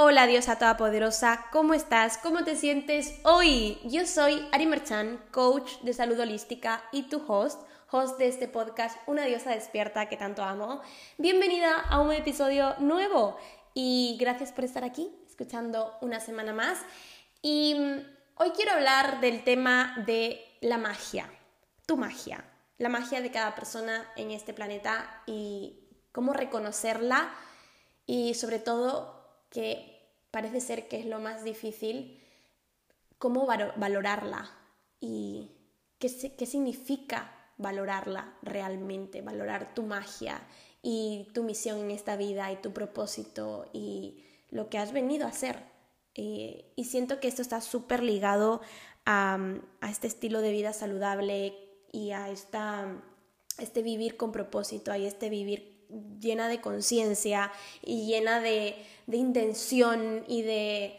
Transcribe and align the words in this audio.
Hola 0.00 0.28
diosa 0.28 0.58
todopoderosa, 0.58 1.46
¿cómo 1.50 1.74
estás? 1.74 2.18
¿Cómo 2.18 2.44
te 2.44 2.54
sientes 2.54 3.18
hoy? 3.24 3.80
Yo 3.82 4.06
soy 4.06 4.46
Ari 4.52 4.64
Merchan, 4.64 5.20
coach 5.32 5.72
de 5.82 5.92
salud 5.92 6.20
holística 6.20 6.84
y 6.92 7.08
tu 7.08 7.20
host, 7.26 7.60
host 7.90 8.16
de 8.16 8.28
este 8.28 8.46
podcast 8.46 8.96
Una 9.08 9.24
diosa 9.24 9.50
despierta 9.50 10.08
que 10.08 10.16
tanto 10.16 10.44
amo. 10.44 10.82
Bienvenida 11.16 11.80
a 11.80 11.98
un 11.98 12.12
episodio 12.12 12.76
nuevo 12.78 13.38
y 13.74 14.16
gracias 14.20 14.52
por 14.52 14.62
estar 14.62 14.84
aquí, 14.84 15.10
escuchando 15.26 15.92
una 16.00 16.20
semana 16.20 16.52
más. 16.52 16.78
Y 17.42 17.74
mm, 17.74 17.98
hoy 18.36 18.50
quiero 18.50 18.74
hablar 18.74 19.20
del 19.20 19.42
tema 19.42 19.96
de 20.06 20.40
la 20.60 20.78
magia, 20.78 21.28
tu 21.86 21.96
magia, 21.96 22.44
la 22.76 22.88
magia 22.88 23.20
de 23.20 23.32
cada 23.32 23.56
persona 23.56 24.08
en 24.14 24.30
este 24.30 24.54
planeta 24.54 25.24
y 25.26 25.88
cómo 26.12 26.34
reconocerla 26.34 27.30
y 28.06 28.34
sobre 28.34 28.60
todo 28.60 29.17
que 29.50 29.98
parece 30.30 30.60
ser 30.60 30.88
que 30.88 31.00
es 31.00 31.06
lo 31.06 31.20
más 31.20 31.44
difícil, 31.44 32.20
cómo 33.18 33.46
valorarla 33.46 34.50
y 35.00 35.50
qué, 35.98 36.34
qué 36.36 36.46
significa 36.46 37.34
valorarla 37.56 38.36
realmente, 38.42 39.20
valorar 39.20 39.74
tu 39.74 39.82
magia 39.82 40.40
y 40.82 41.28
tu 41.34 41.42
misión 41.42 41.78
en 41.78 41.90
esta 41.90 42.16
vida 42.16 42.50
y 42.52 42.56
tu 42.56 42.72
propósito 42.72 43.68
y 43.72 44.24
lo 44.50 44.68
que 44.70 44.78
has 44.78 44.92
venido 44.92 45.26
a 45.26 45.30
hacer. 45.30 45.64
Y, 46.14 46.64
siento 46.84 47.20
que 47.20 47.28
esto 47.28 47.42
está 47.42 47.60
súper 47.60 48.02
ligado 48.02 48.60
a, 49.04 49.38
a, 49.80 49.90
este 49.90 50.06
estilo 50.06 50.40
de 50.40 50.52
vida 50.52 50.72
saludable 50.72 51.54
y 51.92 52.10
a 52.10 52.30
esta, 52.30 53.02
este 53.58 53.82
vivir 53.82 54.16
con 54.16 54.32
propósito, 54.32 54.94
y 54.96 55.06
este 55.06 55.30
vivir 55.30 55.77
llena 56.20 56.48
de 56.48 56.60
conciencia 56.60 57.52
y 57.82 58.06
llena 58.06 58.40
de, 58.40 58.76
intención 59.10 60.24
y 60.28 60.42
de 60.42 60.98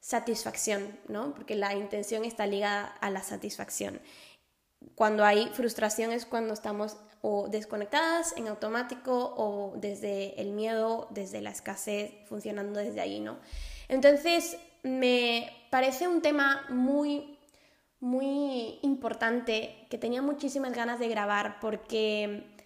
satisfacción, 0.00 0.98
¿no? 1.08 1.34
Porque 1.34 1.54
la 1.54 1.74
intención 1.74 2.24
está 2.24 2.46
ligada 2.46 2.86
a 3.00 3.10
la 3.10 3.22
satisfacción. 3.22 4.00
Cuando 4.94 5.24
hay 5.24 5.48
frustración 5.52 6.10
es 6.12 6.24
cuando 6.24 6.54
estamos 6.54 6.96
o 7.22 7.48
desconectadas 7.48 8.34
en 8.36 8.48
automático 8.48 9.34
o 9.36 9.74
desde 9.76 10.40
el 10.40 10.52
miedo, 10.52 11.08
desde 11.10 11.42
la 11.42 11.50
escasez, 11.50 12.12
funcionando 12.26 12.80
desde 12.80 13.00
ahí, 13.00 13.20
¿no? 13.20 13.38
Entonces, 13.88 14.56
me 14.82 15.52
parece 15.70 16.08
un 16.08 16.22
tema 16.22 16.64
muy, 16.70 17.38
muy 17.98 18.78
importante 18.82 19.86
que 19.90 19.98
tenía 19.98 20.22
muchísimas 20.22 20.72
ganas 20.72 20.98
de 20.98 21.08
grabar 21.08 21.60
porque 21.60 22.59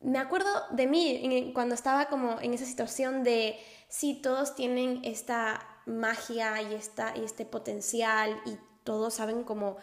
me 0.00 0.18
acuerdo 0.18 0.48
de 0.70 0.86
mí 0.86 1.50
cuando 1.54 1.74
estaba 1.74 2.06
como 2.06 2.40
en 2.40 2.54
esa 2.54 2.66
situación 2.66 3.22
de 3.22 3.58
si 3.88 4.14
todos 4.14 4.54
tienen 4.54 5.00
esta 5.04 5.66
magia 5.86 6.60
y, 6.62 6.74
esta, 6.74 7.14
y 7.16 7.24
este 7.24 7.44
potencial 7.44 8.40
y 8.44 8.58
todos 8.84 9.14
saben 9.14 9.44
cómo, 9.44 9.76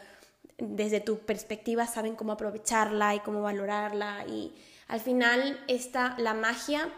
desde 0.57 0.99
tu 0.99 1.19
perspectiva, 1.19 1.87
saben 1.87 2.15
cómo 2.15 2.33
aprovecharla 2.33 3.15
y 3.15 3.19
cómo 3.21 3.41
valorarla 3.41 4.25
y 4.27 4.55
al 4.87 4.99
final 4.99 5.59
esta, 5.67 6.15
la 6.19 6.33
magia 6.33 6.93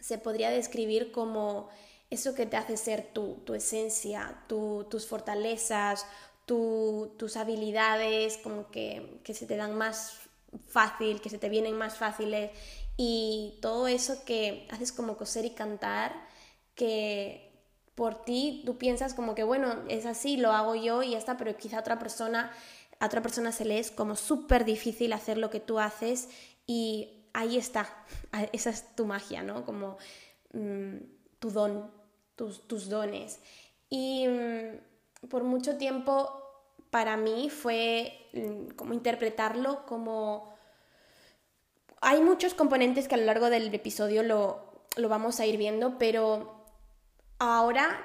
se 0.00 0.18
podría 0.18 0.50
describir 0.50 1.10
como 1.10 1.68
eso 2.10 2.34
que 2.34 2.46
te 2.46 2.56
hace 2.56 2.76
ser 2.76 3.10
tú, 3.12 3.42
tu 3.44 3.54
esencia, 3.54 4.44
tus 4.46 5.06
fortalezas, 5.06 6.06
tus 6.46 7.36
habilidades, 7.36 8.38
como 8.38 8.70
que, 8.70 9.20
que 9.24 9.34
se 9.34 9.46
te 9.46 9.56
dan 9.56 9.76
más 9.76 10.27
fácil, 10.68 11.20
que 11.20 11.30
se 11.30 11.38
te 11.38 11.48
vienen 11.48 11.76
más 11.76 11.96
fáciles 11.96 12.50
y 12.96 13.58
todo 13.62 13.86
eso 13.86 14.24
que 14.24 14.66
haces 14.70 14.92
como 14.92 15.16
coser 15.16 15.44
y 15.44 15.50
cantar, 15.50 16.12
que 16.74 17.48
por 17.94 18.24
ti 18.24 18.62
tú 18.64 18.78
piensas 18.78 19.14
como 19.14 19.34
que 19.34 19.44
bueno, 19.44 19.84
es 19.88 20.06
así, 20.06 20.36
lo 20.36 20.52
hago 20.52 20.74
yo 20.74 21.02
y 21.02 21.10
ya 21.10 21.18
está, 21.18 21.36
pero 21.36 21.56
quizá 21.56 21.80
otra 21.80 21.98
persona, 21.98 22.52
a 23.00 23.06
otra 23.06 23.22
persona 23.22 23.52
se 23.52 23.64
le 23.64 23.78
es 23.78 23.90
como 23.90 24.16
súper 24.16 24.64
difícil 24.64 25.12
hacer 25.12 25.38
lo 25.38 25.50
que 25.50 25.60
tú 25.60 25.78
haces 25.78 26.28
y 26.66 27.26
ahí 27.32 27.56
está, 27.56 27.88
esa 28.52 28.70
es 28.70 28.94
tu 28.94 29.06
magia, 29.06 29.42
¿no? 29.42 29.64
Como 29.64 29.96
mm, 30.52 30.96
tu 31.38 31.50
don, 31.50 31.90
tus, 32.36 32.66
tus 32.66 32.88
dones. 32.88 33.40
Y 33.88 34.26
mm, 34.28 35.28
por 35.28 35.44
mucho 35.44 35.76
tiempo 35.76 36.47
para 36.90 37.16
mí 37.16 37.50
fue 37.50 38.28
mm, 38.32 38.68
como 38.76 38.94
interpretarlo 38.94 39.86
como... 39.86 40.56
Hay 42.00 42.20
muchos 42.20 42.54
componentes 42.54 43.08
que 43.08 43.16
a 43.16 43.18
lo 43.18 43.24
largo 43.24 43.50
del 43.50 43.74
episodio 43.74 44.22
lo, 44.22 44.86
lo 44.96 45.08
vamos 45.08 45.40
a 45.40 45.46
ir 45.46 45.56
viendo, 45.56 45.98
pero 45.98 46.64
ahora 47.38 48.04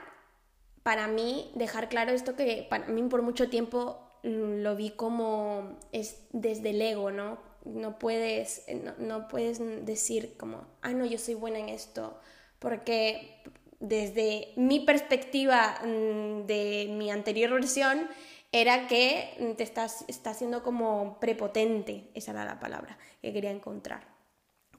para 0.84 1.08
mí 1.08 1.52
dejar 1.56 1.90
claro 1.90 2.12
esto 2.12 2.36
que 2.36 2.66
para 2.70 2.88
mí 2.88 3.02
por 3.04 3.22
mucho 3.22 3.50
tiempo 3.50 4.00
mm, 4.24 4.62
lo 4.62 4.76
vi 4.76 4.92
como 4.92 5.78
es 5.92 6.26
desde 6.32 6.72
el 6.72 6.82
ego, 6.82 7.12
¿no? 7.12 7.38
No 7.66 7.98
puedes, 7.98 8.66
no, 8.84 8.94
no 8.98 9.28
puedes 9.30 9.60
decir 9.86 10.36
como, 10.38 10.68
ah, 10.82 10.92
no, 10.92 11.06
yo 11.06 11.18
soy 11.18 11.36
buena 11.36 11.60
en 11.60 11.70
esto, 11.70 12.20
porque 12.60 13.42
desde 13.80 14.54
mi 14.56 14.82
perspectiva 14.82 15.80
mm, 15.84 16.46
de 16.46 16.88
mi 16.90 17.10
anterior 17.10 17.52
versión, 17.52 18.08
era 18.54 18.88
que 18.88 19.56
te 19.58 19.64
estás, 19.64 20.06
estás 20.08 20.38
siendo 20.38 20.62
como 20.62 21.20
prepotente, 21.20 22.12
esa 22.14 22.32
era 22.32 22.46
la 22.46 22.60
palabra 22.60 23.00
que 23.20 23.34
quería 23.34 23.50
encontrar. 23.50 24.08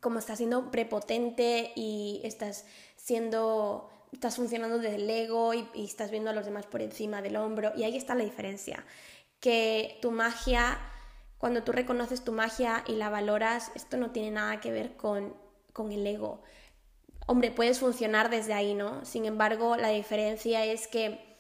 Como 0.01 0.21
estás 0.21 0.39
siendo 0.39 0.71
prepotente 0.71 1.73
y 1.75 2.21
estás 2.23 2.67
siendo, 2.95 3.91
estás 4.13 4.37
funcionando 4.37 4.79
desde 4.79 4.95
el 4.95 5.11
ego 5.11 5.55
y, 5.55 5.69
y 5.75 5.85
estás 5.85 6.13
viendo 6.13 6.31
a 6.31 6.33
los 6.33 6.45
demás 6.45 6.67
por 6.67 6.83
encima 6.83 7.21
del 7.21 7.35
hombro. 7.35 7.73
Y 7.77 7.83
ahí 7.83 7.97
está 7.97 8.15
la 8.15 8.23
diferencia. 8.23 8.85
Que 9.41 9.99
tu 10.01 10.13
magia, 10.13 10.79
cuando 11.39 11.65
tú 11.65 11.73
reconoces 11.73 12.23
tu 12.23 12.31
magia 12.31 12.85
y 12.87 12.93
la 12.93 13.11
valoras, 13.11 13.73
esto 13.75 13.97
no 13.97 14.13
tiene 14.13 14.31
nada 14.31 14.61
que 14.61 14.71
ver 14.71 14.97
con, 14.97 15.35
con 15.73 15.91
el 15.91 16.07
ego. 16.07 16.43
Hombre, 17.27 17.51
puedes 17.51 17.81
funcionar 17.81 18.31
desde 18.31 18.53
ahí, 18.53 18.75
¿no? 18.75 19.05
Sin 19.05 19.25
embargo, 19.25 19.77
la 19.77 19.89
diferencia 19.89 20.65
es 20.65 20.87
que 20.87 21.34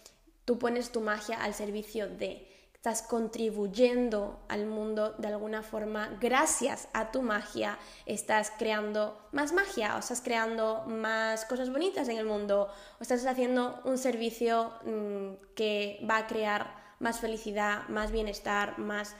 Tú 0.44 0.58
pones 0.58 0.90
tu 0.90 1.00
magia 1.00 1.42
al 1.42 1.54
servicio 1.54 2.08
de, 2.08 2.48
estás 2.84 3.00
contribuyendo 3.00 4.40
al 4.48 4.66
mundo 4.66 5.14
de 5.16 5.28
alguna 5.28 5.62
forma, 5.62 6.18
gracias 6.20 6.86
a 6.92 7.10
tu 7.12 7.22
magia 7.22 7.78
estás 8.04 8.52
creando 8.58 9.18
más 9.32 9.54
magia, 9.54 9.96
o 9.96 10.00
estás 10.00 10.20
creando 10.20 10.84
más 10.86 11.46
cosas 11.46 11.70
bonitas 11.70 12.10
en 12.10 12.18
el 12.18 12.26
mundo, 12.26 12.68
o 12.98 13.02
estás 13.02 13.24
haciendo 13.24 13.80
un 13.84 13.96
servicio 13.96 14.70
mm, 14.84 15.54
que 15.54 15.98
va 16.08 16.18
a 16.18 16.26
crear 16.26 16.84
más 17.00 17.20
felicidad, 17.20 17.88
más 17.88 18.12
bienestar, 18.12 18.78
más, 18.78 19.16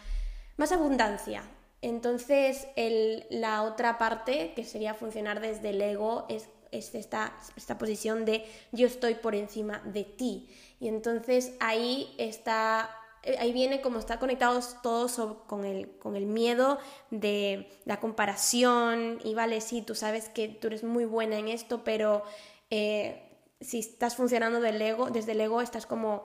más 0.59 0.71
abundancia. 0.71 1.43
Entonces, 1.81 2.67
la 3.31 3.63
otra 3.63 3.97
parte, 3.97 4.53
que 4.55 4.65
sería 4.65 4.93
funcionar 4.93 5.41
desde 5.41 5.71
el 5.71 5.81
ego, 5.81 6.27
es, 6.29 6.49
es 6.71 6.95
esta, 6.95 7.35
esta 7.57 7.79
posición 7.79 8.25
de 8.25 8.45
yo 8.73 8.87
estoy 8.87 9.15
por 9.15 9.35
encima 9.35 9.81
de 9.85 10.05
ti. 10.05 10.51
Y 10.85 10.89
entonces 10.89 11.55
ahí 11.61 12.15
está, 12.19 12.91
eh, 13.23 13.37
ahí 13.39 13.55
viene 13.55 13.81
como 13.81 13.99
está 13.99 14.19
conectados 14.19 14.77
todos 14.83 15.19
con 15.47 15.65
el, 15.65 15.97
con 15.97 16.15
el 16.15 16.27
miedo 16.27 16.79
de 17.11 17.71
la 17.87 18.01
comparación 18.01 19.19
y 19.25 19.33
vale, 19.33 19.63
sí, 19.63 19.81
tú 19.81 19.95
sabes 19.95 20.29
que 20.29 20.47
tú 20.49 20.67
eres 20.67 20.85
muy 20.85 21.07
buena 21.07 21.39
en 21.39 21.49
esto, 21.49 21.85
pero 21.85 22.23
eh, 22.69 23.23
si 23.63 23.79
estás 23.79 24.15
funcionando 24.15 24.61
del 24.61 24.83
ego, 24.83 25.09
desde 25.09 25.33
el 25.33 25.41
ego 25.41 25.63
estás 25.63 25.87
como 25.87 26.23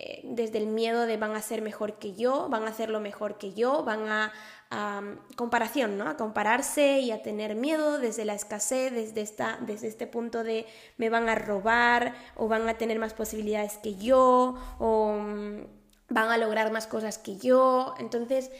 eh, 0.00 0.20
desde 0.22 0.58
el 0.58 0.68
miedo 0.68 1.06
de 1.06 1.16
van 1.16 1.34
a 1.34 1.42
ser 1.42 1.60
mejor 1.60 1.98
que 1.98 2.14
yo, 2.14 2.48
van 2.48 2.62
a 2.62 2.68
hacerlo 2.68 3.00
mejor 3.00 3.36
que 3.36 3.52
yo, 3.52 3.82
van 3.82 4.08
a, 4.08 4.32
a 4.70 5.02
comparación, 5.34 5.98
¿no? 5.98 6.08
A 6.08 6.16
compararse 6.16 7.00
y 7.00 7.10
a 7.10 7.22
tener 7.22 7.56
miedo 7.56 7.98
desde 7.98 8.24
la 8.24 8.34
escasez, 8.34 8.92
desde, 8.92 9.22
esta, 9.22 9.58
desde 9.62 9.88
este 9.88 10.06
punto 10.06 10.44
de 10.44 10.66
me 10.98 11.10
van 11.10 11.28
a 11.28 11.34
robar 11.34 12.14
o 12.36 12.46
van 12.46 12.68
a 12.68 12.78
tener 12.78 13.00
más 13.00 13.12
posibilidades 13.12 13.78
que 13.78 13.96
yo 13.96 14.54
o 14.78 15.18
mm, 15.18 15.62
van 16.10 16.30
a 16.30 16.38
lograr 16.38 16.70
más 16.70 16.86
cosas 16.86 17.18
que 17.18 17.36
yo. 17.36 17.94
Entonces, 17.98 18.52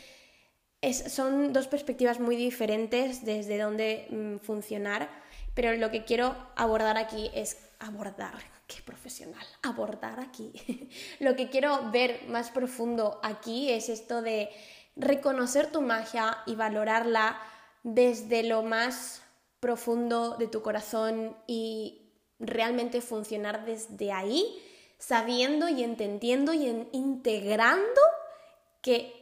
son 1.08 1.52
dos 1.52 1.68
perspectivas 1.68 2.20
muy 2.20 2.34
diferentes 2.34 3.24
desde 3.24 3.58
donde 3.58 4.06
mm, 4.10 4.44
funcionar, 4.44 5.08
pero 5.58 5.75
lo 5.75 5.90
que 5.90 6.05
quiero 6.05 6.37
abordar 6.55 6.96
aquí 6.99 7.32
es 7.34 7.58
abordar, 7.81 8.38
qué 8.69 8.81
profesional, 8.81 9.44
abordar 9.64 10.20
aquí. 10.20 10.52
lo 11.19 11.34
que 11.34 11.50
quiero 11.50 11.90
ver 11.90 12.28
más 12.28 12.52
profundo 12.52 13.19
aquí 13.25 13.69
es 13.69 13.88
esto 13.88 14.22
de 14.22 14.50
reconocer 14.94 15.72
tu 15.72 15.81
magia 15.81 16.38
y 16.46 16.55
valorarla 16.55 17.40
desde 17.82 18.44
lo 18.44 18.62
más 18.62 19.20
profundo 19.58 20.37
de 20.37 20.46
tu 20.46 20.62
corazón 20.62 21.37
y 21.49 22.12
realmente 22.38 23.00
funcionar 23.00 23.64
desde 23.64 24.12
ahí, 24.12 24.62
sabiendo 24.96 25.69
y 25.69 25.82
entendiendo 25.82 26.54
y 26.54 26.69
integrando 26.93 28.00
que 28.81 29.12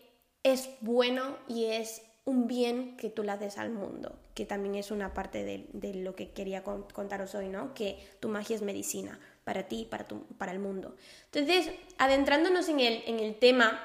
es 0.43 0.69
bueno 0.82 1.39
y 1.49 1.65
es 1.65 2.03
un 2.27 2.47
bien 2.47 2.99
que 2.99 3.09
tú 3.09 3.23
le 3.23 3.32
haces 3.32 3.56
al 3.56 3.71
mundo, 3.71 4.19
que 4.37 4.44
también 4.44 4.75
es 4.75 4.91
una 4.91 5.15
parte 5.15 5.44
de, 5.44 5.94
lo 5.94 6.15
que 6.15 6.31
quería 6.31 6.62
contaros 6.62 7.35
hoy, 7.35 7.49
¿no? 7.49 7.73
Que 7.73 7.99
tu 8.21 8.29
magia 8.29 8.55
es 8.55 8.61
medicina 8.61 9.19
para 9.44 9.67
ti 9.67 9.88
para, 9.91 10.06
para 10.37 10.53
el 10.53 10.59
mundo. 10.59 10.94
Entonces, 11.33 11.73
adentrándonos 11.97 12.69
en 12.69 12.81
el, 12.81 13.03
en 13.06 13.19
el 13.19 13.37
tema, 13.37 13.81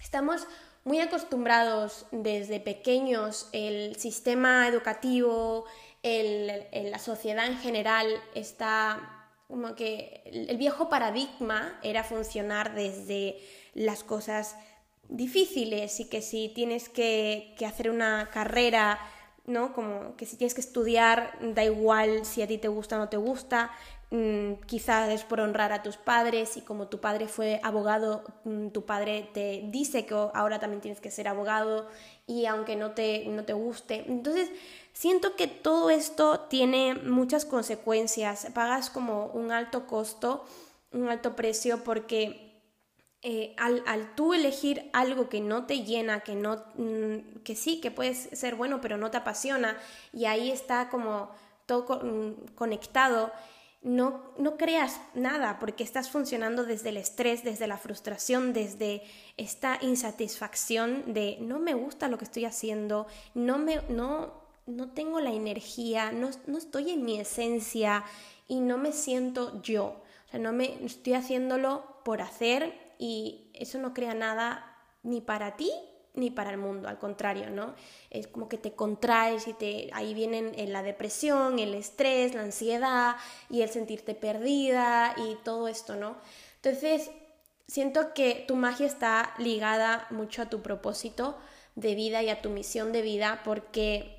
estamos 0.00 0.46
muy 0.84 1.00
acostumbrados 1.00 2.06
desde 2.12 2.60
pequeños, 2.60 3.50
el 3.52 3.96
sistema 3.96 4.66
educativo, 4.68 5.66
la 6.02 6.98
sociedad 6.98 7.46
en 7.46 7.58
general 7.58 8.08
está 8.34 9.28
como 9.48 9.74
que 9.74 10.22
el 10.24 10.56
viejo 10.56 10.88
paradigma 10.88 11.78
era 11.82 12.04
funcionar 12.04 12.74
desde 12.74 13.38
las 13.74 14.02
cosas 14.02 14.56
difíciles 15.08 16.00
y 16.00 16.08
que 16.08 16.22
si 16.22 16.48
tienes 16.48 16.88
que, 16.88 17.54
hacer 17.66 17.90
una 17.90 18.30
carrera, 18.32 18.98
¿no? 19.46 19.72
Como 19.72 20.16
que 20.16 20.26
si 20.26 20.36
tienes 20.36 20.54
que 20.54 20.60
estudiar, 20.60 21.38
da 21.40 21.64
igual 21.64 22.24
si 22.24 22.42
a 22.42 22.46
ti 22.46 22.58
te 22.58 22.68
gusta 22.68 22.96
o 22.96 22.98
no 22.98 23.08
te 23.08 23.16
gusta, 23.16 23.70
mm, 24.10 24.54
quizás 24.66 25.10
es 25.10 25.24
por 25.24 25.40
honrar 25.40 25.72
a 25.72 25.82
tus 25.82 25.96
padres 25.96 26.56
y 26.56 26.62
como 26.62 26.88
tu 26.88 27.00
padre 27.00 27.28
fue 27.28 27.60
abogado, 27.62 28.24
mm, 28.44 28.68
tu 28.68 28.84
padre 28.86 29.28
te 29.34 29.62
dice 29.66 30.06
que 30.06 30.14
ahora 30.14 30.60
también 30.60 30.80
tienes 30.80 31.00
que 31.00 31.10
ser 31.10 31.28
abogado 31.28 31.88
y 32.26 32.46
aunque 32.46 32.76
no 32.76 32.92
te, 32.92 33.26
no 33.26 33.44
te 33.44 33.52
guste. 33.52 34.04
Entonces, 34.08 34.50
siento 34.92 35.36
que 35.36 35.46
todo 35.46 35.90
esto 35.90 36.40
tiene 36.48 36.94
muchas 36.94 37.44
consecuencias, 37.44 38.46
pagas 38.54 38.88
como 38.90 39.26
un 39.26 39.52
alto 39.52 39.86
costo, 39.86 40.44
un 40.92 41.08
alto 41.08 41.36
precio 41.36 41.84
porque 41.84 42.53
eh, 43.26 43.54
al, 43.56 44.14
tú 44.14 44.34
elegir 44.34 44.90
algo 44.92 45.30
que 45.30 45.40
no 45.40 45.64
te 45.64 45.82
llena, 45.82 46.20
que 46.20 46.34
no, 46.34 46.62
mm, 46.76 47.40
que 47.42 47.56
sí, 47.56 47.80
que 47.80 47.90
puedes 47.90 48.28
ser 48.38 48.54
bueno, 48.54 48.82
pero 48.82 48.98
no 48.98 49.10
te 49.10 49.16
apasiona, 49.16 49.78
y 50.12 50.26
ahí 50.26 50.50
está 50.50 50.90
como 50.90 51.30
todo 51.64 52.00
mm, 52.04 52.54
conectado, 52.54 53.32
no, 53.80 54.20
no 54.36 54.58
creas 54.58 55.00
nada, 55.14 55.58
porque 55.58 55.84
estás 55.84 56.10
funcionando 56.10 56.64
desde 56.64 56.90
el 56.90 56.98
estrés, 56.98 57.42
desde 57.44 57.66
la 57.66 57.78
frustración, 57.78 58.52
desde 58.52 59.02
esta 59.38 59.78
insatisfacción 59.80 61.14
de 61.14 61.38
no 61.40 61.58
me 61.58 61.72
gusta 61.72 62.08
lo 62.08 62.18
que 62.18 62.26
estoy 62.26 62.44
haciendo, 62.44 63.06
no 63.32 63.56
me, 63.56 63.80
no, 63.88 64.34
no 64.66 64.90
tengo 64.90 65.20
la 65.20 65.32
energía, 65.32 66.12
no, 66.12 66.28
no 66.46 66.58
estoy 66.58 66.90
en 66.90 67.06
mi 67.06 67.18
esencia 67.18 68.04
y 68.48 68.60
no 68.60 68.76
me 68.76 68.92
siento 68.92 69.62
yo. 69.62 70.02
O 70.26 70.30
sea, 70.30 70.40
no 70.40 70.52
me 70.52 70.84
estoy 70.84 71.14
haciéndolo 71.14 71.84
por 72.04 72.20
hacer 72.20 72.83
y 73.04 73.50
eso 73.52 73.78
no 73.78 73.92
crea 73.92 74.14
nada 74.14 74.78
ni 75.02 75.20
para 75.20 75.56
ti 75.56 75.70
ni 76.14 76.30
para 76.30 76.50
el 76.50 76.56
mundo, 76.56 76.88
al 76.88 76.98
contrario, 76.98 77.50
¿no? 77.50 77.74
Es 78.08 78.28
como 78.28 78.48
que 78.48 78.56
te 78.56 78.72
contraes 78.72 79.46
y 79.46 79.52
te 79.52 79.90
ahí 79.92 80.14
vienen 80.14 80.52
eh, 80.56 80.66
la 80.68 80.82
depresión, 80.82 81.58
el 81.58 81.74
estrés, 81.74 82.34
la 82.34 82.40
ansiedad 82.40 83.16
y 83.50 83.60
el 83.60 83.68
sentirte 83.68 84.14
perdida 84.14 85.14
y 85.18 85.36
todo 85.44 85.68
esto, 85.68 85.96
¿no? 85.96 86.16
Entonces, 86.62 87.10
siento 87.66 88.14
que 88.14 88.44
tu 88.48 88.56
magia 88.56 88.86
está 88.86 89.34
ligada 89.36 90.06
mucho 90.10 90.40
a 90.40 90.48
tu 90.48 90.62
propósito 90.62 91.36
de 91.74 91.94
vida 91.94 92.22
y 92.22 92.30
a 92.30 92.40
tu 92.40 92.48
misión 92.48 92.90
de 92.92 93.02
vida 93.02 93.42
porque 93.44 94.13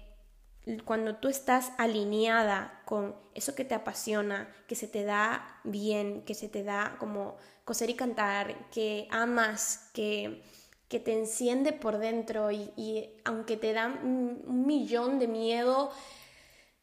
cuando 0.84 1.18
tú 1.18 1.28
estás 1.28 1.72
alineada 1.78 2.82
con 2.86 3.16
eso 3.34 3.54
que 3.54 3.66
te 3.66 3.76
apasiona, 3.76 4.50
que 4.68 4.76
se 4.76 4.88
te 4.88 5.04
da 5.04 5.60
bien, 5.64 6.24
que 6.24 6.34
se 6.34 6.50
te 6.50 6.64
da 6.64 6.96
como 7.00 7.38
coser 7.66 7.90
y 7.90 7.96
cantar, 7.96 8.70
que 8.70 9.08
amas, 9.12 9.90
que, 9.94 10.42
que 10.88 11.00
te 11.00 11.14
enciende 11.14 11.72
por 11.72 12.00
dentro 12.00 12.52
y, 12.52 13.12
aunque 13.26 13.58
te 13.58 13.74
da 13.74 13.88
un, 13.88 14.66
millón 14.66 15.20
de 15.20 15.28
miedo, 15.28 15.92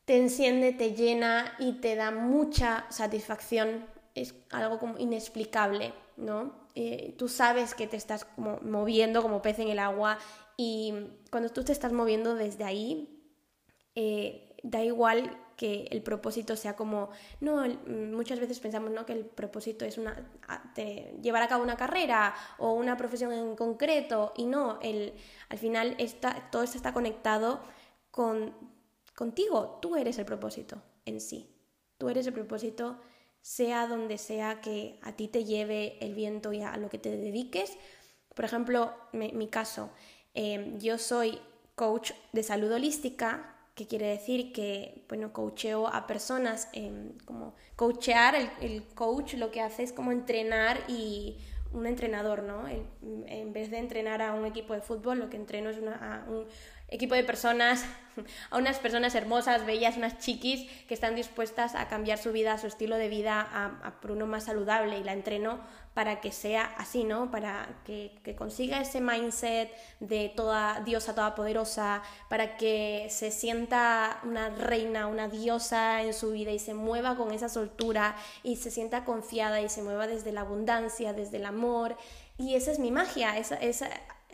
te 0.04 0.16
enciende, 0.16 0.72
te 0.72 0.94
llena 0.94 1.54
y 1.58 1.74
te 1.74 1.96
da 1.96 2.10
mucha 2.10 2.86
satisfacción. 2.90 3.86
Es 4.14 4.34
algo 4.50 4.78
como 4.78 4.98
inexplicable, 4.98 5.92
¿no? 6.16 6.52
Eh, 6.74 7.14
tú 7.18 7.28
sabes 7.28 7.74
que 7.74 7.86
te 7.86 7.96
estás 7.96 8.26
moviendo 8.36 9.22
como 9.22 9.42
pez 9.42 9.58
en 9.58 9.68
el 9.68 9.78
agua 9.78 10.18
y 10.56 10.94
cuando 11.30 11.50
tú 11.50 11.64
te 11.64 11.72
estás 11.72 11.92
moviendo 11.92 12.34
desde 12.34 12.64
ahí, 12.64 13.21
eh, 13.94 14.56
da 14.62 14.82
igual 14.82 15.38
que 15.56 15.86
el 15.90 16.02
propósito 16.02 16.56
sea 16.56 16.74
como, 16.76 17.10
no, 17.40 17.64
muchas 17.86 18.40
veces 18.40 18.58
pensamos 18.58 18.90
¿no? 18.90 19.06
que 19.06 19.12
el 19.12 19.24
propósito 19.24 19.84
es 19.84 19.98
una, 19.98 20.16
llevar 21.20 21.42
a 21.42 21.48
cabo 21.48 21.62
una 21.62 21.76
carrera 21.76 22.34
o 22.58 22.72
una 22.72 22.96
profesión 22.96 23.32
en 23.32 23.54
concreto 23.54 24.32
y 24.36 24.46
no, 24.46 24.80
el, 24.80 25.14
al 25.48 25.58
final 25.58 25.94
está, 25.98 26.48
todo 26.50 26.62
esto 26.62 26.76
está 26.76 26.92
conectado 26.92 27.60
con, 28.10 28.54
contigo, 29.14 29.78
tú 29.80 29.96
eres 29.96 30.18
el 30.18 30.24
propósito 30.24 30.82
en 31.04 31.20
sí, 31.20 31.54
tú 31.98 32.08
eres 32.08 32.26
el 32.26 32.32
propósito 32.32 32.98
sea 33.40 33.88
donde 33.88 34.18
sea 34.18 34.60
que 34.60 34.98
a 35.02 35.12
ti 35.12 35.28
te 35.28 35.44
lleve 35.44 35.96
el 36.00 36.14
viento 36.14 36.52
y 36.52 36.62
a 36.62 36.76
lo 36.76 36.88
que 36.88 36.98
te 36.98 37.10
dediques. 37.10 37.76
Por 38.34 38.44
ejemplo, 38.44 38.94
mi 39.12 39.48
caso, 39.48 39.90
eh, 40.32 40.74
yo 40.78 40.96
soy 40.96 41.40
coach 41.74 42.12
de 42.32 42.42
salud 42.44 42.72
holística 42.72 43.56
que 43.74 43.86
quiere 43.86 44.06
decir 44.06 44.52
que, 44.52 45.04
bueno, 45.08 45.32
coacheo 45.32 45.88
a 45.88 46.06
personas, 46.06 46.68
como 47.24 47.54
coachear, 47.76 48.34
el, 48.60 48.84
coach 48.94 49.34
lo 49.34 49.50
que 49.50 49.60
hace 49.60 49.82
es 49.82 49.92
como 49.92 50.12
entrenar 50.12 50.78
y 50.88 51.38
un 51.72 51.86
entrenador, 51.86 52.42
¿no? 52.42 52.68
en 52.68 53.52
vez 53.54 53.70
de 53.70 53.78
entrenar 53.78 54.20
a 54.20 54.34
un 54.34 54.44
equipo 54.44 54.74
de 54.74 54.82
fútbol, 54.82 55.18
lo 55.18 55.30
que 55.30 55.38
entreno 55.38 55.70
es 55.70 55.78
a 55.78 56.24
un 56.28 56.46
equipo 56.88 57.14
de 57.14 57.24
personas, 57.24 57.86
a 58.50 58.58
unas 58.58 58.78
personas 58.78 59.14
hermosas, 59.14 59.64
bellas, 59.64 59.96
unas 59.96 60.18
chiquis 60.18 60.70
que 60.86 60.92
están 60.92 61.14
dispuestas 61.14 61.74
a 61.74 61.88
cambiar 61.88 62.18
su 62.18 62.30
vida, 62.30 62.58
su 62.58 62.66
estilo 62.66 62.96
de 62.96 63.08
vida 63.08 63.40
a, 63.40 63.86
a 63.86 64.00
por 64.00 64.10
uno 64.10 64.26
más 64.26 64.44
saludable 64.44 64.98
y 64.98 65.04
la 65.04 65.14
entreno 65.14 65.60
para 65.94 66.20
que 66.20 66.32
sea 66.32 66.64
así, 66.78 67.04
¿no? 67.04 67.30
Para 67.30 67.68
que, 67.84 68.12
consiga 68.36 68.80
ese 68.80 69.00
mindset 69.00 69.70
de 70.00 70.32
toda 70.34 70.80
diosa 70.80 71.14
toda 71.14 71.34
poderosa, 71.34 72.02
para 72.28 72.56
que 72.56 73.08
se 73.10 73.30
sienta 73.30 74.20
una 74.24 74.48
reina, 74.48 75.06
una 75.06 75.28
diosa 75.28 76.02
en 76.02 76.14
su 76.14 76.32
vida 76.32 76.50
y 76.50 76.58
se 76.58 76.72
mueva 76.72 77.16
con 77.16 77.32
esa 77.32 77.48
soltura 77.48 78.16
y 78.42 78.56
se 78.56 78.70
sienta 78.70 79.04
confiada 79.04 79.60
y 79.60 79.68
se 79.68 79.82
mueva 79.82 80.06
desde 80.06 80.32
la 80.32 80.42
abundancia, 80.42 81.12
desde 81.12 81.36
el 81.36 81.44
amor. 81.44 81.96
Y 82.38 82.54
esa 82.54 82.72
es 82.72 82.78
mi 82.78 82.90
magia, 82.90 83.36
esa, 83.36 83.56
esa, 83.56 83.90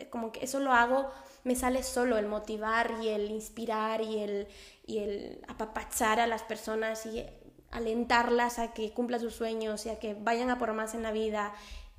como 0.09 0.31
que 0.31 0.45
eso 0.45 0.59
lo 0.59 0.71
hago, 0.71 1.11
me 1.43 1.55
sale 1.55 1.83
solo 1.83 2.17
el 2.17 2.27
motivar 2.27 2.95
y 3.01 3.09
el 3.09 3.31
inspirar 3.31 4.01
y 4.01 4.19
el, 4.19 4.47
y 4.85 4.99
el 4.99 5.41
apapachar 5.47 6.19
a 6.19 6.27
las 6.27 6.43
personas 6.43 7.05
y 7.05 7.25
alentarlas 7.71 8.59
a 8.59 8.73
que 8.73 8.91
cumplan 8.91 9.19
sus 9.19 9.35
sueños 9.35 9.85
y 9.85 9.89
a 9.89 9.99
que 9.99 10.13
vayan 10.13 10.49
a 10.49 10.57
por 10.57 10.73
más 10.73 10.93
en 10.93 11.03
la 11.03 11.11
vida. 11.11 11.53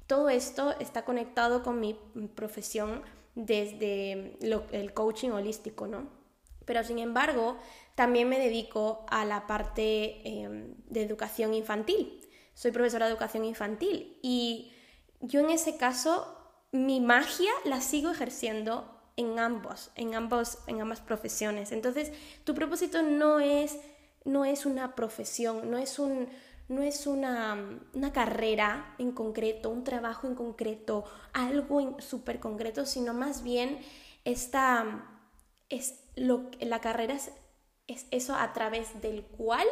Todo 0.06 0.28
esto 0.28 0.74
está 0.80 1.04
conectado 1.04 1.62
con 1.62 1.80
mi 1.80 1.94
profesión 2.34 3.02
desde 3.34 4.36
el 4.40 4.92
coaching 4.94 5.30
holístico, 5.30 5.86
¿no? 5.86 6.08
Pero 6.64 6.84
sin 6.84 6.98
embargo, 6.98 7.56
también 7.94 8.28
me 8.28 8.38
dedico 8.38 9.04
a 9.08 9.24
la 9.24 9.46
parte 9.46 10.20
em, 10.24 10.74
de 10.86 11.02
educación 11.02 11.54
infantil. 11.54 12.20
Soy 12.54 12.70
profesora 12.70 13.06
de 13.06 13.12
educación 13.12 13.44
infantil 13.44 14.18
y 14.22 14.72
yo 15.20 15.40
en 15.40 15.50
ese 15.50 15.76
caso 15.76 16.36
mi 16.72 17.00
magia 17.00 17.50
la 17.64 17.80
sigo 17.80 18.10
ejerciendo 18.10 19.00
en 19.16 19.38
ambos, 19.38 19.90
en 19.96 20.14
ambos, 20.14 20.58
en 20.66 20.80
ambas 20.80 21.00
profesiones. 21.00 21.72
Entonces, 21.72 22.12
tu 22.44 22.54
propósito 22.54 23.02
no 23.02 23.40
es 23.40 23.76
no 24.24 24.44
es 24.44 24.66
una 24.66 24.94
profesión, 24.94 25.70
no 25.70 25.78
es, 25.78 25.98
un, 25.98 26.28
no 26.68 26.82
es 26.82 27.06
una, 27.06 27.80
una, 27.94 28.12
carrera 28.12 28.94
en 28.98 29.12
concreto, 29.12 29.70
un 29.70 29.84
trabajo 29.84 30.26
en 30.26 30.34
concreto, 30.34 31.04
algo 31.32 32.00
súper 32.00 32.40
concreto, 32.40 32.86
sino 32.86 33.14
más 33.14 33.42
bien 33.42 33.78
esta, 34.24 35.06
es 35.68 36.00
lo, 36.16 36.50
la 36.60 36.80
carrera 36.80 37.14
es, 37.14 37.30
es, 37.86 38.06
eso 38.10 38.34
a 38.34 38.52
través 38.52 39.00
del 39.00 39.24
cual 39.24 39.66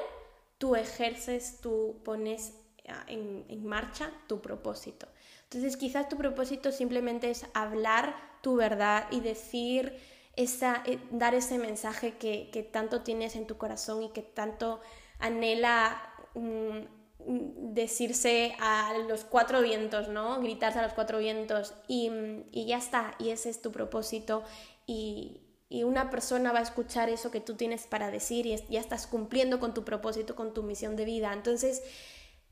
tú 0.57 0.76
ejerces, 0.76 1.61
tú 1.61 2.00
pones 2.05 2.55
ah, 2.88 3.05
en, 3.07 3.45
en 3.49 3.67
marcha 3.67 4.11
tu 4.26 4.40
propósito. 4.40 5.07
Entonces 5.45 5.76
quizás 5.76 6.09
tu 6.09 6.17
propósito 6.17 6.73
simplemente 6.73 7.31
es 7.31 7.47
hablar 7.55 8.17
tu 8.43 8.57
verdad 8.57 9.07
y 9.11 9.21
decir 9.21 9.99
eh, 10.38 11.00
dar 11.11 11.35
ese 11.35 11.59
mensaje 11.59 12.16
que, 12.16 12.71
tanto 12.73 13.02
tienes 13.02 13.35
en 13.35 13.49
tu 13.49 13.59
corazón 13.59 14.04
y 14.04 14.11
que 14.11 14.23
tanto 14.23 14.80
anhela 15.18 16.00
mm, 16.35 16.78
mm, 17.26 17.75
decirse 17.75 18.54
a 18.61 18.92
los 19.09 19.25
cuatro 19.25 19.62
vientos, 19.62 20.09
¿no? 20.09 20.40
Gritarse 20.40 20.78
a 20.78 20.83
los 20.83 20.92
cuatro 20.92 21.18
vientos 21.18 21.75
y, 21.88 22.09
ya 22.52 22.78
está, 22.78 23.16
y 23.18 23.30
ese 23.30 23.50
es 23.50 23.61
tu 23.61 23.73
propósito 23.73 24.45
y, 24.87 25.42
una 25.85 26.09
persona 26.09 26.50
va 26.50 26.61
a 26.61 26.62
escuchar 26.62 27.11
eso 27.11 27.30
que 27.30 27.40
tú 27.40 27.54
tienes 27.54 27.87
para 27.87 28.11
decir 28.11 28.47
y 28.47 28.57
ya 28.71 28.80
estás 28.80 29.07
cumpliendo 29.07 29.61
con 29.61 29.75
tu 29.75 29.85
propósito, 29.85 30.35
con 30.35 30.54
tu 30.54 30.62
misión 30.62 30.97
de 30.97 31.04
vida. 31.04 31.30
Entonces, 31.35 31.83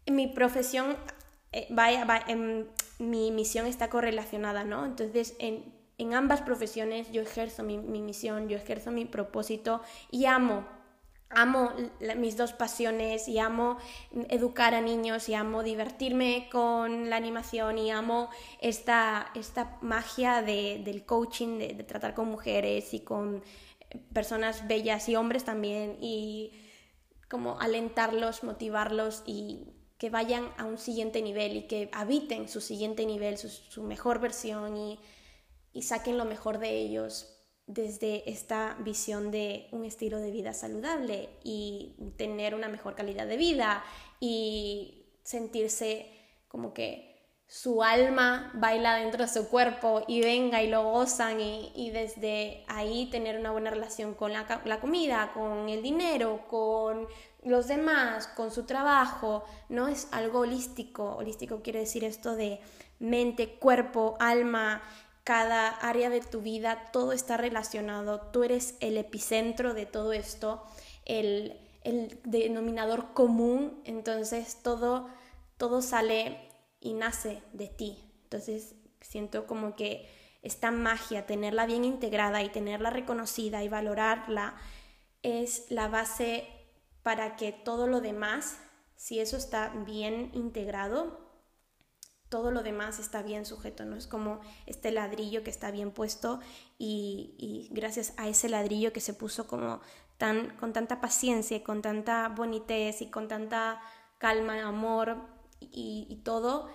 mi 0.07 0.27
profesión, 0.27 0.99
eh, 1.53 1.67
vaya, 1.71 2.07
mi 2.99 3.31
misión 3.31 3.67
está 3.67 3.89
correlacionada, 3.89 4.65
¿no? 4.65 4.85
Entonces, 4.85 5.35
en, 5.39 5.76
en 5.99 6.15
ambas 6.15 6.43
profesiones 6.43 7.11
yo 7.13 7.23
ejerzo 7.23 7.63
mi, 7.63 7.79
misión, 7.79 8.49
yo 8.49 8.57
ejerzo 8.57 8.91
mi 8.91 9.05
propósito 9.05 9.81
y 10.11 10.27
amo 10.27 10.67
amo 11.29 11.73
mis 12.17 12.37
dos 12.37 12.53
pasiones 12.53 13.27
y 13.29 13.39
amo 13.39 13.79
educar 14.29 14.75
a 14.75 14.81
niños 14.81 15.29
y 15.29 15.35
amo 15.35 15.63
divertirme 15.63 16.49
con 16.53 17.11
la 17.11 17.17
animación 17.17 17.79
y 17.79 17.91
amo 17.91 18.31
esta, 18.61 19.33
esta 19.35 19.77
magia 19.83 20.43
del 20.43 21.05
coaching, 21.05 21.59
de, 21.59 21.75
tratar 21.85 22.15
con 22.15 22.29
mujeres 22.31 22.95
y 22.95 23.01
con 23.01 23.43
personas 24.13 24.69
bellas 24.69 25.09
y 25.09 25.17
hombres 25.17 25.45
también 25.45 25.99
y 26.01 26.53
como 27.29 27.59
alentarlos, 27.61 28.45
motivarlos 28.45 29.23
y 29.27 29.73
que 29.99 30.11
vayan 30.11 30.49
a 30.59 30.65
un 30.65 30.79
siguiente 30.79 31.23
nivel 31.23 31.57
y 31.57 31.63
que 31.63 31.89
habiten 31.93 32.49
su 32.49 32.61
siguiente 32.61 33.07
nivel, 33.07 33.39
su, 33.39 33.83
mejor 33.83 34.21
versión 34.21 34.77
y, 34.77 35.01
y 35.77 35.83
saquen 35.83 36.17
lo 36.17 36.25
mejor 36.25 36.59
de 36.59 36.71
ellos 36.71 37.37
desde 37.67 38.31
esta 38.31 38.77
visión 38.81 39.31
de 39.31 39.69
un 39.73 39.85
estilo 39.85 40.19
de 40.21 40.31
vida 40.31 40.55
saludable 40.55 41.29
y 41.45 41.95
tener 42.17 42.55
una 42.55 42.69
mejor 42.69 42.95
calidad 42.95 43.27
de 43.27 43.37
vida 43.37 43.85
y 44.19 45.05
sentirse 45.23 46.11
como 46.49 46.73
que 46.73 47.15
su 47.47 47.83
alma 47.83 48.53
baila 48.55 48.97
dentro 48.97 49.25
de 49.25 49.29
su 49.29 49.49
cuerpo 49.49 50.03
y 50.09 50.23
venga 50.23 50.63
y 50.63 50.69
lo 50.69 50.91
gozan 50.91 51.41
y, 51.41 51.91
desde 51.91 52.65
ahí 52.69 53.09
tener 53.11 53.39
una 53.39 53.53
buena 53.53 53.71
relación 53.71 54.15
con 54.15 54.33
la, 54.33 54.63
la, 54.65 54.81
comida, 54.81 55.33
con 55.33 55.69
el 55.69 55.83
dinero, 55.83 56.47
con 56.49 57.07
los 57.45 57.69
demás, 57.69 58.27
con 58.29 58.51
su 58.51 58.65
trabajo, 58.65 59.45
no 59.69 59.87
es 59.87 60.09
algo 60.11 60.41
holístico. 60.41 61.17
Holístico 61.17 61.63
quiere 61.63 61.81
decir 61.81 62.03
esto 62.03 62.35
de 62.35 62.61
mente, 62.99 63.59
cuerpo, 63.59 64.17
alma, 64.19 64.83
cada 65.27 65.71
área 65.71 66.09
de 66.09 66.21
tu 66.21 66.41
vida, 66.41 66.93
todo 66.93 67.11
está 67.11 67.37
relacionado, 67.37 68.21
tú 68.31 68.45
eres 68.45 68.77
el 68.79 68.97
epicentro 68.97 69.75
de 69.75 69.85
todo 69.85 70.13
esto, 70.13 70.63
el, 71.05 71.59
el 71.83 72.21
denominador 72.23 73.13
común, 73.13 73.83
entonces 73.85 74.63
todo, 74.63 75.09
todo 75.57 75.83
sale 75.83 76.39
y 76.79 76.93
nace 76.93 77.43
de 77.53 77.67
ti. 77.67 78.09
Entonces 78.23 78.77
siento 79.01 79.49
como 79.49 79.75
que 79.75 80.09
esta 80.43 80.71
magia, 80.71 81.27
tenerla 81.27 81.67
bien 81.67 81.85
integrada 81.85 82.45
y 82.45 82.49
tenerla 82.49 82.91
reconocida 82.91 83.65
y 83.65 83.69
valorarla, 83.69 84.55
es 85.25 85.69
la 85.71 85.89
base 85.89 86.47
para 87.03 87.35
que 87.35 87.51
todo 87.51 87.89
lo 87.89 88.01
demás, 88.01 88.61
si 88.95 89.19
eso 89.19 89.37
está 89.37 89.71
bien 89.71 90.31
integrado, 90.35 91.26
todo 92.29 92.51
lo 92.51 92.63
demás 92.63 92.99
está 92.99 93.23
bien 93.23 93.47
sujeto, 93.47 93.85
¿no? 93.85 93.97
Es 93.97 94.07
como 94.07 94.41
este 94.67 94.91
ladrillo 94.91 95.45
que 95.45 95.51
está 95.51 95.71
bien 95.71 95.93
puesto 95.93 96.41
y, 96.79 97.69
gracias 97.71 98.15
a 98.17 98.29
ese 98.29 98.49
ladrillo 98.49 98.93
que 98.93 99.01
se 99.01 99.15
puso 99.15 99.47
como 99.47 99.81
tan, 100.19 100.57
con 100.57 100.73
tanta 100.73 101.01
paciencia, 101.01 101.63
con 101.63 101.83
tanta 101.83 102.29
bonitez 102.29 103.03
y 103.03 103.11
con 103.11 103.29
tanta 103.29 103.81
calma, 104.19 104.63
amor 104.63 105.17
y, 105.61 106.21
todo, 106.25 106.69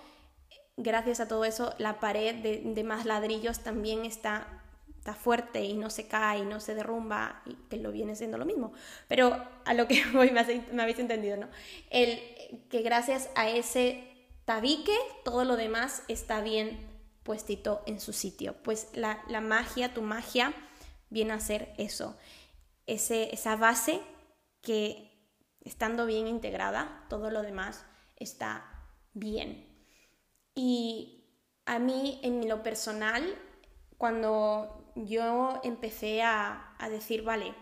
gracias 0.76 1.20
a 1.20 1.28
todo 1.28 1.44
eso, 1.44 1.74
la 1.78 2.00
pared 2.00 2.62
de, 2.64 2.84
más 2.84 3.04
ladrillos 3.04 3.60
también 3.60 4.04
está 4.04 4.58
está 5.02 5.14
fuerte 5.14 5.64
y 5.64 5.74
no 5.74 5.90
se 5.90 6.06
cae 6.06 6.38
y 6.38 6.42
no 6.42 6.60
se 6.60 6.76
derrumba, 6.76 7.42
y 7.44 7.54
que 7.68 7.76
lo 7.76 7.90
viene 7.90 8.14
siendo 8.14 8.38
lo 8.38 8.44
mismo. 8.44 8.72
Pero 9.08 9.36
a 9.64 9.74
lo 9.74 9.88
que 9.88 10.00
voy 10.12 10.30
me, 10.30 10.40
habéis 10.40 10.98
entendido, 11.00 11.36
¿no? 11.36 11.48
El, 11.90 12.20
que 12.70 12.82
gracias 12.82 13.28
a 13.34 13.48
ese 13.48 14.11
tabique, 14.44 14.96
todo 15.24 15.44
lo 15.44 15.56
demás 15.56 16.02
está 16.08 16.40
bien 16.40 16.88
puestito 17.22 17.82
en 17.86 18.00
su 18.00 18.12
sitio. 18.12 18.54
Pues 18.62 18.88
la, 18.94 19.22
la 19.28 19.40
magia, 19.40 19.94
tu 19.94 20.02
magia, 20.02 20.54
viene 21.10 21.32
a 21.32 21.40
ser 21.40 21.74
eso, 21.78 22.16
ese, 22.86 23.34
esa 23.34 23.56
base 23.56 24.00
que 24.62 25.12
estando 25.60 26.06
bien 26.06 26.26
integrada, 26.26 27.04
todo 27.08 27.30
lo 27.30 27.42
demás 27.42 27.84
está 28.16 28.64
bien. 29.12 29.68
Y 30.54 31.24
a 31.66 31.78
mí, 31.78 32.20
en 32.22 32.48
lo 32.48 32.62
personal, 32.62 33.38
cuando 33.98 34.92
yo 34.96 35.60
empecé 35.62 36.22
a, 36.22 36.74
a 36.78 36.88
decir, 36.88 37.22
vale, 37.22 37.54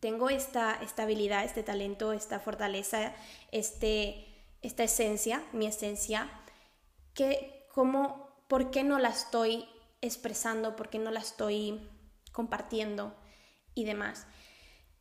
tengo 0.00 0.30
esta 0.30 0.74
estabilidad, 0.82 1.44
este 1.44 1.62
talento, 1.62 2.12
esta 2.12 2.40
fortaleza, 2.40 3.12
este, 3.52 4.29
esta 4.62 4.84
esencia, 4.84 5.44
mi 5.52 5.66
esencia, 5.66 6.30
que 7.14 7.66
como, 7.72 8.44
¿por 8.48 8.70
qué 8.70 8.82
no 8.82 8.98
la 8.98 9.08
estoy 9.08 9.66
expresando? 10.00 10.76
¿Por 10.76 10.88
qué 10.88 10.98
no 10.98 11.10
la 11.10 11.20
estoy 11.20 11.80
compartiendo? 12.32 13.14
Y 13.74 13.84
demás. 13.84 14.26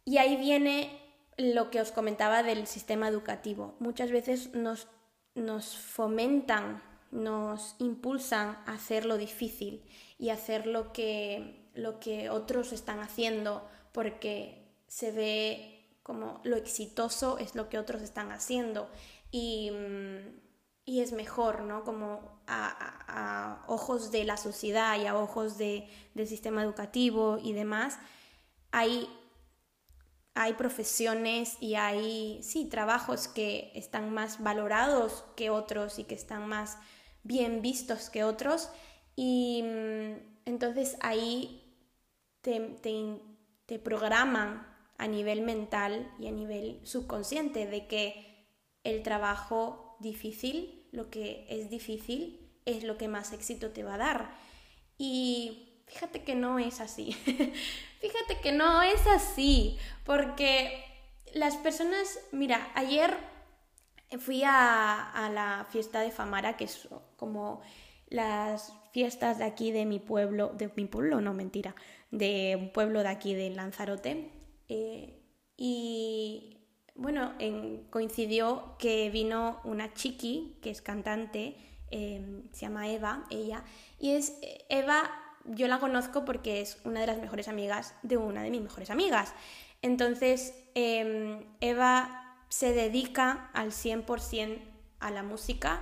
Y 0.05 0.17
ahí 0.17 0.37
viene 0.37 0.99
lo 1.37 1.69
que 1.69 1.81
os 1.81 1.91
comentaba 1.91 2.43
del 2.43 2.67
sistema 2.67 3.07
educativo. 3.07 3.75
Muchas 3.79 4.11
veces 4.11 4.53
nos, 4.53 4.87
nos 5.35 5.77
fomentan, 5.77 6.83
nos 7.11 7.75
impulsan 7.79 8.57
a 8.65 8.73
hacer 8.73 9.05
lo 9.05 9.17
difícil 9.17 9.83
y 10.17 10.29
hacer 10.29 10.67
lo 10.67 10.91
que, 10.91 11.69
lo 11.73 11.99
que 11.99 12.29
otros 12.29 12.73
están 12.73 12.99
haciendo 12.99 13.67
porque 13.91 14.67
se 14.87 15.11
ve 15.11 15.75
como 16.03 16.41
lo 16.43 16.57
exitoso 16.57 17.37
es 17.37 17.55
lo 17.55 17.69
que 17.69 17.77
otros 17.77 18.01
están 18.01 18.31
haciendo 18.31 18.89
y, 19.31 19.71
y 20.85 21.01
es 21.01 21.11
mejor, 21.11 21.61
¿no? 21.61 21.83
Como 21.83 22.41
a, 22.47 23.63
ojos 23.67 24.11
de 24.11 24.23
la 24.23 24.37
sociedad 24.37 24.99
y 24.99 25.05
a 25.05 25.15
ojos 25.15 25.57
de, 25.57 25.87
del 26.15 26.27
sistema 26.27 26.63
educativo 26.63 27.37
y 27.41 27.53
demás, 27.53 27.99
hay, 28.71 29.07
hay 30.33 30.53
profesiones 30.53 31.57
y 31.59 31.75
hay, 31.75 32.41
sí, 32.41 32.65
trabajos 32.65 33.27
que 33.27 33.71
están 33.75 34.11
más 34.13 34.41
valorados 34.41 35.25
que 35.35 35.49
otros 35.49 35.99
y 35.99 36.05
que 36.05 36.15
están 36.15 36.47
más 36.47 36.77
bien 37.23 37.61
vistos 37.61 38.09
que 38.09 38.23
otros 38.23 38.69
y 39.15 39.63
entonces 40.45 40.97
ahí 41.01 41.75
te, 42.41 42.79
te 43.65 43.79
programan 43.79 44.65
a 44.97 45.07
nivel 45.07 45.41
mental 45.41 46.11
y 46.19 46.27
a 46.27 46.31
nivel 46.31 46.79
subconsciente 46.83 47.67
de 47.67 47.87
que 47.87 48.28
el 48.83 49.03
trabajo 49.03 49.97
difícil, 49.99 50.87
lo 50.91 51.09
que 51.09 51.45
es 51.49 51.69
difícil, 51.69 52.49
es 52.65 52.83
lo 52.83 52.97
que 52.97 53.07
más 53.07 53.33
éxito 53.33 53.71
te 53.71 53.83
va 53.83 53.95
a 53.95 53.97
dar. 53.97 54.31
Y 54.97 55.83
fíjate 55.87 56.23
que 56.23 56.35
no 56.35 56.59
es 56.59 56.79
así. 56.79 57.11
fíjate 58.01 58.39
que 58.41 58.51
no 58.51 58.81
es 58.81 59.05
así, 59.07 59.77
porque 60.05 60.83
las 61.33 61.57
personas, 61.57 62.19
mira, 62.31 62.71
ayer 62.75 63.15
fui 64.19 64.43
a, 64.43 65.11
a, 65.11 65.29
la 65.29 65.67
fiesta 65.69 66.01
de 66.01 66.11
Famara, 66.11 66.57
que 66.57 66.65
es 66.65 66.87
como 67.15 67.61
las 68.07 68.73
fiestas 68.91 69.37
de 69.37 69.43
aquí 69.43 69.71
de 69.71 69.85
mi 69.85 69.99
pueblo, 69.99 70.49
de 70.55 70.71
mi 70.75 70.85
pueblo, 70.85 71.21
no 71.21 71.33
mentira, 71.33 71.75
de 72.11 72.57
un 72.59 72.71
pueblo 72.71 73.03
de 73.03 73.09
aquí 73.09 73.35
de 73.35 73.51
Lanzarote. 73.51 74.31
Eh, 74.67 75.15
y 75.57 76.58
bueno, 76.99 77.33
coincidió 77.89 78.75
que 78.77 79.09
vino 79.09 79.61
una 79.63 79.93
chiqui, 79.93 80.57
que 80.61 80.69
es 80.69 80.81
cantante, 80.81 81.55
em, 81.91 82.43
se 82.51 82.61
llama 82.61 82.89
Eva, 82.89 83.25
ella, 83.29 83.63
y 83.99 84.11
es 84.11 84.37
Eva, 84.69 85.09
yo 85.45 85.67
la 85.67 85.79
conozco 85.79 86.25
porque 86.25 86.61
es 86.61 86.77
una 86.83 86.99
de 86.99 87.07
las 87.07 87.17
mejores 87.17 87.47
amigas 87.47 87.95
de 88.03 88.17
una 88.17 88.43
de 88.43 88.51
mis 88.51 88.61
mejores 88.61 88.89
amigas. 88.89 89.33
Entonces, 89.81 90.53
em, 90.75 91.45
Eva 91.61 92.43
se 92.49 92.73
dedica 92.73 93.49
al 93.53 93.71
100% 93.71 94.61
a 94.99 95.11
la 95.11 95.23
música 95.23 95.81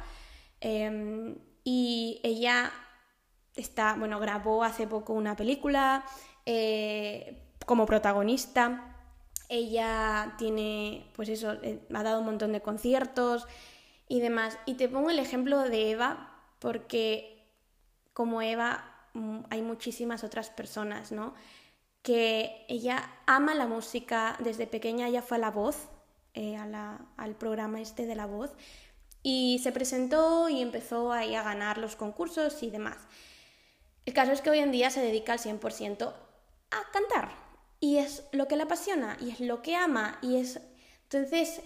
em, 0.61 1.35
y 1.63 2.19
ella 2.23 2.71
está, 3.55 3.95
bueno, 3.95 4.19
grabó 4.19 4.63
hace 4.63 4.87
poco 4.87 5.13
una 5.13 5.35
película 5.35 6.05
eh, 6.45 7.43
como 7.65 7.85
protagonista 7.85 8.96
ella 9.49 10.35
tiene, 10.37 11.09
pues 11.15 11.29
eso, 11.29 11.53
eh, 11.63 11.79
ha 11.93 12.03
dado 12.03 12.19
un 12.19 12.25
montón 12.25 12.51
de 12.51 12.61
conciertos 12.61 13.47
y 14.07 14.19
demás. 14.19 14.57
Y 14.65 14.75
te 14.75 14.89
pongo 14.89 15.09
el 15.09 15.19
ejemplo 15.19 15.61
de 15.61 15.91
Eva 15.91 16.33
porque 16.59 17.45
como 18.13 18.41
Eva 18.41 18.83
mm, 19.13 19.41
hay 19.49 19.61
muchísimas 19.61 20.23
otras 20.23 20.49
personas, 20.49 21.11
¿no? 21.11 21.33
Que 22.01 22.65
ella 22.67 23.11
ama 23.25 23.53
la 23.53 23.67
música, 23.67 24.37
desde 24.39 24.67
pequeña 24.67 25.07
ella 25.07 25.21
fue 25.21 25.37
a 25.37 25.41
la 25.41 25.51
voz, 25.51 25.89
eh, 26.33 26.57
al 26.57 27.35
programa 27.35 27.81
este 27.81 28.05
de 28.05 28.15
la 28.15 28.25
voz, 28.25 28.51
y 29.23 29.59
se 29.63 29.71
presentó 29.71 30.49
y 30.49 30.61
empezó 30.61 31.11
ahí 31.11 31.35
a 31.35 31.43
ganar 31.43 31.77
los 31.77 31.95
concursos 31.95 32.63
y 32.63 32.69
demás. 32.69 32.97
El 34.05 34.13
caso 34.13 34.31
es 34.31 34.41
que 34.41 34.49
hoy 34.49 34.59
en 34.59 34.71
día 34.71 34.89
se 34.89 35.01
dedica 35.01 35.33
al 35.33 35.39
100% 35.39 36.13
a 36.71 36.91
cantar, 36.91 37.46
y 37.79 37.97
es 37.97 38.23
lo 38.31 38.47
que 38.47 38.55
le 38.55 38.63
apasiona 38.63 39.17
y 39.21 39.31
es 39.31 39.39
lo 39.39 39.61
que 39.61 39.75
ama 39.75 40.19
y 40.21 40.37
es 40.37 40.59
entonces 41.03 41.61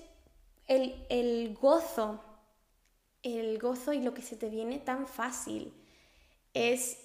el, 0.68 1.06
el 1.10 1.54
gozo 1.54 2.24
el 3.24 3.60
gozo 3.60 3.94
y 3.94 4.02
lo 4.02 4.14
que 4.14 4.22
se 4.22 4.36
te 4.36 4.50
viene 4.50 4.80
tan 4.80 5.08
fácil 5.08 5.74
es 6.54 6.98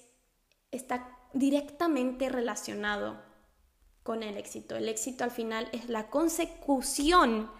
esta 0.71 1.17
directamente 1.33 2.29
relacionado 2.29 3.21
con 4.03 4.23
el 4.23 4.37
éxito. 4.37 4.75
El 4.75 4.89
éxito 4.89 5.23
al 5.23 5.31
final 5.31 5.69
es 5.73 5.89
la 5.89 6.09
consecución 6.09 7.51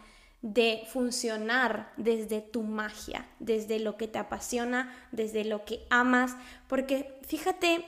de 0.41 0.83
funcionar 0.91 1.93
desde 1.97 2.41
tu 2.41 2.63
magia, 2.63 3.27
desde 3.39 3.79
lo 3.79 3.97
que 3.97 4.07
te 4.07 4.19
apasiona, 4.19 5.07
desde 5.11 5.43
lo 5.43 5.65
que 5.65 5.85
amas, 5.89 6.35
porque 6.67 7.19
fíjate, 7.23 7.85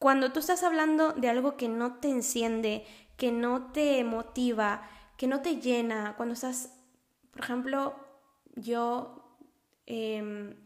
cuando 0.00 0.32
tú 0.32 0.40
estás 0.40 0.62
hablando 0.62 1.12
de 1.12 1.28
algo 1.28 1.58
que 1.58 1.68
no 1.68 1.96
te 1.96 2.08
enciende, 2.08 2.86
que 3.18 3.32
no 3.32 3.70
te 3.70 4.02
motiva, 4.02 4.88
que 5.18 5.26
no 5.26 5.42
te 5.42 5.60
llena, 5.60 6.14
cuando 6.16 6.32
estás, 6.32 6.74
por 7.30 7.42
ejemplo, 7.42 7.94
yo 8.56 9.36
em, 9.84 10.56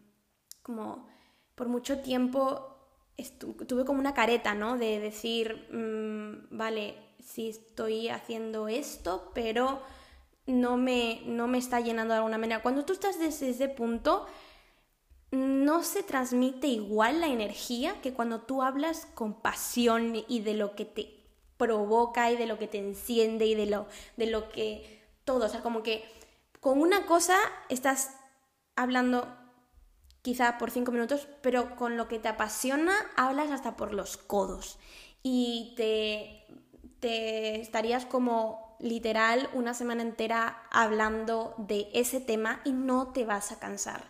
como 0.62 1.08
por 1.56 1.66
mucho 1.66 1.98
tiempo 1.98 2.78
tuve 3.66 3.84
como 3.84 3.98
una 3.98 4.14
careta, 4.14 4.54
¿no? 4.54 4.78
De 4.78 5.00
decir, 5.00 5.68
mm, 5.72 6.56
vale, 6.56 6.94
sí 7.18 7.48
estoy 7.48 8.10
haciendo 8.10 8.68
esto, 8.68 9.32
pero 9.34 9.82
no 10.46 10.76
me, 10.76 11.22
no 11.26 11.48
me 11.48 11.58
está 11.58 11.80
llenando 11.80 12.14
de 12.14 12.18
alguna 12.18 12.38
manera. 12.38 12.62
Cuando 12.62 12.84
tú 12.84 12.92
estás 12.92 13.18
desde 13.18 13.50
ese 13.50 13.68
punto, 13.68 14.26
no 15.34 15.82
se 15.82 16.02
transmite 16.02 16.66
igual 16.66 17.20
la 17.20 17.28
energía 17.28 18.00
que 18.00 18.12
cuando 18.12 18.40
tú 18.40 18.62
hablas 18.62 19.06
con 19.14 19.34
pasión 19.34 20.14
y 20.28 20.40
de 20.40 20.54
lo 20.54 20.74
que 20.74 20.84
te 20.84 21.24
provoca 21.56 22.30
y 22.30 22.36
de 22.36 22.46
lo 22.46 22.58
que 22.58 22.68
te 22.68 22.78
enciende 22.78 23.46
y 23.46 23.54
de 23.54 23.66
lo, 23.66 23.86
de 24.16 24.26
lo 24.26 24.48
que 24.50 25.02
todo. 25.24 25.46
O 25.46 25.48
sea, 25.48 25.62
como 25.62 25.82
que 25.82 26.04
con 26.60 26.80
una 26.80 27.06
cosa 27.06 27.36
estás 27.68 28.16
hablando 28.76 29.28
quizá 30.22 30.58
por 30.58 30.70
cinco 30.70 30.90
minutos, 30.92 31.28
pero 31.42 31.76
con 31.76 31.96
lo 31.96 32.08
que 32.08 32.18
te 32.18 32.28
apasiona 32.28 32.94
hablas 33.16 33.50
hasta 33.50 33.76
por 33.76 33.92
los 33.92 34.16
codos 34.16 34.78
y 35.22 35.74
te, 35.76 36.46
te 37.00 37.60
estarías 37.60 38.06
como 38.06 38.76
literal 38.80 39.48
una 39.52 39.74
semana 39.74 40.02
entera 40.02 40.62
hablando 40.70 41.54
de 41.58 41.88
ese 41.92 42.20
tema 42.20 42.60
y 42.64 42.72
no 42.72 43.08
te 43.08 43.24
vas 43.24 43.52
a 43.52 43.58
cansar. 43.58 44.04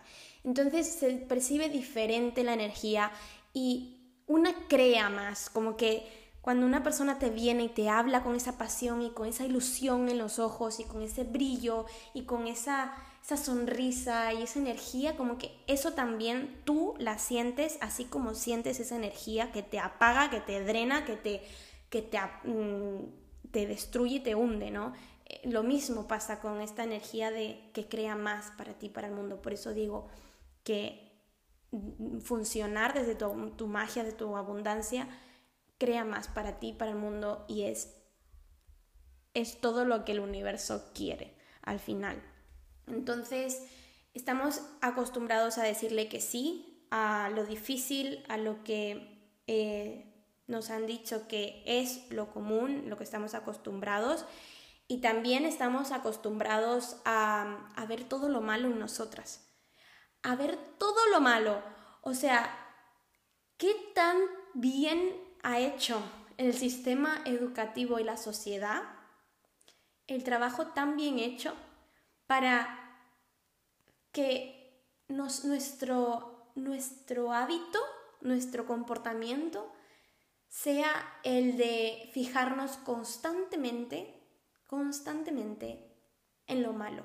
Entonces 0.45 0.87
se 0.87 1.11
percibe 1.13 1.69
diferente 1.69 2.43
la 2.43 2.53
energía 2.53 3.11
y 3.53 4.13
una 4.27 4.53
crea 4.67 5.09
más, 5.09 5.49
como 5.49 5.75
que 5.75 6.07
cuando 6.41 6.65
una 6.65 6.83
persona 6.83 7.17
te 7.17 7.31
viene 7.31 7.63
y 7.63 7.69
te 7.69 7.89
habla 7.89 8.23
con 8.23 8.35
esa 8.35 8.57
pasión 8.57 9.01
y 9.01 9.09
con 9.09 9.27
esa 9.27 9.45
ilusión 9.45 10.07
en 10.09 10.19
los 10.19 10.37
ojos 10.39 10.79
y 10.79 10.83
con 10.83 11.01
ese 11.01 11.23
brillo 11.23 11.85
y 12.13 12.23
con 12.23 12.47
esa 12.47 12.93
esa 13.25 13.37
sonrisa 13.37 14.33
y 14.33 14.43
esa 14.43 14.59
energía, 14.59 15.17
como 15.17 15.39
que 15.39 15.57
eso 15.65 15.93
también 15.93 16.61
tú 16.63 16.93
la 16.99 17.17
sientes 17.17 17.79
así 17.81 18.05
como 18.05 18.35
sientes 18.35 18.79
esa 18.79 18.95
energía 18.95 19.51
que 19.51 19.63
te 19.63 19.79
apaga, 19.79 20.29
que 20.29 20.41
te 20.41 20.63
drena, 20.63 21.05
que 21.05 21.15
te, 21.15 21.41
que 21.89 22.03
te, 22.03 22.19
mm, 22.43 23.49
te 23.49 23.65
destruye 23.65 24.19
te 24.19 24.35
hunde, 24.35 24.69
¿no? 24.69 24.93
Eh, 25.25 25.41
lo 25.49 25.63
mismo 25.63 26.07
pasa 26.07 26.39
con 26.39 26.61
esta 26.61 26.83
energía 26.83 27.31
de 27.31 27.71
que 27.73 27.87
crea 27.87 28.15
más 28.15 28.51
para 28.59 28.73
ti, 28.73 28.89
para 28.89 29.07
el 29.07 29.15
mundo. 29.15 29.41
Por 29.41 29.53
eso 29.53 29.73
digo 29.73 30.07
que 30.65 31.05
funcionar 32.21 32.93
desde 32.93 33.15
tu, 33.15 33.51
tu 33.51 33.67
magia, 33.67 34.03
de 34.03 34.11
tu 34.11 34.35
abundancia, 34.35 35.07
crea 35.77 36.03
más 36.03 36.27
para 36.27 36.59
ti, 36.59 36.73
para 36.73 36.91
el 36.91 36.97
mundo 36.97 37.45
y 37.47 37.63
es, 37.63 37.95
es 39.33 39.61
todo 39.61 39.85
lo 39.85 40.03
que 40.03 40.13
el 40.13 40.19
universo 40.19 40.91
quiere 40.93 41.37
al 41.61 41.79
final. 41.79 42.21
Entonces, 42.87 43.63
estamos 44.13 44.61
acostumbrados 44.81 45.57
a 45.57 45.63
decirle 45.63 46.09
que 46.09 46.21
sí 46.21 46.85
a 46.91 47.29
lo 47.29 47.45
difícil, 47.45 48.23
a 48.27 48.37
lo 48.37 48.63
que 48.63 49.21
eh, 49.47 50.13
nos 50.47 50.69
han 50.69 50.87
dicho 50.87 51.27
que 51.27 51.63
es 51.65 52.09
lo 52.09 52.31
común, 52.31 52.89
lo 52.89 52.97
que 52.97 53.03
estamos 53.03 53.33
acostumbrados. 53.33 54.25
Y 54.87 55.01
también 55.01 55.45
estamos 55.45 55.91
acostumbrados 55.91 56.97
a, 57.05 57.71
a 57.75 57.85
ver 57.87 58.03
todo 58.03 58.29
lo 58.29 58.41
malo 58.41 58.67
en 58.67 58.79
nosotras. 58.79 59.45
A 60.25 60.35
ver 60.35 60.57
todo 60.79 61.07
lo 61.11 61.21
malo. 61.21 61.61
O 62.01 62.15
sea, 62.15 62.49
¿qué 63.57 63.75
tan 63.93 64.17
bien 64.55 65.15
ha 65.43 65.59
hecho 65.59 66.01
el 66.37 66.55
sistema 66.55 67.21
educativo 67.25 67.99
y 67.99 68.03
la 68.03 68.17
sociedad 68.17 68.83
el 70.07 70.23
trabajo 70.23 70.67
tan 70.67 70.97
bien 70.97 71.19
hecho 71.19 71.53
para 72.25 72.99
que 74.11 74.83
nuestro, 75.07 76.51
nuestro 76.55 77.31
hábito, 77.31 77.79
nuestro 78.21 78.65
comportamiento 78.65 79.71
sea 80.47 81.19
el 81.23 81.55
de 81.57 82.09
fijarnos 82.13 82.77
constantemente, 82.77 84.23
constantemente 84.65 85.91
en 86.47 86.63
lo 86.63 86.73
malo, 86.73 87.03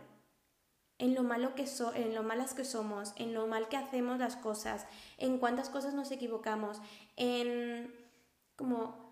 en 1.01 1.15
lo 1.15 1.25
malo 1.25 1.55
que 1.55 1.67
so, 1.67 1.93
en 1.95 2.15
lo 2.15 2.23
malas 2.23 2.55
que 2.55 2.65
somos, 2.65 3.13
en 3.17 3.35
lo 3.35 3.47
mal 3.47 3.69
que 3.69 3.77
hacemos 3.77 4.19
las 4.19 4.37
cosas, 4.37 4.87
en 5.19 5.39
cuántas 5.39 5.69
cosas 5.71 5.95
nos 5.95 6.11
equivocamos, 6.13 6.81
en 7.17 7.93
como 8.55 9.11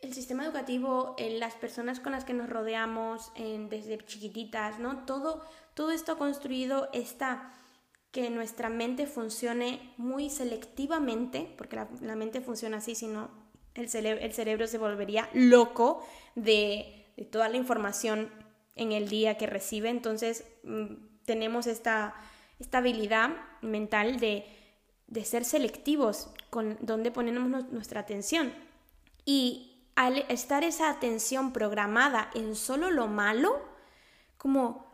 el 0.00 0.14
sistema 0.14 0.44
educativo, 0.44 1.14
en 1.18 1.40
las 1.40 1.54
personas 1.54 2.00
con 2.00 2.12
las 2.12 2.24
que 2.24 2.34
nos 2.34 2.48
rodeamos 2.48 3.32
desde 3.36 3.98
chiquititas, 3.98 4.78
¿no? 4.78 5.04
Todo, 5.04 5.44
todo 5.74 5.90
esto 5.90 6.16
construido 6.18 6.88
está 6.92 7.52
que 8.12 8.30
nuestra 8.30 8.68
mente 8.68 9.06
funcione 9.06 9.92
muy 9.96 10.30
selectivamente, 10.30 11.52
porque 11.58 11.76
la, 12.00 12.16
mente 12.16 12.40
funciona 12.40 12.78
así, 12.78 12.94
si 12.94 13.08
no 13.08 13.30
el, 13.74 13.94
el, 14.06 14.32
cerebro 14.32 14.66
se 14.66 14.78
volvería 14.78 15.28
loco 15.34 16.06
de, 16.34 17.12
toda 17.30 17.48
la 17.48 17.56
información 17.56 18.30
en 18.74 18.92
el 18.92 19.08
día 19.08 19.36
que 19.36 19.46
recibe. 19.46 19.88
Entonces 19.88 20.44
mm, 20.62 20.94
tenemos 21.26 21.66
esta, 21.66 22.14
esta 22.58 22.78
habilidad 22.78 23.30
mental 23.60 24.18
de, 24.18 24.46
de 25.06 25.24
ser 25.24 25.44
selectivos 25.44 26.30
con 26.48 26.78
dónde 26.80 27.10
ponemos 27.10 27.70
nuestra 27.70 28.00
atención. 28.00 28.52
Y 29.24 29.84
al 29.96 30.18
estar 30.28 30.64
esa 30.64 30.88
atención 30.88 31.52
programada 31.52 32.30
en 32.34 32.54
solo 32.54 32.90
lo 32.90 33.06
malo, 33.08 33.60
como 34.38 34.90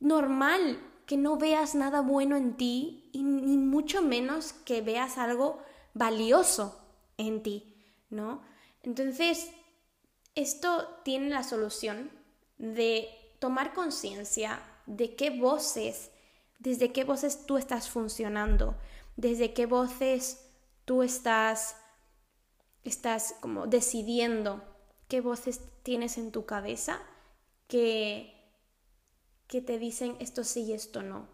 normal 0.00 0.78
que 1.06 1.16
no 1.16 1.36
veas 1.36 1.74
nada 1.74 2.00
bueno 2.00 2.36
en 2.36 2.56
ti 2.56 3.10
y 3.12 3.22
ni 3.22 3.56
mucho 3.56 4.02
menos 4.02 4.52
que 4.52 4.80
veas 4.80 5.18
algo 5.18 5.62
valioso 5.94 6.80
en 7.18 7.42
ti, 7.42 7.76
¿no? 8.10 8.42
Entonces, 8.82 9.50
esto 10.34 10.88
tiene 11.04 11.28
la 11.28 11.42
solución 11.42 12.10
de 12.58 13.08
tomar 13.38 13.74
conciencia 13.74 14.60
de 14.86 15.14
qué 15.16 15.30
voces, 15.30 16.10
desde 16.58 16.92
qué 16.92 17.04
voces 17.04 17.46
tú 17.46 17.56
estás 17.58 17.88
funcionando, 17.88 18.76
desde 19.16 19.52
qué 19.52 19.66
voces 19.66 20.46
tú 20.84 21.02
estás 21.02 21.76
estás 22.84 23.36
como 23.40 23.66
decidiendo 23.66 24.62
qué 25.08 25.20
voces 25.20 25.60
tienes 25.82 26.18
en 26.18 26.32
tu 26.32 26.46
cabeza 26.46 27.00
que, 27.68 28.34
que 29.46 29.60
te 29.60 29.78
dicen 29.78 30.16
esto 30.20 30.44
sí 30.44 30.62
y 30.62 30.72
esto 30.72 31.02
no. 31.02 31.28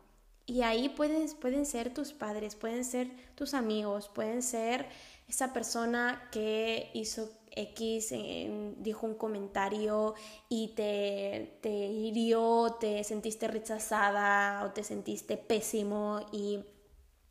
Y 0.46 0.62
ahí 0.62 0.88
pueden, 0.88 1.28
pueden 1.36 1.66
ser 1.66 1.92
tus 1.92 2.12
padres, 2.12 2.54
pueden 2.54 2.84
ser 2.84 3.10
tus 3.34 3.54
amigos, 3.54 4.08
pueden 4.08 4.42
ser 4.42 4.88
esa 5.28 5.52
persona 5.52 6.28
que 6.32 6.90
hizo 6.94 7.30
X, 7.58 8.12
eh, 8.12 8.74
dijo 8.78 9.06
un 9.06 9.14
comentario 9.14 10.14
y 10.48 10.68
te, 10.68 11.58
te 11.60 11.70
hirió, 11.70 12.76
te 12.80 13.04
sentiste 13.04 13.48
rechazada 13.48 14.64
o 14.64 14.72
te 14.72 14.84
sentiste 14.84 15.36
pésimo 15.36 16.26
y 16.32 16.64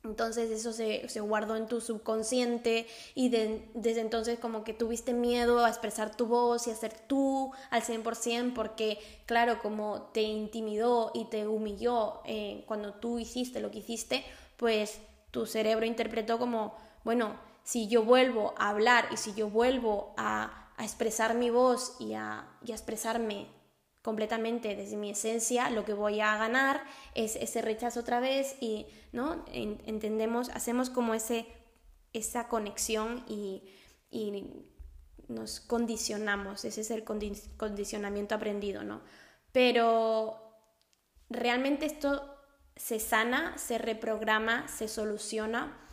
entonces 0.08 0.52
eso 0.52 0.72
se, 0.72 1.20
guardó 1.20 1.56
en 1.56 1.68
tu 1.68 1.82
subconsciente 1.82 2.88
y 3.13 3.30
desde 3.30 4.02
entonces 4.02 4.40
como 4.40 4.63
que 4.63 4.74
tuviste 4.74 5.13
miedo 5.13 5.66
a 5.66 5.70
expresar 5.70 6.16
tu 6.16 6.28
voz 6.28 6.68
y 6.68 6.72
a 6.72 6.76
ser 6.76 6.94
tú 7.08 7.52
al 7.70 7.82
100% 7.82 8.54
porque 8.54 9.00
claro, 9.26 9.60
como 9.60 10.04
te 10.13 10.22
intimidó 10.22 11.12
y 11.13 11.26
te 11.26 11.48
humilló 11.48 12.22
eh, 12.26 12.63
cuando 12.68 12.94
tú 12.94 13.20
hiciste 13.20 13.60
lo 13.60 13.70
que 13.70 13.80
hiciste, 13.80 14.24
pues 14.56 15.00
tu 15.32 15.46
cerebro 15.46 15.86
interpretó 15.86 16.40
como, 16.40 16.76
bueno, 17.04 17.36
si 17.67 17.89
yo 17.89 18.01
vuelvo 18.01 18.53
a 18.58 18.69
hablar 18.69 19.10
y 19.12 19.17
si 19.17 19.34
yo 19.34 19.49
vuelvo 19.49 20.13
a, 20.15 20.63
expresar 20.80 21.36
mi 21.36 21.49
voz 21.49 21.97
y 21.99 22.13
a, 22.13 22.47
expresarme 22.65 23.47
completamente 24.01 24.73
desde 24.77 24.95
mi 24.95 25.10
esencia, 25.10 25.69
lo 25.69 25.84
que 25.84 25.93
voy 25.93 26.21
a 26.21 26.38
ganar 26.38 26.82
es 27.13 27.36
ese 27.36 27.62
rechazo 27.62 27.99
otra 27.99 28.21
vez 28.21 28.56
y 28.62 28.86
¿no? 29.12 29.43
entendemos, 29.51 30.47
hacemos 30.49 30.89
como 30.89 31.13
ese, 31.13 31.45
esa 32.13 32.47
conexión 32.47 33.25
y, 33.27 33.63
nos 35.27 35.60
condicionamos, 35.60 36.63
ese 36.63 36.80
es 36.80 36.89
el 36.91 37.03
condicionamiento 37.03 38.34
aprendido, 38.34 38.84
¿no? 38.84 39.01
Pero 39.51 40.39
realmente 41.30 41.86
esto 41.86 42.34
se 42.77 43.01
sana, 43.01 43.58
se 43.58 43.77
reprograma, 43.77 44.69
se 44.69 44.88
soluciona 44.88 45.84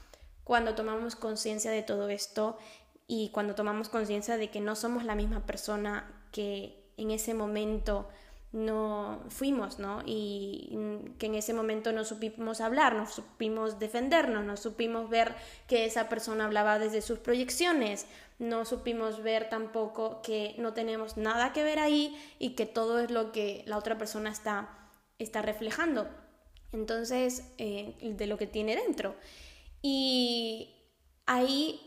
cuando 0.44 0.74
tomamos 0.74 1.16
conciencia 1.16 1.70
de 1.70 1.82
todo 1.82 2.08
esto 2.08 2.58
y 3.06 3.30
cuando 3.30 3.54
tomamos 3.54 3.88
conciencia 3.88 4.36
de 4.36 4.50
que 4.50 4.60
no 4.60 4.76
somos 4.76 5.04
la 5.04 5.14
misma 5.14 5.44
persona 5.46 6.24
que 6.32 6.84
en 6.96 7.10
ese 7.10 7.34
momento 7.34 8.08
no 8.52 9.20
fuimos, 9.30 9.80
¿no? 9.80 10.02
Y 10.06 10.78
que 11.18 11.26
en 11.26 11.34
ese 11.34 11.52
momento 11.52 11.90
no 11.90 12.04
supimos 12.04 12.60
hablar, 12.60 12.94
no 12.94 13.06
supimos 13.06 13.80
defendernos, 13.80 14.44
no 14.44 14.56
supimos 14.56 15.10
ver 15.10 15.34
que 15.66 15.84
esa 15.86 16.08
persona 16.08 16.44
hablaba 16.44 16.78
desde 16.78 17.02
sus 17.02 17.18
proyecciones, 17.18 18.06
no 18.38 18.64
supimos 18.64 19.22
ver 19.24 19.48
tampoco 19.48 20.22
que 20.22 20.54
no 20.58 20.72
tenemos 20.72 21.16
nada 21.16 21.52
que 21.52 21.64
ver 21.64 21.80
ahí 21.80 22.16
y 22.38 22.50
que 22.50 22.64
todo 22.64 23.00
es 23.00 23.10
lo 23.10 23.32
que 23.32 23.64
la 23.66 23.76
otra 23.76 23.98
persona 23.98 24.30
está, 24.30 24.68
está 25.18 25.42
reflejando. 25.42 26.08
Entonces, 26.70 27.44
eh, 27.58 27.96
de 28.00 28.26
lo 28.26 28.38
que 28.38 28.46
tiene 28.46 28.76
dentro. 28.76 29.16
Y 29.86 30.70
ahí 31.26 31.78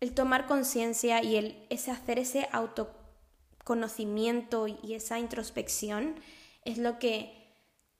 el 0.00 0.14
tomar 0.14 0.48
conciencia 0.48 1.22
y 1.22 1.36
el 1.36 1.64
ese 1.70 1.92
hacer 1.92 2.18
ese 2.18 2.48
autoconocimiento 2.50 4.66
y 4.66 4.94
esa 4.94 5.20
introspección 5.20 6.16
es 6.64 6.78
lo 6.78 6.98
que 6.98 7.54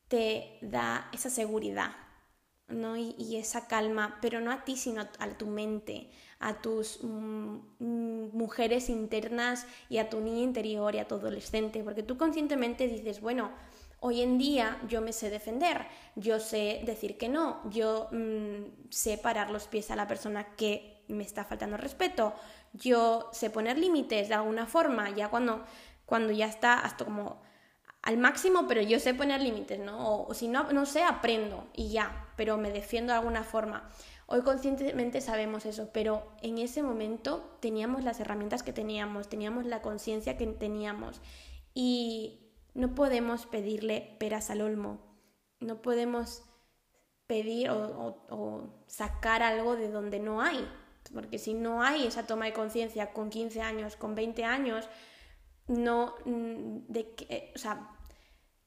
te 0.09 0.59
da 0.63 1.09
esa 1.13 1.31
seguridad 1.31 1.93
¿no? 2.67 2.97
y, 2.97 3.37
esa 3.37 3.69
calma, 3.69 4.19
pero 4.21 4.41
no 4.41 4.51
a 4.51 4.65
ti, 4.65 4.77
sino 4.77 5.03
a, 5.03 5.29
tu 5.39 5.47
mente, 5.47 6.11
a 6.41 6.61
tus 6.61 7.05
mm, 7.05 7.59
mm, 7.79 8.37
mujeres 8.37 8.91
internas 8.91 9.65
y 9.89 9.99
a 9.99 10.11
tu 10.11 10.21
niña 10.21 10.43
interior 10.43 10.97
y 10.97 10.99
a 10.99 11.07
tu 11.07 11.15
adolescente, 11.15 11.85
porque 11.85 12.03
tú 12.03 12.19
conscientemente 12.19 12.89
dices, 12.89 13.21
bueno, 13.21 13.53
Hoy 14.01 14.23
en 14.23 14.39
día 14.39 14.79
yo 14.89 15.01
me 15.01 15.13
sé 15.13 15.31
defender, 15.31 15.87
yo 16.17 16.39
sé 16.39 16.83
decir 16.85 17.17
que 17.17 17.29
no, 17.29 17.63
yo 17.71 18.09
mm, 18.13 18.91
sé 18.91 19.19
parar 19.19 19.51
los 19.51 19.67
pies 19.69 19.91
a 19.91 19.97
la 19.97 20.07
persona 20.07 20.55
que 20.57 21.05
me 21.09 21.25
está 21.25 21.45
faltando 21.45 21.77
respeto, 21.77 22.35
yo 22.73 23.31
sé 23.33 23.51
poner 23.51 23.79
límites 23.79 24.29
de 24.29 24.35
alguna 24.35 24.67
forma, 24.67 25.11
ya 25.11 25.29
cuando, 25.29 25.65
cuando 26.05 26.33
ya 26.33 26.47
está 26.47 26.75
hasta 26.75 27.05
como 27.05 27.41
al 28.03 28.19
máximo, 28.19 28.67
pero 28.69 28.83
yo 28.83 29.01
sé 29.01 29.15
poner 29.15 29.41
límites, 29.41 29.81
¿no? 29.81 30.27
O, 30.27 30.33
si 30.33 30.47
no, 30.47 30.73
no 30.73 30.87
sé, 30.87 31.03
aprendo 31.03 31.67
y 31.75 31.89
ya, 31.89 32.29
pero 32.37 32.57
me 32.57 32.71
defiendo 32.71 33.13
de 33.13 33.19
alguna 33.19 33.43
forma. 33.43 33.91
Hoy 34.27 34.43
conscientemente 34.43 35.21
sabemos 35.21 35.67
eso, 35.67 35.91
pero 35.93 36.31
en 36.41 36.59
ese 36.59 36.85
momento 36.85 37.59
teníamos 37.61 38.05
las 38.05 38.21
herramientas 38.21 38.63
que 38.63 38.73
teníamos, 38.73 39.29
teníamos 39.29 39.67
la 39.67 39.83
conciencia 39.83 40.37
que 40.37 40.47
teníamos 40.47 41.21
y 41.75 42.46
no 42.77 42.95
podemos 42.95 43.47
pedirle 43.47 44.17
peras 44.21 44.51
al 44.51 44.61
olmo, 44.61 45.01
no 45.61 45.81
podemos 45.81 46.43
pedir 47.27 47.71
o, 47.71 48.85
sacar 48.87 49.43
algo 49.43 49.77
de 49.77 49.91
donde 49.91 50.21
no 50.21 50.43
hay, 50.43 50.69
porque 51.13 51.39
si 51.39 51.55
no 51.55 51.83
hay 51.83 52.07
esa 52.07 52.27
toma 52.27 52.45
de 52.45 52.53
conciencia 52.53 53.13
con 53.13 53.31
15 53.31 53.63
años, 53.63 53.97
con 53.97 54.15
20 54.15 54.45
años, 54.45 54.89
no, 55.67 56.15
mm, 56.27 56.87
de 56.89 57.15
que, 57.15 57.53
o 57.55 57.59
sea, 57.59 57.97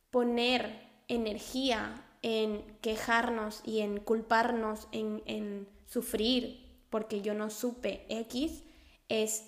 poner 0.09 0.89
energía 1.07 2.03
en 2.23 2.77
quejarnos 2.81 3.61
y 3.63 3.79
en 3.79 3.99
culparnos, 3.99 4.87
en, 4.91 5.21
en 5.25 5.69
sufrir 5.85 6.83
porque 6.89 7.21
yo 7.21 7.35
no 7.35 7.51
supe 7.51 8.05
X, 8.09 8.63
es 9.07 9.45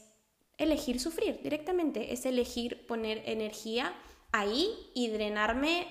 elegir 0.58 1.00
sufrir 1.00 1.42
directamente, 1.42 2.14
es 2.14 2.26
elegir 2.28 2.86
poner 2.86 3.24
energía 3.26 3.94
ahí 4.32 4.92
y 4.94 5.10
drenarme, 5.10 5.88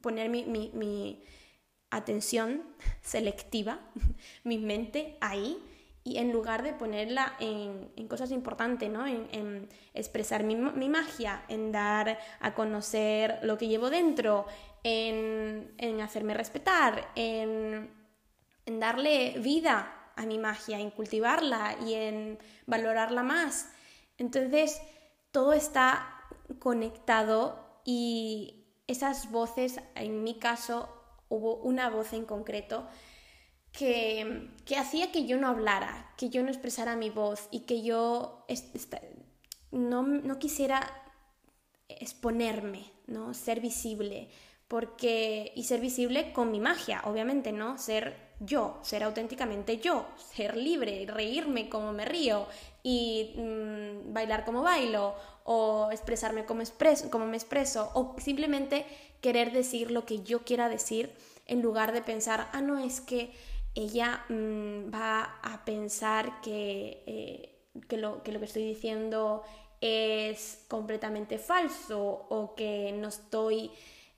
poner 0.00 0.28
mi, 0.28 1.22
atención 1.90 2.62
selectiva, 3.00 3.80
mi 4.44 4.58
mente 4.58 5.16
ahí, 5.20 5.62
y 6.04 6.18
en 6.18 6.30
lugar 6.30 6.62
de 6.62 6.72
ponerla 6.72 7.34
en, 7.40 8.06
cosas 8.08 8.30
importantes, 8.30 8.88
¿no? 8.88 9.06
En, 9.06 9.68
expresar 9.92 10.44
mi, 10.44 10.54
magia, 10.54 11.44
en 11.48 11.72
dar 11.72 12.18
a 12.38 12.54
conocer 12.54 13.40
lo 13.42 13.58
que 13.58 13.66
llevo 13.66 13.90
dentro, 13.90 14.46
en, 14.84 16.00
hacerme 16.00 16.34
respetar, 16.34 17.10
en, 17.16 17.90
en 18.66 18.80
darle 18.80 19.34
vida 19.38 20.12
a 20.14 20.26
mi 20.26 20.38
magia, 20.38 20.78
en 20.78 20.90
cultivarla 20.90 21.76
y 21.84 21.94
en 21.94 22.38
valorarla 22.66 23.24
más. 23.24 23.70
Entonces, 24.16 24.80
todo 25.32 25.52
está 25.52 26.15
conectado 26.58 27.80
y 27.84 28.66
esas 28.86 29.30
voces, 29.30 29.80
en 29.94 30.22
mi 30.22 30.38
caso, 30.38 30.88
hubo 31.28 31.56
una 31.56 31.90
voz 31.90 32.12
en 32.12 32.24
concreto 32.24 32.86
que, 33.72 34.50
hacía 34.78 35.12
que 35.12 35.26
yo 35.26 35.38
no 35.38 35.48
hablara, 35.48 36.12
que 36.16 36.30
yo 36.30 36.42
no 36.42 36.48
expresara 36.48 36.96
mi 36.96 37.10
voz 37.10 37.48
y 37.50 37.60
que 37.60 37.82
yo 37.82 38.44
no, 39.70 40.02
no 40.02 40.38
quisiera 40.38 40.90
exponerme, 41.88 42.90
¿no? 43.06 43.34
ser 43.34 43.60
visible, 43.60 44.28
porque 44.68 45.52
y 45.54 45.64
ser 45.64 45.80
visible 45.80 46.32
con 46.32 46.50
mi 46.50 46.60
magia, 46.60 47.02
obviamente, 47.04 47.52
¿no? 47.52 47.78
Ser 47.78 48.26
yo, 48.40 48.78
ser 48.82 49.04
auténticamente 49.04 49.78
yo, 49.78 50.06
ser 50.34 50.56
libre, 50.56 51.06
reírme 51.06 51.68
como 51.68 51.92
me 51.92 52.04
río 52.04 52.46
y 52.88 53.34
mm, 53.36 54.12
bailar 54.12 54.44
como 54.44 54.62
bailo 54.62 55.16
o 55.42 55.88
expresarme 55.90 56.44
como, 56.44 56.62
como 57.10 57.26
me 57.26 57.36
expreso 57.36 57.90
o 57.94 58.14
simplemente 58.18 58.86
querer 59.20 59.50
decir 59.50 59.90
lo 59.90 60.06
que 60.06 60.22
yo 60.22 60.44
quiera 60.44 60.68
decir 60.68 61.10
en 61.46 61.62
lugar 61.62 61.90
de 61.90 62.00
pensar, 62.00 62.48
ah, 62.52 62.60
no, 62.60 62.78
es 62.78 63.00
que 63.00 63.32
ella 63.74 64.24
mm, 64.28 64.94
va 64.94 65.40
a 65.42 65.64
pensar 65.64 66.40
que, 66.42 67.02
eh, 67.08 67.58
que 67.88 67.96
lo 67.96 68.22
que 68.22 68.44
estoy 68.44 68.64
diciendo 68.64 69.42
es 69.80 70.64
completamente 70.68 71.38
falso 71.38 72.26
o 72.28 72.54
que 72.54 72.92
no 72.92 73.08
estoy 73.08 73.72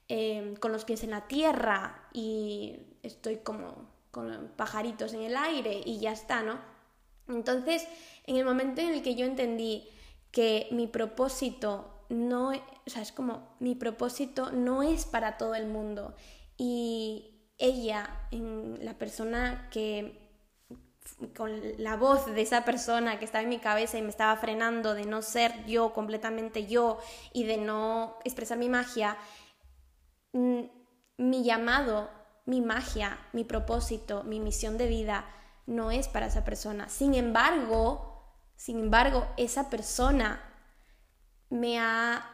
em, 0.08 0.56
con 0.56 0.72
los 0.72 0.84
pies 0.84 1.04
en 1.04 1.10
la 1.12 1.26
tierra 1.26 2.06
y 2.12 2.76
estoy 3.02 3.36
como 3.36 3.88
con 4.10 4.52
pajaritos 4.56 5.14
en 5.14 5.22
el 5.22 5.38
aire 5.38 5.80
y 5.86 6.00
ya 6.00 6.12
está, 6.12 6.42
¿no? 6.42 6.58
Entonces, 7.28 7.86
en 8.28 8.36
el 8.36 8.44
momento 8.44 8.80
en 8.80 8.90
el 8.90 9.02
que 9.02 9.14
yo 9.14 9.26
entendí 9.26 9.88
que 10.30 10.68
mi 10.70 10.86
propósito 10.86 12.04
no, 12.08 12.50
o 12.50 12.90
sea, 12.90 13.02
es 13.02 13.12
como 13.12 13.56
mi 13.60 13.74
propósito 13.74 14.52
no 14.52 14.82
es 14.82 15.06
para 15.06 15.36
todo 15.36 15.54
el 15.54 15.66
mundo 15.66 16.14
y 16.56 17.34
ella, 17.58 18.28
la 18.30 18.96
persona 18.98 19.68
que 19.70 20.28
con 21.36 21.60
la 21.78 21.96
voz 21.96 22.26
de 22.26 22.42
esa 22.42 22.64
persona 22.64 23.18
que 23.18 23.24
estaba 23.24 23.42
en 23.42 23.48
mi 23.48 23.58
cabeza 23.58 23.98
y 23.98 24.02
me 24.02 24.10
estaba 24.10 24.36
frenando 24.36 24.94
de 24.94 25.06
no 25.06 25.22
ser 25.22 25.64
yo 25.66 25.92
completamente 25.94 26.66
yo 26.66 26.98
y 27.32 27.44
de 27.44 27.56
no 27.56 28.18
expresar 28.24 28.58
mi 28.58 28.68
magia, 28.68 29.16
mm, 30.32 30.60
mi 31.16 31.42
llamado 31.42 32.10
mi 32.48 32.62
magia, 32.62 33.18
mi 33.34 33.44
propósito, 33.44 34.24
mi 34.24 34.40
misión 34.40 34.78
de 34.78 34.88
vida 34.88 35.26
no 35.66 35.90
es 35.90 36.08
para 36.08 36.28
esa 36.28 36.44
persona. 36.46 36.88
Sin 36.88 37.14
embargo, 37.14 38.07
sin 38.58 38.80
embargo, 38.80 39.24
esa 39.36 39.70
persona 39.70 40.42
me 41.48 41.78
ha, 41.78 42.28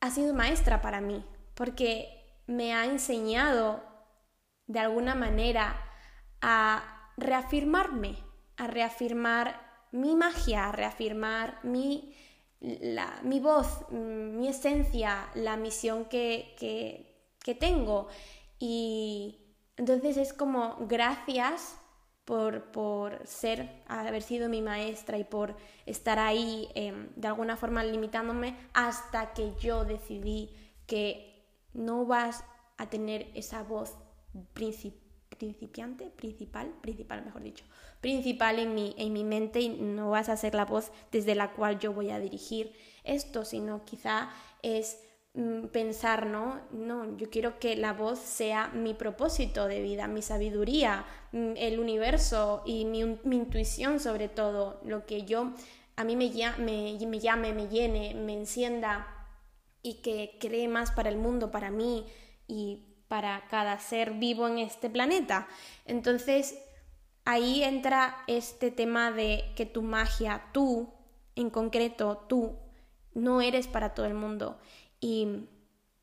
ha 0.00 0.10
sido 0.10 0.32
maestra 0.32 0.80
para 0.80 1.02
mí, 1.02 1.22
porque 1.54 2.40
me 2.46 2.72
ha 2.72 2.86
enseñado 2.86 3.84
de 4.66 4.78
alguna 4.78 5.14
manera 5.14 5.76
a 6.40 7.12
reafirmarme, 7.18 8.16
a 8.56 8.66
reafirmar 8.66 9.60
mi 9.92 10.16
magia, 10.16 10.70
a 10.70 10.72
reafirmar 10.72 11.62
mi, 11.64 12.16
mi 13.22 13.38
voz, 13.38 13.90
mi 13.90 14.48
esencia, 14.48 15.28
la 15.34 15.58
misión 15.58 16.06
que, 16.06 16.56
que, 16.58 17.28
que 17.44 17.54
tengo. 17.54 18.08
Y 18.58 19.54
entonces 19.76 20.16
es 20.16 20.32
como 20.32 20.78
gracias 20.88 21.76
por, 22.24 22.70
por 22.70 23.26
ser, 23.26 23.82
haber 23.88 24.22
sido 24.22 24.48
mi 24.48 24.62
maestra 24.62 25.18
y 25.18 25.24
por 25.24 25.56
estar 25.86 26.18
ahí 26.18 26.68
em, 26.74 27.08
de 27.16 27.28
alguna 27.28 27.56
forma 27.56 27.82
limitándome 27.82 28.56
hasta 28.74 29.32
que 29.32 29.54
yo 29.60 29.84
decidí 29.84 30.50
que 30.86 31.44
no 31.74 32.06
vas 32.06 32.44
a 32.76 32.88
tener 32.88 33.30
esa 33.34 33.62
voz 33.62 33.96
principiante, 34.54 36.10
principal, 36.10 36.72
principal 36.80 37.24
mejor 37.24 37.42
dicho, 37.42 37.64
principal 38.00 38.58
en 38.58 38.74
mi, 38.74 38.94
en 38.98 39.12
mi 39.12 39.24
mente 39.24 39.60
y 39.60 39.68
no 39.68 40.10
vas 40.10 40.28
a 40.28 40.36
ser 40.36 40.54
la 40.54 40.64
voz 40.64 40.92
desde 41.10 41.34
la 41.34 41.52
cual 41.52 41.78
yo 41.78 41.92
voy 41.92 42.10
a 42.10 42.20
dirigir 42.20 42.72
esto, 43.04 43.44
sino 43.44 43.84
quizá 43.84 44.30
es 44.62 45.00
pensar, 45.72 46.26
¿no? 46.26 46.60
No, 46.72 47.16
yo 47.16 47.30
quiero 47.30 47.58
que 47.58 47.74
la 47.76 47.94
voz 47.94 48.18
sea 48.18 48.68
mi 48.68 48.92
propósito 48.92 49.66
de 49.66 49.80
vida, 49.80 50.06
mi 50.06 50.20
sabiduría, 50.20 51.06
mm, 51.32 51.52
el 51.56 51.80
universo 51.80 52.62
y 52.66 52.84
mi, 52.84 53.00
intuición 53.00 53.98
sobre 53.98 54.28
todo, 54.28 54.80
lo 54.84 55.06
que 55.06 55.22
yo, 55.24 55.52
a 55.96 56.04
mí 56.04 56.16
me, 56.16 56.30
me, 56.58 56.98
me 57.06 57.18
llame, 57.18 57.54
me 57.54 57.68
llene, 57.68 58.14
me 58.14 58.34
encienda 58.34 59.06
y 59.82 60.02
que 60.02 60.36
cree 60.38 60.68
más 60.68 60.90
para 60.90 61.08
el 61.08 61.16
mundo, 61.16 61.50
para 61.50 61.70
mí 61.70 62.06
y 62.46 62.84
para 63.08 63.46
cada 63.48 63.78
ser 63.78 64.12
vivo 64.12 64.46
en 64.48 64.58
este 64.58 64.90
planeta. 64.90 65.48
Entonces, 65.86 66.58
ahí 67.24 67.64
entra 67.64 68.22
este 68.26 68.70
tema 68.70 69.10
de 69.12 69.44
que 69.56 69.64
tu 69.64 69.82
magia, 69.82 70.50
tú, 70.52 70.92
en 71.36 71.48
concreto, 71.50 72.26
tú, 72.28 72.58
no 73.14 73.40
eres 73.40 73.66
para 73.66 73.94
todo 73.94 74.06
el 74.06 74.14
mundo 74.14 74.58
y 75.02 75.48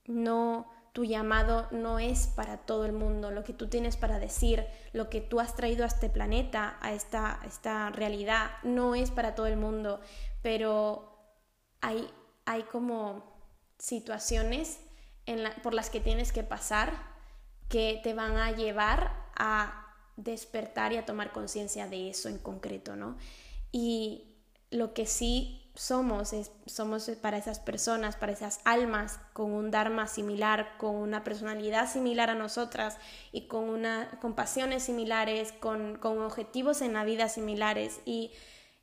no 0.05 0.69
tu 0.93 1.05
llamado 1.05 1.67
no 1.71 1.97
es 1.97 2.27
para 2.27 2.57
todo 2.57 2.85
el 2.85 2.91
mundo, 2.91 3.31
lo 3.31 3.43
que 3.43 3.53
tú 3.53 3.67
tienes 3.67 3.95
para 3.95 4.19
decir, 4.19 4.65
lo 4.91 5.09
que 5.09 5.21
tú 5.21 5.39
has 5.39 5.55
traído 5.55 5.85
a 5.85 5.87
este 5.87 6.09
planeta, 6.09 6.77
a 6.81 6.93
esta, 6.93 7.39
esta 7.45 7.89
realidad, 7.89 8.51
no 8.63 8.95
es 8.95 9.09
para 9.09 9.33
todo 9.33 9.47
el 9.47 9.55
mundo, 9.55 10.01
pero 10.41 11.17
hay, 11.79 12.09
hay 12.45 12.63
como 12.63 13.23
situaciones 13.77 14.81
por 15.63 15.73
las 15.73 15.89
que 15.89 16.01
tienes 16.01 16.31
que 16.31 16.43
pasar 16.43 16.91
que 17.69 18.01
te 18.03 18.13
van 18.13 18.35
a 18.35 18.51
llevar 18.51 19.13
a 19.35 19.85
despertar 20.17 20.91
y 20.91 20.97
a 20.97 21.05
tomar 21.05 21.31
conciencia 21.31 21.87
de 21.87 22.09
eso 22.09 22.27
en 22.27 22.39
concreto, 22.39 22.95
¿no? 22.95 23.15
Y 23.71 24.35
lo 24.71 24.93
que 24.93 25.05
sí 25.05 25.68
somos, 25.75 26.33
somos 26.65 27.09
para 27.21 27.37
esas 27.37 27.59
personas, 27.59 28.15
para 28.15 28.31
esas 28.31 28.59
almas 28.65 29.19
con 29.33 29.51
un 29.51 29.71
Dharma 29.71 30.07
similar, 30.07 30.77
con 30.77 30.95
una 30.95 31.23
personalidad 31.23 31.89
similar 31.91 32.29
a 32.29 32.35
nosotras 32.35 32.97
y 33.31 33.47
con, 33.47 33.69
una, 33.69 34.09
con 34.21 34.35
pasiones 34.35 34.83
similares, 34.83 35.51
con, 35.53 35.97
con 35.97 36.19
objetivos 36.19 36.81
en 36.81 36.93
la 36.93 37.03
vida 37.03 37.29
similares. 37.29 38.01
Y, 38.05 38.31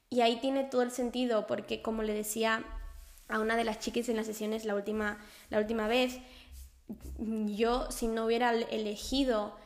y 0.08 0.20
ahí 0.20 0.40
tiene 0.40 0.64
todo 0.64 0.82
el 0.82 0.90
sentido, 0.90 1.46
porque 1.46 1.82
como 1.82 2.02
le 2.02 2.14
decía 2.14 2.64
a 3.28 3.40
una 3.40 3.56
de 3.56 3.64
las 3.64 3.78
chicas 3.80 4.08
en 4.08 4.16
las 4.16 4.26
sesiones 4.26 4.64
la 4.64 4.74
última, 4.74 5.18
la 5.50 5.58
última 5.58 5.88
vez, 5.88 6.18
yo 7.18 7.90
si 7.90 8.06
no 8.06 8.26
hubiera 8.26 8.52
elegido 8.52 9.56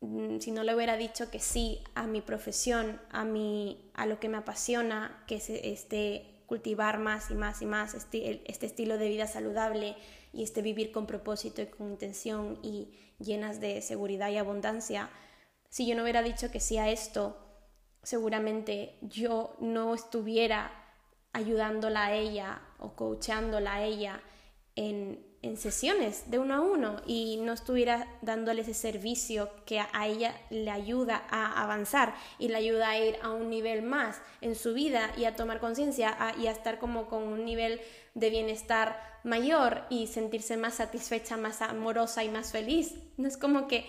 Mm, 0.00 0.38
si 0.38 0.50
no 0.50 0.64
le 0.64 0.74
hubiera 0.74 0.96
dicho 0.96 1.30
que 1.30 1.40
sí 1.40 1.82
a 1.94 2.06
mi 2.06 2.22
profesión, 2.22 3.00
a, 3.10 3.24
mi, 3.24 3.90
a 3.94 4.06
lo 4.06 4.18
que 4.18 4.28
me 4.28 4.38
apasiona, 4.38 5.22
que 5.26 5.36
es 5.36 5.50
este, 5.50 6.29
cultivar 6.50 6.98
más 6.98 7.30
y 7.30 7.34
más 7.34 7.62
y 7.62 7.66
más 7.66 7.94
este, 7.94 8.42
este 8.50 8.66
estilo 8.66 8.98
de 8.98 9.08
vida 9.08 9.28
saludable 9.28 9.94
y 10.32 10.42
este 10.42 10.62
vivir 10.62 10.90
con 10.90 11.06
propósito 11.06 11.62
y 11.62 11.66
con 11.66 11.92
intención 11.92 12.58
y 12.60 12.90
llenas 13.20 13.60
de 13.60 13.80
seguridad 13.82 14.30
y 14.30 14.36
abundancia, 14.36 15.10
si 15.68 15.86
yo 15.86 15.94
no 15.94 16.02
hubiera 16.02 16.22
dicho 16.22 16.50
que 16.50 16.58
sí 16.58 16.76
a 16.76 16.88
esto, 16.88 17.38
seguramente 18.02 18.98
yo 19.00 19.54
no 19.60 19.94
estuviera 19.94 20.72
ayudándola 21.32 22.06
a 22.06 22.14
ella 22.14 22.60
o 22.80 22.96
coachándola 22.96 23.74
a 23.74 23.84
ella 23.84 24.20
en 24.74 25.24
en 25.42 25.56
sesiones 25.56 26.30
de 26.30 26.38
uno 26.38 26.54
a 26.54 26.60
uno 26.60 26.96
y 27.06 27.38
no 27.38 27.52
estuviera 27.52 28.06
dándole 28.20 28.60
ese 28.60 28.74
servicio 28.74 29.50
que 29.64 29.80
a 29.80 30.06
ella 30.06 30.38
le 30.50 30.70
ayuda 30.70 31.24
a 31.30 31.62
avanzar 31.62 32.14
y 32.38 32.48
le 32.48 32.56
ayuda 32.56 32.90
a 32.90 32.98
ir 32.98 33.16
a 33.22 33.30
un 33.30 33.48
nivel 33.48 33.82
más 33.82 34.20
en 34.42 34.54
su 34.54 34.74
vida 34.74 35.10
y 35.16 35.24
a 35.24 35.36
tomar 35.36 35.58
conciencia 35.60 36.16
y 36.38 36.46
a 36.46 36.50
estar 36.50 36.78
como 36.78 37.08
con 37.08 37.22
un 37.22 37.44
nivel 37.44 37.80
de 38.14 38.28
bienestar 38.28 39.00
mayor 39.24 39.84
y 39.88 40.08
sentirse 40.08 40.58
más 40.58 40.74
satisfecha, 40.74 41.38
más 41.38 41.62
amorosa 41.62 42.22
y 42.22 42.28
más 42.28 42.52
feliz. 42.52 42.94
No 43.16 43.26
es 43.26 43.38
como 43.38 43.66
que 43.66 43.86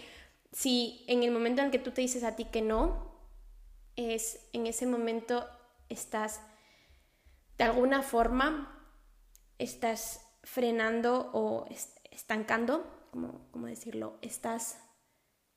si 0.54 1.04
en 1.08 1.24
el 1.24 1.32
momento 1.32 1.62
en 1.62 1.72
que 1.72 1.80
tú 1.80 1.92
te 1.92 2.02
dices 2.02 2.24
a 2.24 2.36
ti 2.36 2.46
que 2.46 2.62
no, 2.62 3.12
es 3.98 4.40
en 4.54 4.68
ese 4.68 4.86
momento 4.86 5.48
estás 5.90 6.40
de 7.58 7.66
alguna 7.66 8.02
forma 8.02 8.78
estás 9.60 10.21
frenando 10.44 11.30
o 11.34 11.66
estancando, 12.12 12.86
como, 13.12 13.68
decirlo, 13.68 14.18
estás, 14.22 14.80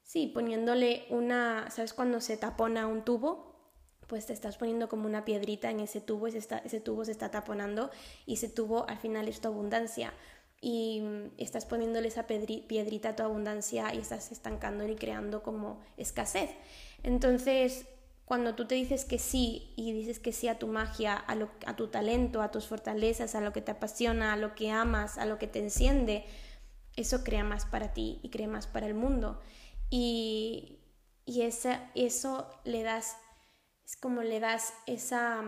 sí, 0.03 0.27
poniéndole 0.27 1.07
una, 1.11 1.71
¿sabes 1.71 1.95
cuando 1.95 2.21
se 2.21 2.37
tapona 2.37 2.87
un 2.87 3.05
tubo? 3.05 3.55
Pues 4.07 4.27
te 4.27 4.33
estás 4.33 4.59
poniendo 4.59 4.89
como 4.89 5.07
una 5.07 5.25
piedrita 5.25 5.71
en 5.71 5.81
ese 5.81 6.01
tubo, 6.01 6.27
ese, 6.27 6.39
ese 6.65 6.81
tubo 6.81 7.05
se 7.05 7.13
está 7.13 7.31
taponando 7.31 7.91
y 8.27 8.35
ese 8.35 8.49
tubo 8.49 8.87
al 8.89 8.99
final 8.99 9.29
es 9.29 9.41
tu 9.41 9.49
abundancia 9.49 10.13
y 10.61 11.03
estás 11.37 11.67
poniéndole 11.67 12.09
esa 12.09 12.27
piedrita 12.27 13.11
a 13.11 13.17
tu 13.17 13.23
abundancia 13.23 13.95
y 13.95 13.99
estás 13.99 14.33
estancando 14.33 14.89
y 14.89 14.97
creando 14.97 15.43
como 15.43 15.81
escasez. 15.99 16.51
Entonces, 17.03 17.87
cuando 18.25 18.55
tú 18.55 18.67
te 18.67 18.75
dices 18.75 19.05
que 19.05 19.19
sí 19.19 19.73
y 19.77 19.93
dices 19.93 20.19
que 20.19 20.33
sí 20.33 20.49
a 20.49 20.59
tu 20.59 20.67
magia, 20.67 21.15
a, 21.15 21.35
lo, 21.35 21.51
a 21.67 21.77
tu 21.77 21.89
talento, 21.89 22.41
a 22.41 22.51
tus 22.51 22.67
fortalezas, 22.67 23.35
a 23.35 23.41
lo 23.41 23.53
que 23.53 23.61
te 23.61 23.73
apasiona, 23.73 24.33
a 24.33 24.37
lo 24.37 24.55
que 24.55 24.71
amas, 24.71 25.19
a 25.19 25.27
lo 25.27 25.39
que 25.39 25.47
te 25.47 25.59
enciende, 25.59 26.25
eso 26.97 27.23
crea 27.23 27.45
más 27.45 27.67
para 27.67 27.93
ti 27.93 28.21
y 28.23 28.31
crea 28.31 28.49
más 28.49 28.67
para 28.67 28.87
el 28.87 28.95
mundo. 28.95 29.41
Y, 29.91 30.81
y 31.27 31.43
eso 31.43 32.49
le 32.65 32.83
das, 32.83 33.17
es 33.85 33.97
como 33.97 34.23
le 34.23 34.41
das 34.41 34.73
esa, 34.87 35.43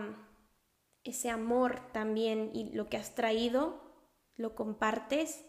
ese 1.03 1.29
amor 1.31 1.81
también 1.93 2.51
y 2.53 2.71
lo 2.73 2.89
que 2.89 2.97
has 2.97 3.15
traído, 3.15 3.81
lo 4.35 4.53
compartes 4.53 5.43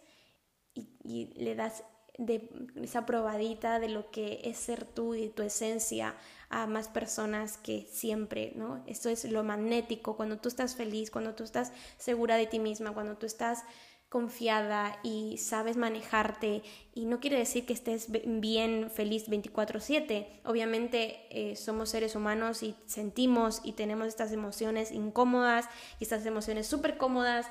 y, 0.72 0.96
y 1.04 1.34
le 1.34 1.54
das 1.54 1.84
de 2.16 2.50
esa 2.76 3.04
probadita 3.04 3.78
de 3.80 3.88
lo 3.90 4.10
que 4.10 4.40
es 4.44 4.56
ser 4.56 4.84
tú 4.84 5.14
y 5.14 5.28
tu 5.28 5.42
esencia 5.42 6.16
a 6.50 6.66
más 6.66 6.88
personas 6.88 7.58
que 7.58 7.86
siempre, 7.90 8.52
¿no? 8.56 8.82
Esto 8.86 9.08
es 9.08 9.24
lo 9.24 9.44
magnético, 9.44 10.16
cuando 10.16 10.38
tú 10.38 10.48
estás 10.48 10.74
feliz, 10.76 11.10
cuando 11.10 11.34
tú 11.34 11.44
estás 11.44 11.72
segura 11.98 12.36
de 12.36 12.46
ti 12.46 12.58
misma, 12.58 12.92
cuando 12.92 13.16
tú 13.16 13.26
estás 13.26 13.64
confiada 14.08 14.98
y 15.02 15.36
sabes 15.36 15.76
manejarte 15.76 16.62
y 16.94 17.04
no 17.04 17.20
quiere 17.20 17.36
decir 17.36 17.66
que 17.66 17.74
estés 17.74 18.08
bien 18.10 18.90
feliz 18.90 19.28
24/7. 19.28 20.40
Obviamente 20.44 21.26
eh, 21.30 21.56
somos 21.56 21.90
seres 21.90 22.14
humanos 22.14 22.62
y 22.62 22.74
sentimos 22.86 23.60
y 23.64 23.72
tenemos 23.72 24.08
estas 24.08 24.32
emociones 24.32 24.92
incómodas 24.92 25.66
y 26.00 26.04
estas 26.04 26.24
emociones 26.24 26.66
súper 26.66 26.96
cómodas. 26.96 27.46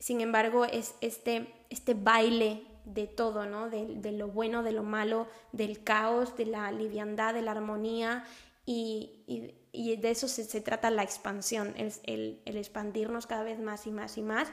Sin 0.00 0.20
embargo, 0.20 0.64
es 0.64 0.96
este, 1.00 1.54
este 1.70 1.94
baile 1.94 2.66
de 2.84 3.06
todo, 3.06 3.46
¿no? 3.46 3.70
De, 3.70 4.12
lo 4.12 4.28
bueno, 4.28 4.62
de 4.62 4.72
lo 4.72 4.82
malo, 4.82 5.28
del 5.52 5.82
caos, 5.82 6.36
de 6.36 6.46
la 6.46 6.70
liviandad, 6.72 7.34
de 7.34 7.42
la 7.42 7.52
armonía 7.52 8.24
y, 8.66 9.54
de 9.72 10.10
eso 10.10 10.28
se, 10.28 10.60
trata 10.60 10.90
la 10.90 11.02
expansión, 11.02 11.74
el, 11.76 12.42
expandirnos 12.44 13.26
cada 13.26 13.42
vez 13.42 13.58
más 13.58 13.86
y 13.86 13.90
más 13.90 14.18
y 14.18 14.22
más 14.22 14.48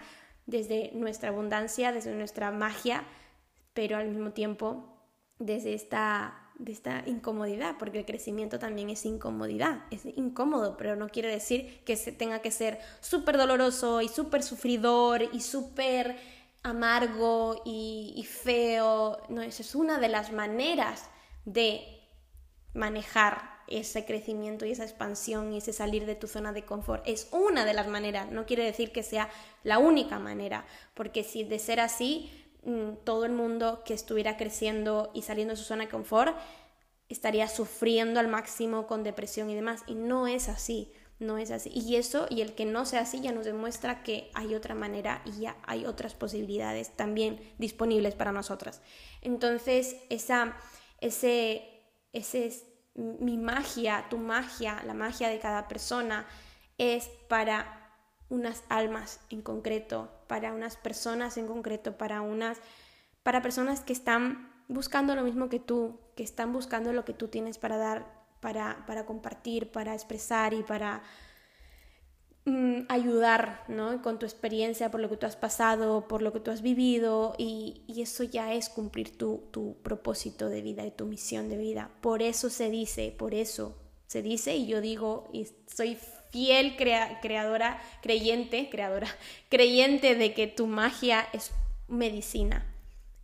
desde 0.46 0.92
nuestra 0.94 1.30
abundancia, 1.30 1.92
desde 1.92 2.16
nuestra 2.16 2.52
magia, 2.52 3.04
pero 3.74 3.98
al 3.98 4.10
mismo 4.10 4.32
tiempo 4.32 4.96
desde 5.38 5.74
esta, 5.74 6.50
de 6.58 6.72
esta 6.72 7.04
incomodidad, 7.06 7.76
porque 7.78 8.00
el 8.00 8.06
crecimiento 8.06 8.60
también 8.60 8.90
es 8.90 9.06
incomodidad, 9.06 9.84
es 9.92 10.06
incómodo, 10.06 10.76
pero 10.76 10.96
no 10.96 11.10
quiere 11.10 11.30
decir 11.30 11.82
que 11.86 11.96
se 11.96 12.12
tenga 12.12 12.40
que 12.40 12.52
ser 12.52 12.80
súper 13.00 13.38
doloroso 13.38 14.02
y 14.02 14.08
súper 14.08 14.44
sufridor 14.44 15.24
y 15.32 15.42
súper 15.42 16.18
amargo 16.64 17.62
y, 17.66 18.26
feo. 18.28 19.22
No, 19.30 19.42
esa 19.42 19.62
es 19.62 19.76
una 19.76 20.00
de 20.00 20.10
las 20.10 20.32
maneras 20.32 21.10
de 21.46 22.00
manejar 22.74 23.60
ese 23.68 24.06
crecimiento 24.06 24.66
y 24.66 24.72
esa 24.72 24.84
expansión 24.84 25.54
y 25.54 25.58
ese 25.58 25.74
salir 25.74 26.06
de 26.06 26.16
tu 26.16 26.28
zona 26.28 26.54
de 26.54 26.66
confort. 26.66 27.08
Es 27.08 27.28
una 27.32 27.66
de 27.66 27.74
las 27.74 27.88
maneras, 27.88 28.32
no 28.32 28.46
quiere 28.46 28.64
decir 28.64 28.92
que 28.92 29.04
sea 29.04 29.30
la 29.64 29.78
única 29.78 30.20
manera, 30.20 30.66
porque 30.94 31.24
si 31.24 31.44
de 31.44 31.60
ser 31.60 31.80
así, 31.80 32.32
mm, 32.64 33.04
todo 33.04 33.26
el 33.26 33.32
mundo 33.32 33.84
que 33.86 33.94
estuviera 33.94 34.38
creciendo 34.38 35.12
y 35.14 35.22
saliendo 35.22 35.54
de 35.54 35.58
su 35.58 35.64
zona 35.64 35.86
de 35.86 35.90
confort 35.90 36.36
estaría 37.10 37.48
sufriendo 37.48 38.20
al 38.20 38.28
máximo 38.28 38.88
con 38.88 39.04
depresión 39.04 39.50
y 39.50 39.56
demás, 39.56 39.84
y 39.88 39.96
no 39.96 40.28
es 40.28 40.50
así 40.50 40.92
no 41.20 41.38
es 41.38 41.52
así. 41.52 41.70
Y 41.74 41.98
eso, 41.98 42.28
y 42.30 42.42
el 42.42 42.56
que 42.56 42.66
no 42.66 42.86
sea 42.86 43.02
así, 43.02 43.22
ya 43.22 43.32
nos 43.32 43.46
demuestra 43.46 44.04
que 44.04 44.32
hay 44.34 44.56
otra 44.56 44.74
manera 44.74 45.22
y 45.26 45.42
ya 45.42 45.58
hay 45.64 45.86
otras 45.86 46.14
posibilidades 46.16 46.96
también 46.96 47.40
disponibles 47.58 48.16
para 48.16 48.32
nosotras. 48.32 48.82
Entonces, 49.22 49.98
esa, 50.10 50.56
ese, 51.02 51.84
ese 52.14 52.46
es 52.46 52.66
mi 52.96 53.38
magia, 53.38 54.08
tu 54.10 54.18
magia, 54.18 54.82
la 54.86 54.94
magia 54.94 55.30
de 55.30 55.40
cada 55.40 55.68
persona, 55.68 56.26
es 56.78 57.10
para 57.28 57.94
unas 58.30 58.64
almas 58.70 59.20
en 59.30 59.42
concreto, 59.42 60.10
para 60.28 60.54
unas 60.54 60.78
personas 60.78 61.38
en 61.38 61.48
concreto, 61.48 61.98
para 61.98 62.22
unas, 62.22 62.60
para 63.24 63.42
personas 63.42 63.82
que 63.82 63.94
están 63.94 64.54
buscando 64.68 65.16
lo 65.16 65.24
mismo 65.24 65.50
que 65.50 65.60
tú, 65.60 66.00
que 66.16 66.24
están 66.24 66.54
buscando 66.54 66.94
lo 66.94 67.04
que 67.04 67.14
tú 67.14 67.28
tienes 67.28 67.58
para 67.58 67.78
dar 67.78 68.19
para, 68.40 69.06
compartir, 69.06 69.72
para 69.72 69.94
expresar 69.94 70.54
y 70.54 70.64
para 70.64 71.04
mm, 72.46 72.82
ayudar 72.90 73.64
¿no? 73.68 74.02
con 74.02 74.20
tu 74.20 74.26
experiencia, 74.26 74.92
por 74.92 75.02
lo 75.02 75.10
que 75.10 75.18
tú 75.18 75.26
has 75.26 75.36
pasado, 75.36 76.08
por 76.08 76.22
lo 76.22 76.34
que 76.34 76.40
tú 76.40 76.52
has 76.52 76.62
vivido 76.62 77.36
y, 77.38 77.84
eso 78.02 78.24
ya 78.24 78.54
es 78.54 78.70
cumplir 78.70 79.18
tu, 79.18 79.44
tu, 79.52 79.76
propósito 79.84 80.48
de 80.48 80.62
vida 80.62 80.86
y 80.86 80.92
tu 80.92 81.06
misión 81.06 81.50
de 81.50 81.58
vida. 81.58 81.92
Por 82.02 82.22
eso 82.22 82.50
se 82.50 82.70
dice, 82.70 83.14
por 83.18 83.34
eso 83.34 83.76
se 84.08 84.22
dice 84.22 84.56
y 84.56 84.68
yo 84.68 84.82
digo 84.82 85.30
y 85.34 85.48
soy 85.68 85.98
fiel 86.32 86.76
creadora, 86.76 87.82
creyente, 88.02 88.70
creadora, 88.70 89.08
creyente 89.50 90.16
de 90.16 90.34
que 90.34 90.48
tu 90.48 90.68
magia 90.68 91.28
es 91.34 91.52
medicina. 91.88 92.66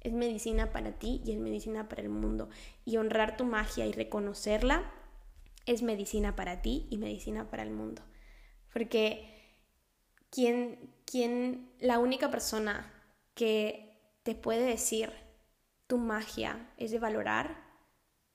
Es 0.01 0.13
medicina 0.13 0.71
para 0.71 0.91
ti 0.91 1.21
y 1.25 1.31
es 1.31 1.39
medicina 1.39 1.89
para 1.89 2.03
el 2.03 2.09
mundo. 2.09 2.49
Y 2.85 2.97
honrar 2.97 3.37
tu 3.37 3.45
magia 3.45 3.87
y 3.87 3.91
reconocerla 3.91 4.91
es 5.65 5.81
medicina 5.81 6.35
para 6.35 6.61
ti 6.61 6.87
y 6.89 6.97
medicina 6.97 7.49
para 7.49 7.63
el 7.63 7.71
mundo. 7.71 8.01
Porque 8.73 9.35
quien, 10.29 10.93
quien 11.05 11.71
la 11.79 11.99
única 11.99 12.29
persona 12.29 12.91
que 13.33 14.19
te 14.23 14.35
puede 14.35 14.65
decir 14.65 15.11
tu 15.87 15.97
magia 15.97 16.69
es 16.77 16.91
de 16.91 16.99
valorar, 16.99 17.63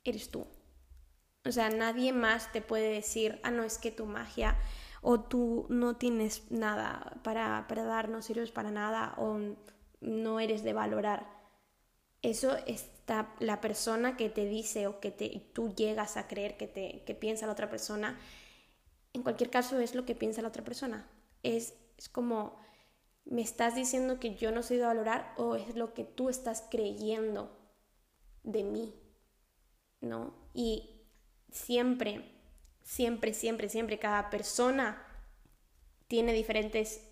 eres 0.05 0.31
tú. 0.31 0.47
O 1.45 1.53
sea, 1.53 1.71
nadie 1.71 2.13
más 2.13 2.53
te 2.53 2.61
puede 2.61 2.93
decir, 2.93 3.41
ah, 3.43 3.51
no, 3.51 3.65
es 3.65 3.79
que 3.79 3.91
tu 3.91 4.07
magia 4.07 4.59
o 5.03 5.21
tú 5.21 5.67
no 5.71 5.97
tienes 5.97 6.51
nada 6.51 7.19
para, 7.25 7.67
para 7.67 7.85
dar, 7.85 8.09
no 8.09 8.23
sirves 8.23 8.53
para 8.53 8.71
nada 8.71 9.15
o 9.17 9.39
no 10.01 10.41
eres 10.41 10.63
de 10.63 10.73
valorar. 10.73 11.40
Eso 12.23 12.57
está 12.67 13.35
la 13.39 13.61
persona 13.61 14.17
que 14.17 14.29
te 14.29 14.45
dice 14.45 14.87
o 14.87 15.01
que 15.01 15.11
te, 15.11 15.43
tú 15.53 15.75
llegas 15.75 16.17
a 16.17 16.29
creer 16.29 16.57
que, 16.57 16.67
te, 16.67 17.03
que 17.07 17.15
piensa 17.15 17.47
la 17.47 17.53
otra 17.53 17.71
persona. 17.71 18.19
En 19.13 19.23
cualquier 19.23 19.51
caso 19.51 19.79
es 19.81 19.95
lo 19.95 20.05
que 20.05 20.15
piensa 20.15 20.43
la 20.43 20.49
otra 20.49 20.65
persona. 20.65 21.09
Es, 21.43 21.75
es 21.97 22.09
como, 22.09 22.61
¿me 23.25 23.43
estás 23.43 23.75
diciendo 23.75 24.21
que 24.21 24.35
yo 24.35 24.53
no 24.53 24.63
soy 24.63 24.77
de 24.77 24.85
valorar 24.85 25.35
o 25.37 25.57
es 25.57 25.75
lo 25.77 25.95
que 25.95 26.05
tú 26.05 26.29
estás 26.29 26.65
creyendo 26.71 27.57
de 28.43 28.65
mí? 28.65 28.95
¿No? 30.01 30.35
Y 30.55 31.01
siempre, 31.51 32.25
siempre, 32.83 33.35
siempre, 33.35 33.69
siempre, 33.69 33.99
cada 33.99 34.31
persona 34.31 35.03
tiene 36.07 36.33
diferentes 36.33 37.03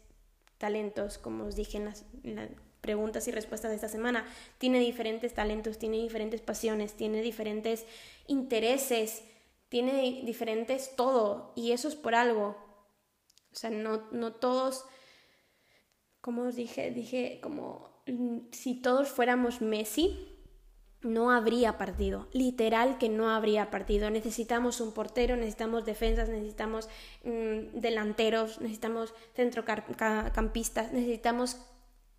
talentos, 0.59 1.19
como 1.19 1.45
os 1.45 1.57
dije 1.57 1.79
en 1.79 1.85
las, 1.85 2.05
preguntas 2.89 3.29
y 3.29 3.33
respuestas 3.33 3.69
de 3.71 3.75
esta 3.75 3.91
semana, 3.91 4.25
tiene 4.57 4.81
diferentes 4.81 5.35
talentos, 5.35 5.77
tiene 5.77 5.99
diferentes 5.99 6.41
pasiones, 6.41 6.95
tiene 6.95 7.21
diferentes 7.21 7.85
intereses, 8.29 9.25
tiene 9.69 10.23
diferentes 10.25 10.97
todo, 10.97 11.53
y 11.55 11.73
eso 11.73 11.89
es 11.89 11.97
por 11.97 12.15
algo. 12.15 12.57
O 13.53 13.57
sea, 13.57 13.69
no, 13.69 14.09
no 14.11 14.33
todos, 14.33 14.87
como 16.23 16.45
os 16.45 16.57
dije, 16.57 16.91
dije 16.91 17.41
como 17.43 17.91
si 18.53 18.81
todos 18.81 19.11
fuéramos 19.11 19.61
Messi, 19.61 20.39
no 21.03 21.31
habría 21.31 21.77
partido, 21.77 22.27
literal 22.33 22.97
que 22.97 23.11
no 23.11 23.29
habría 23.29 23.71
partido. 23.71 24.09
Necesitamos 24.09 24.81
un 24.81 24.93
portero, 24.93 25.37
necesitamos 25.37 25.85
defensas, 25.85 26.31
necesitamos 26.31 26.89
mm, 27.23 27.79
delanteros, 27.79 28.63
necesitamos 28.63 29.13
centrocampistas, 29.35 30.91
necesitamos 30.91 31.59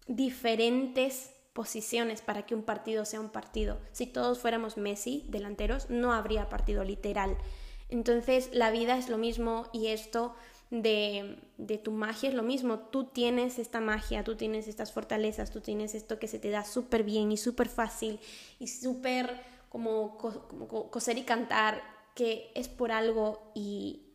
diferentes 0.10 1.32
posiciones 1.54 2.22
para 2.22 2.46
que 2.46 2.56
un 2.56 2.64
partido 2.64 3.06
sea 3.06 3.22
un 3.22 3.30
partido. 3.30 3.80
Si 3.92 4.08
todos 4.08 4.40
fuéramos 4.40 4.76
Messi, 4.76 5.26
delanteros, 5.30 5.90
no 5.90 6.12
habría 6.12 6.50
partido 6.50 6.84
literal. 6.84 7.38
Entonces 7.90 8.50
la 8.52 8.72
vida 8.72 8.98
es 8.98 9.08
lo 9.08 9.18
mismo 9.18 9.68
y 9.72 9.88
esto 9.88 10.36
de, 10.72 11.40
de, 11.58 11.78
tu 11.78 11.92
magia 11.92 12.30
es 12.30 12.36
lo 12.36 12.44
mismo. 12.44 12.80
Tú 12.80 13.06
tienes 13.06 13.60
esta 13.60 13.82
magia, 13.82 14.24
tú 14.24 14.36
tienes 14.36 14.68
estas 14.68 14.92
fortalezas, 14.92 15.52
tú 15.52 15.62
tienes 15.62 15.96
esto 15.96 16.20
que 16.20 16.28
se 16.28 16.40
te 16.40 16.50
da 16.50 16.66
súper 16.66 17.04
bien 17.04 17.32
y 17.32 17.38
súper 17.38 17.70
fácil 17.70 18.20
y 18.60 18.68
súper 18.68 19.42
como, 19.70 20.18
coser 20.92 21.18
y 21.18 21.24
cantar, 21.24 21.82
que 22.16 22.52
es 22.56 22.68
por 22.68 22.92
algo 22.92 23.52
y, 23.56 24.14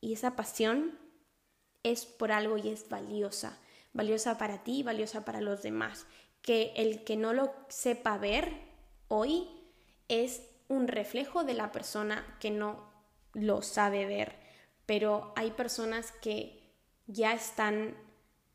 y 0.00 0.12
esa 0.12 0.34
pasión 0.36 0.98
es 1.84 2.04
por 2.04 2.32
algo 2.32 2.58
y 2.58 2.68
es 2.68 2.88
valiosa. 2.88 3.58
Valiosa 3.96 4.38
para 4.38 4.62
ti, 4.62 4.82
valiosa 4.82 5.24
para 5.24 5.40
los 5.40 5.62
demás. 5.62 6.06
Que 6.42 6.72
el 6.76 7.04
que 7.04 7.16
no 7.16 7.32
lo 7.32 7.52
sepa 7.68 8.18
ver 8.18 8.52
hoy 9.08 9.48
es 10.08 10.42
un 10.68 10.88
reflejo 10.88 11.44
de 11.44 11.54
la 11.54 11.72
persona 11.72 12.36
que 12.40 12.50
no 12.50 12.92
lo 13.32 13.62
sabe 13.62 14.06
ver 14.06 14.46
pero 14.86 15.32
hay 15.34 15.50
personas 15.50 16.12
que 16.22 16.72
ya 17.08 17.32
están 17.32 17.96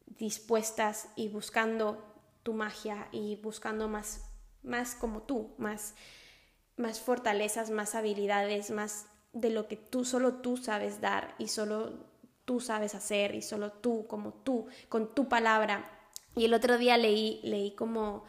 dispuestas 0.06 1.10
y 1.16 1.28
buscando 1.28 2.02
tu 2.44 2.54
magia 2.54 3.08
y 3.12 3.36
buscando 3.36 3.88
más, 3.88 4.26
más 4.64 4.96
como 4.96 5.24
tú, 5.24 5.54
más, 5.58 5.94
más 6.78 7.02
fortalezas, 7.02 7.70
más 7.70 7.96
habilidades, 7.96 8.72
más 8.72 9.06
de 9.34 9.50
lo 9.50 9.68
que 9.68 9.76
tú 9.76 10.04
solo 10.06 10.36
tú 10.36 10.58
sabes 10.58 11.02
dar 11.02 11.36
y 11.38 11.50
solo 11.50 12.11
tú 12.52 12.60
sabes 12.60 12.96
hacer 12.96 13.34
y 13.34 13.42
solo 13.42 13.72
tú 13.72 14.06
como 14.08 14.34
tú 14.34 14.68
con 14.90 15.16
tu 15.16 15.30
palabra. 15.30 15.90
Y 16.36 16.44
el 16.44 16.54
otro 16.54 16.78
día 16.78 16.98
leí 16.98 17.40
leí 17.44 17.76
como 17.76 18.26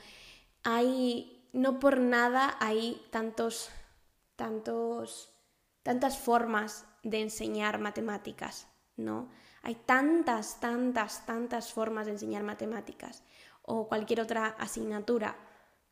hay 0.63 1.49
no 1.53 1.81
por 1.81 1.99
nada 1.99 2.57
hay 2.61 3.05
tantos 3.11 3.71
tantos 4.37 5.33
tantas 5.83 6.19
formas 6.19 6.87
de 7.03 7.21
enseñar 7.21 7.81
matemáticas, 7.81 8.69
¿no? 8.97 9.29
Hay 9.63 9.75
tantas, 9.75 10.61
tantas, 10.61 11.27
tantas 11.27 11.73
formas 11.73 12.07
de 12.07 12.13
enseñar 12.13 12.45
matemáticas 12.45 13.25
o 13.63 13.89
cualquier 13.89 14.21
otra 14.21 14.47
asignatura, 14.47 15.37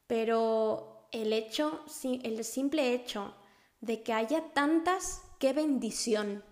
pero 0.06 1.08
el 1.10 1.32
hecho, 1.32 1.84
el 2.04 2.44
simple 2.44 2.94
hecho 2.94 3.34
de 3.80 4.04
que 4.04 4.12
haya 4.12 4.52
tantas, 4.52 5.22
qué 5.40 5.52
bendición. 5.52 6.44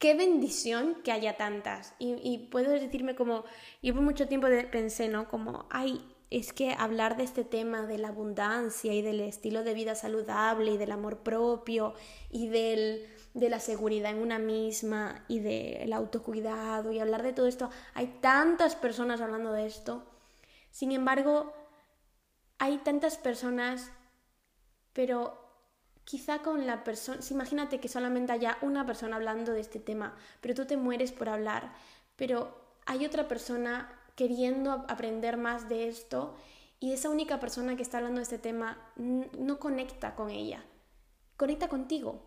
Qué 0.00 0.14
bendición 0.14 0.96
que 1.04 1.12
haya 1.12 1.36
tantas. 1.36 1.94
Y, 2.00 2.16
y 2.28 2.48
puedo 2.50 2.72
decirme 2.72 3.14
como, 3.14 3.44
yo 3.82 3.94
por 3.94 4.02
mucho 4.02 4.26
tiempo 4.26 4.48
pensé, 4.72 5.08
¿no? 5.08 5.28
Como, 5.28 5.66
ay, 5.70 6.04
es 6.30 6.52
que 6.52 6.72
hablar 6.72 7.16
de 7.16 7.24
este 7.24 7.44
tema 7.44 7.82
de 7.82 7.98
la 7.98 8.08
abundancia 8.08 8.94
y 8.94 9.02
del 9.02 9.20
estilo 9.20 9.62
de 9.62 9.74
vida 9.74 9.94
saludable 9.94 10.72
y 10.72 10.78
del 10.78 10.90
amor 10.90 11.18
propio 11.18 11.94
y 12.30 12.48
del 12.48 13.06
de 13.34 13.48
la 13.48 13.60
seguridad 13.60 14.10
en 14.10 14.18
una 14.18 14.38
misma 14.38 15.24
y 15.28 15.38
del 15.38 15.92
autocuidado 15.92 16.92
y 16.92 16.98
hablar 16.98 17.22
de 17.22 17.32
todo 17.32 17.46
esto. 17.46 17.70
Hay 17.94 18.08
tantas 18.20 18.74
personas 18.74 19.20
hablando 19.20 19.52
de 19.52 19.66
esto. 19.66 20.04
Sin 20.70 20.90
embargo, 20.92 21.52
hay 22.58 22.78
tantas 22.78 23.18
personas, 23.18 23.92
pero 24.92 25.39
quizá 26.10 26.40
con 26.40 26.66
la 26.66 26.82
persona, 26.82 27.20
imagínate 27.30 27.78
que 27.78 27.86
solamente 27.86 28.32
haya 28.32 28.58
una 28.62 28.84
persona 28.84 29.14
hablando 29.14 29.52
de 29.52 29.60
este 29.60 29.78
tema, 29.78 30.16
pero 30.40 30.56
tú 30.56 30.66
te 30.66 30.76
mueres 30.76 31.12
por 31.12 31.28
hablar, 31.28 31.72
pero 32.16 32.60
hay 32.84 33.06
otra 33.06 33.28
persona 33.28 33.88
queriendo 34.16 34.72
aprender 34.88 35.36
más 35.36 35.68
de 35.68 35.86
esto 35.88 36.34
y 36.80 36.92
esa 36.94 37.10
única 37.10 37.38
persona 37.38 37.76
que 37.76 37.82
está 37.82 37.98
hablando 37.98 38.18
de 38.18 38.24
este 38.24 38.38
tema 38.38 38.76
no 38.96 39.60
conecta 39.60 40.16
con 40.16 40.30
ella, 40.30 40.64
conecta 41.36 41.68
contigo. 41.68 42.20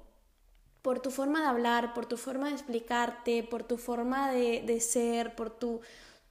Por 0.81 1.01
tu 1.01 1.11
forma 1.11 1.41
de 1.41 1.47
hablar, 1.47 1.93
por 1.93 2.05
tu 2.05 2.15
forma 2.15 2.47
de 2.47 2.53
explicarte, 2.53 3.43
por 3.43 3.63
tu 3.63 3.77
forma 3.77 4.31
de, 4.31 4.79
ser, 4.79 5.35
por 5.35 5.49
tu, 5.49 5.81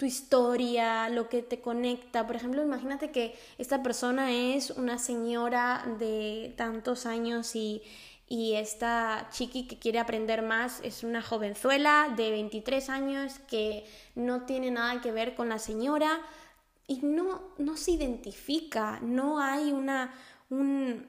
tu 0.02 0.06
historia, 0.06 1.08
lo 1.10 1.28
que 1.28 1.42
te 1.42 1.60
conecta. 1.60 2.26
Por 2.26 2.34
ejemplo, 2.34 2.60
imagínate 2.60 3.12
que 3.12 3.38
esta 3.56 3.84
persona 3.84 4.32
es 4.32 4.70
una 4.70 4.98
señora 4.98 5.86
de 6.00 6.52
tantos 6.56 7.06
años 7.06 7.54
y, 7.54 7.82
y 8.28 8.54
esta 8.54 9.28
chiqui 9.30 9.68
que 9.68 9.78
quiere 9.78 10.00
aprender 10.00 10.42
más 10.42 10.80
es 10.82 11.04
una 11.04 11.22
jovenzuela 11.22 12.12
de 12.16 12.32
23 12.32 12.88
años 12.88 13.38
que 13.46 13.84
no 14.16 14.44
tiene 14.44 14.72
nada 14.72 15.00
que 15.00 15.12
ver 15.12 15.36
con 15.36 15.48
la 15.48 15.60
señora 15.60 16.20
y 16.88 16.98
no, 17.02 17.54
no 17.58 17.76
se 17.76 17.92
identifica, 17.92 18.98
no 19.02 19.38
hay 19.38 19.70
una, 19.70 20.12
un, 20.50 21.06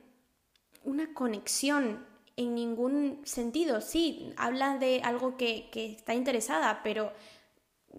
una 0.84 1.16
conexión 1.16 2.14
en 2.36 2.56
ningún 2.56 3.22
sentido. 3.24 3.82
Sí, 3.82 4.34
habla 4.38 4.78
de 4.78 5.02
algo 5.04 5.38
que, 5.38 5.70
está 5.74 6.14
interesada, 6.14 6.82
pero 6.84 7.12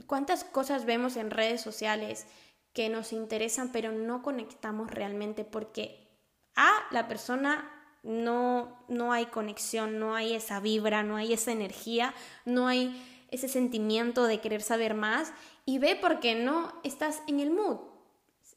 ¿cuántas 0.06 0.44
cosas 0.44 0.84
vemos 0.84 1.16
en 1.16 1.30
redes 1.30 1.60
sociales 1.60 2.26
que 2.72 2.88
nos 2.88 3.12
interesan 3.12 3.72
pero 3.72 3.92
no 3.92 4.22
conectamos 4.22 4.90
realmente 4.90 5.44
porque 5.44 6.08
a 6.56 6.70
la 6.90 7.08
persona 7.08 7.70
no, 8.02 8.84
no 8.88 9.12
hay 9.12 9.26
conexión, 9.26 9.98
no 9.98 10.14
hay 10.14 10.34
esa 10.34 10.60
vibra, 10.60 11.02
no 11.02 11.16
hay 11.16 11.32
esa 11.32 11.52
energía, 11.52 12.14
no 12.44 12.66
hay 12.66 13.02
ese 13.30 13.48
sentimiento 13.48 14.24
de 14.24 14.40
querer 14.40 14.62
saber 14.62 14.94
más 14.94 15.32
y 15.64 15.78
ve 15.78 15.96
porque 15.96 16.34
no 16.34 16.72
estás 16.82 17.22
en 17.26 17.40
el 17.40 17.50
mood 17.50 17.78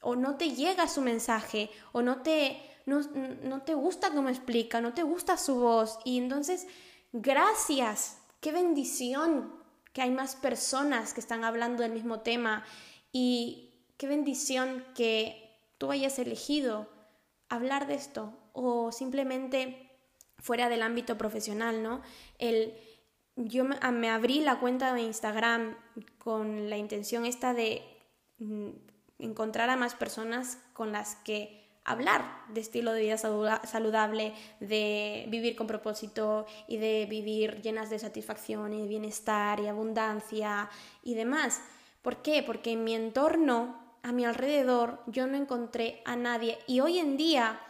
o 0.02 0.16
no 0.16 0.36
te 0.36 0.52
llega 0.52 0.88
su 0.88 1.02
mensaje 1.02 1.70
o 1.92 2.02
no 2.02 2.22
te 2.22 2.62
no, 2.88 3.62
te 3.64 3.74
gusta 3.74 4.12
cómo 4.12 4.30
explica, 4.30 4.80
no 4.80 4.94
te 4.94 5.04
gusta 5.04 5.38
su 5.38 5.56
voz. 5.56 6.00
Y 6.06 6.18
entonces, 6.18 6.68
gracias, 7.12 8.20
qué 8.40 8.52
bendición 8.52 9.54
que 9.98 10.04
hay 10.04 10.12
más 10.12 10.36
personas 10.36 11.16
que 11.16 11.20
están 11.20 11.44
hablando 11.44 11.82
del 11.82 11.92
mismo 11.92 12.20
tema 12.20 12.64
y 13.12 13.82
qué 13.98 14.06
bendición 14.06 14.86
que 14.94 15.60
tú 15.80 15.90
hayas 15.90 16.20
elegido 16.20 16.88
hablar 17.50 17.88
de 17.88 17.96
esto 17.96 18.32
o 18.54 18.92
simplemente 18.92 19.90
fuera 20.38 20.70
del 20.70 20.84
ámbito 20.84 21.18
profesional, 21.18 21.82
¿no? 21.82 22.04
El, 22.38 22.76
yo 23.38 23.64
me, 23.64 23.80
me 23.92 24.12
abrí 24.12 24.42
la 24.42 24.60
cuenta 24.60 24.94
de 24.94 25.02
Instagram 25.02 25.76
con 26.20 26.70
la 26.70 26.78
intención 26.78 27.26
esta 27.26 27.56
de 27.56 27.82
mm, 28.38 28.70
encontrar 29.18 29.72
a 29.72 29.78
más 29.78 29.96
personas 29.96 30.60
con 30.74 30.92
las 30.92 31.16
que 31.16 31.57
hablar 31.88 32.44
de 32.50 32.60
estilo 32.60 32.92
de 32.92 33.02
vida 33.02 33.18
saludable, 33.18 34.34
de 34.60 35.26
vivir 35.30 35.56
con 35.56 35.68
propósito 35.68 36.46
y 36.68 36.78
de 36.78 37.08
vivir 37.10 37.62
llenas 37.62 37.90
de 37.90 37.98
satisfacción 37.98 38.74
y 38.74 38.82
de 38.82 38.88
bienestar 38.88 39.62
y 39.62 39.68
abundancia 39.68 40.70
y 41.02 41.16
demás. 41.16 41.62
¿Por 42.02 42.22
qué? 42.22 42.44
Porque 42.44 42.74
en 42.74 42.84
mi 42.84 42.94
entorno, 42.94 43.98
a 44.04 44.12
mi 44.12 44.26
alrededor, 44.26 45.02
yo 45.08 45.28
no 45.28 45.38
encontré 45.38 46.02
a 46.04 46.18
nadie 46.18 46.60
y 46.68 46.82
hoy 46.82 47.00
en 47.00 47.16
día 47.16 47.62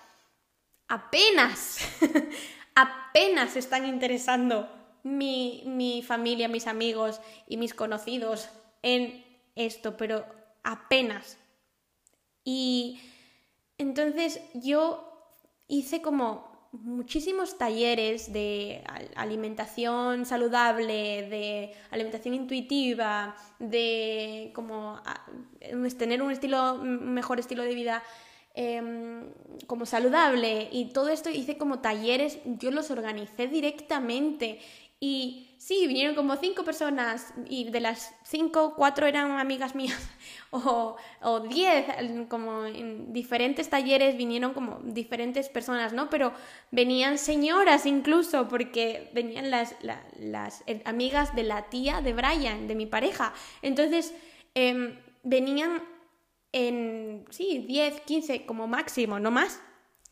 apenas, 0.88 1.78
apenas 2.76 3.55
están 3.55 3.86
interesando 3.86 4.68
mi, 5.03 5.61
mi 5.68 6.01
familia, 6.01 6.47
mis 6.47 6.65
amigos 6.65 7.22
y 7.47 7.57
mis 7.57 7.76
conocidos 7.76 8.49
en 8.82 9.24
esto, 9.55 9.95
pero 9.95 10.26
apenas. 10.63 11.38
Y 12.43 12.99
entonces 13.78 14.42
yo 14.54 15.04
hice 15.68 16.02
como 16.02 16.58
muchísimos 16.72 17.58
talleres 17.58 18.32
de 18.34 18.84
alimentación 19.16 20.26
saludable, 20.26 21.28
de 21.30 21.74
alimentación 21.92 22.34
intuitiva, 22.34 23.36
de 23.60 24.52
como 24.54 25.02
tener 25.98 26.22
un 26.22 26.32
estilo, 26.32 26.76
mejor 26.78 27.40
estilo 27.40 27.64
de 27.64 27.76
vida 27.76 28.04
em, 28.54 29.32
como 29.66 29.86
saludable. 29.86 30.70
Y 30.72 30.92
todo 30.92 31.10
esto 31.10 31.30
hice 31.30 31.58
como 31.58 31.80
talleres, 31.80 32.40
yo 32.46 32.72
los 32.72 32.92
organicé 32.92 33.48
directamente. 33.48 34.60
Y 35.00 35.47
sí, 35.58 35.88
vinieron 35.88 36.16
como 36.16 36.36
cinco 36.36 36.64
personas 36.64 37.34
y 37.49 37.70
de 37.70 37.80
las 37.80 38.14
cinco, 38.24 38.74
cuatro 38.76 39.05
eran 39.05 39.32
amigas 39.32 39.76
mías 39.76 39.97
o, 40.51 40.95
o 41.22 41.39
diez, 41.41 41.86
como 42.30 42.66
en 42.66 43.12
diferentes 43.12 43.70
talleres 43.70 44.18
vinieron 44.18 44.53
como 44.53 44.80
diferentes 44.84 45.49
personas, 45.49 45.93
¿no? 45.93 46.10
Pero 46.10 46.32
venían 46.72 47.18
señoras 47.18 47.86
incluso 47.86 48.47
porque 48.47 49.10
venían 49.14 49.49
las, 49.49 49.76
las, 50.20 50.64
amigas 50.86 51.36
de 51.36 51.43
la 51.43 51.70
tía 51.70 52.01
de 52.01 52.14
Brian, 52.14 52.68
de 52.68 52.76
mi 52.76 52.86
pareja. 52.86 53.34
Entonces, 53.62 54.14
em, 54.53 54.99
venían 55.24 55.84
en, 56.51 57.26
sí, 57.30 57.66
10, 57.68 58.01
15 58.01 58.45
como 58.45 58.68
máximo, 58.68 59.20
no 59.20 59.32
más. 59.32 59.62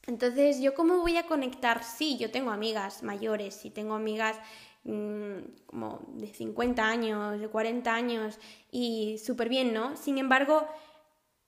Entonces, 0.07 0.61
¿yo 0.61 0.73
cómo 0.75 0.99
voy 0.99 1.17
a 1.17 1.25
conectar? 1.25 1.83
Sí, 1.83 2.17
yo 2.17 2.29
tengo 2.29 2.51
amigas 2.51 3.01
mayores 3.01 3.65
y 3.65 3.71
tengo 3.71 3.95
amigas 3.95 4.37
como 4.85 5.99
de 6.13 6.27
50 6.27 6.87
años, 6.87 7.39
de 7.39 7.47
40 7.47 7.93
años 7.93 8.39
y 8.71 9.17
súper 9.17 9.49
bien, 9.49 9.73
¿no? 9.73 9.97
Sin 9.97 10.19
embargo, 10.19 10.67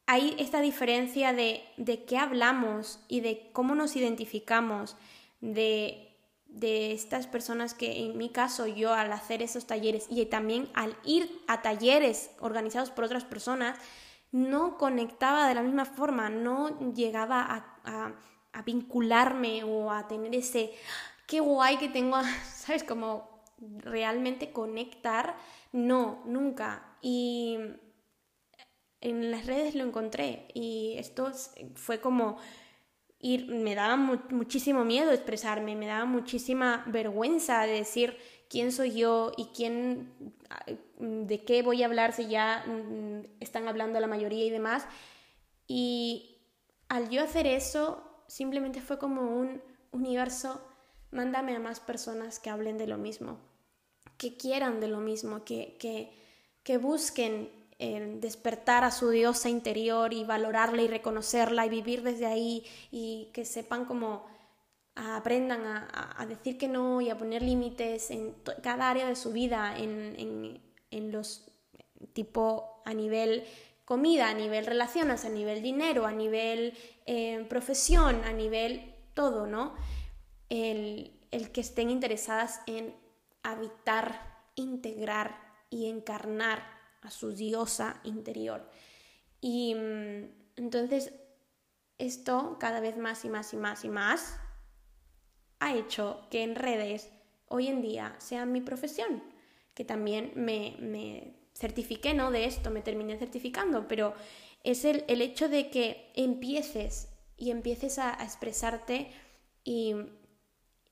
hay 0.08 0.36
esta 0.40 0.62
diferencia 0.62 1.34
de, 1.34 1.62
de 1.78 2.04
qué 2.06 2.18
hablamos 2.18 3.00
y 3.08 3.20
de 3.20 3.50
cómo 3.54 3.76
nos 3.76 3.96
identificamos, 3.96 4.96
de, 5.40 6.16
de 6.48 6.94
estas 6.94 7.28
personas 7.28 7.76
que 7.76 8.06
en 8.06 8.18
mi 8.18 8.30
caso 8.30 8.66
yo 8.66 8.94
al 8.94 9.12
hacer 9.12 9.44
esos 9.44 9.68
talleres 9.68 10.08
y 10.10 10.26
también 10.26 10.70
al 10.74 10.98
ir 11.04 11.42
a 11.48 11.62
talleres 11.62 12.32
organizados 12.40 12.90
por 12.90 13.04
otras 13.04 13.24
personas, 13.24 13.78
no 14.32 14.78
conectaba 14.78 15.48
de 15.48 15.54
la 15.54 15.62
misma 15.62 15.86
forma, 15.86 16.30
no 16.30 16.94
llegaba 16.94 17.42
a, 17.42 17.80
a, 17.86 18.14
a 18.54 18.62
vincularme 18.64 19.64
o 19.64 19.92
a 19.92 20.08
tener 20.08 20.34
ese 20.34 20.74
qué 21.28 21.40
guay 21.42 21.78
que 21.78 21.90
tengo, 21.90 22.18
¿sabes? 22.56 22.84
Como 22.84 23.44
realmente 23.60 24.52
conectar, 24.52 25.36
no, 25.72 26.24
nunca. 26.26 26.98
Y 27.02 27.58
en 29.02 29.32
las 29.32 29.46
redes 29.46 29.76
lo 29.76 29.84
encontré 29.84 30.48
y 30.54 30.96
esto 30.98 31.32
fue 31.76 32.02
como 32.02 32.38
ir, 33.20 33.48
me 33.48 33.76
daba 33.76 33.96
muchísimo 33.96 34.84
miedo 34.86 35.12
expresarme, 35.12 35.76
me 35.76 35.88
daba 35.88 36.06
muchísima 36.06 36.84
vergüenza 36.88 37.62
de 37.62 37.74
decir 37.74 38.18
quién 38.50 38.72
soy 38.72 38.96
yo 38.96 39.32
y 39.38 39.46
quién, 39.56 40.34
de 41.00 41.44
qué 41.44 41.62
voy 41.62 41.84
a 41.84 41.88
hablar 41.88 42.14
si 42.14 42.28
ya 42.28 42.64
mm, 42.66 43.40
están 43.40 43.68
hablando 43.68 44.00
la 44.00 44.08
mayoría 44.08 44.46
y 44.46 44.50
demás. 44.50 44.86
Y 45.68 46.38
al 46.90 47.10
yo 47.10 47.24
hacer 47.24 47.48
eso, 47.48 48.24
simplemente 48.28 48.82
fue 48.82 48.98
como 48.98 49.22
un 49.22 49.62
universo 49.92 50.62
mándame 51.12 51.56
a 51.56 51.60
más 51.60 51.80
personas 51.80 52.40
que 52.40 52.50
hablen 52.50 52.78
de 52.78 52.88
lo 52.88 52.98
mismo, 52.98 53.40
que 54.18 54.38
quieran 54.38 54.80
de 54.80 54.88
lo 54.88 55.00
mismo, 55.00 55.44
que, 55.44 55.78
que, 55.80 56.12
que 56.64 56.78
busquen 56.78 57.50
eh, 57.80 58.18
despertar 58.20 58.84
a 58.84 58.92
su 58.92 59.10
diosa 59.10 59.50
interior 59.50 60.14
y 60.14 60.24
valorarla 60.24 60.82
y 60.82 60.88
reconocerla 60.88 61.66
y 61.66 61.70
vivir 61.70 62.02
desde 62.02 62.26
ahí 62.26 62.66
y 62.92 63.30
que 63.34 63.46
sepan 63.46 63.86
como 63.86 64.26
aprendan 64.96 65.64
a, 65.66 66.16
a, 66.18 66.26
decir 66.26 66.58
que 66.58 66.68
no 66.68 67.02
y 67.02 67.12
a 67.12 67.18
poner 67.18 67.44
límites 67.44 68.10
en 68.10 68.34
cada 68.64 68.90
área 68.90 69.08
de 69.08 69.16
su 69.16 69.32
vida, 69.32 69.78
en, 69.78 70.16
en, 70.18 70.62
en 70.90 71.12
los 71.12 71.46
tipo 72.14 72.82
a 72.84 72.94
nivel 72.94 73.44
comida, 73.86 74.30
a 74.30 74.34
nivel 74.34 74.66
relaciones, 74.66 75.24
a 75.24 75.30
nivel 75.30 75.62
dinero, 75.62 76.06
a 76.06 76.12
nivel 76.12 76.74
eh, 77.06 77.46
profesión, 77.48 78.24
a 78.26 78.34
nivel 78.34 78.94
todo, 79.14 79.48
¿no? 79.48 79.76
El, 80.50 81.14
que 81.54 81.62
estén 81.62 81.90
interesadas 81.90 82.62
en 82.68 82.96
habitar, 83.44 84.46
integrar 84.56 85.40
y 85.70 85.88
encarnar 85.88 86.64
a 87.02 87.10
su 87.12 87.32
diosa 87.32 88.00
interior. 88.04 88.70
Y 89.42 89.76
mm, 89.76 90.30
entonces 90.58 91.14
esto 91.98 92.58
cada 92.60 92.80
vez 92.80 92.98
más 92.98 93.26
y 93.26 93.30
más 93.30 93.54
y 93.54 93.58
más 93.58 93.86
y 93.86 93.90
más 93.90 94.40
ha 95.60 95.76
hecho 95.76 96.28
que 96.30 96.44
en 96.44 96.56
redes 96.56 97.12
hoy 97.48 97.68
en 97.68 97.82
día 97.82 98.16
sea 98.20 98.46
mi 98.46 98.62
profesión, 98.62 99.24
que 99.74 99.86
también 99.86 100.32
me, 100.36 100.76
me 100.80 101.38
certifiqué 101.54 102.14
¿no? 102.14 102.32
de 102.32 102.46
esto, 102.46 102.70
me 102.70 102.82
terminé 102.82 103.18
certificando, 103.18 103.88
pero 103.88 104.14
es 104.64 104.86
el, 104.86 105.04
hecho 105.08 105.50
de 105.50 105.70
que 105.70 106.12
empieces 106.16 107.10
y 107.38 107.52
empieces 107.52 108.00
a 108.00 108.14
expresarte 108.24 109.10
y 109.64 109.96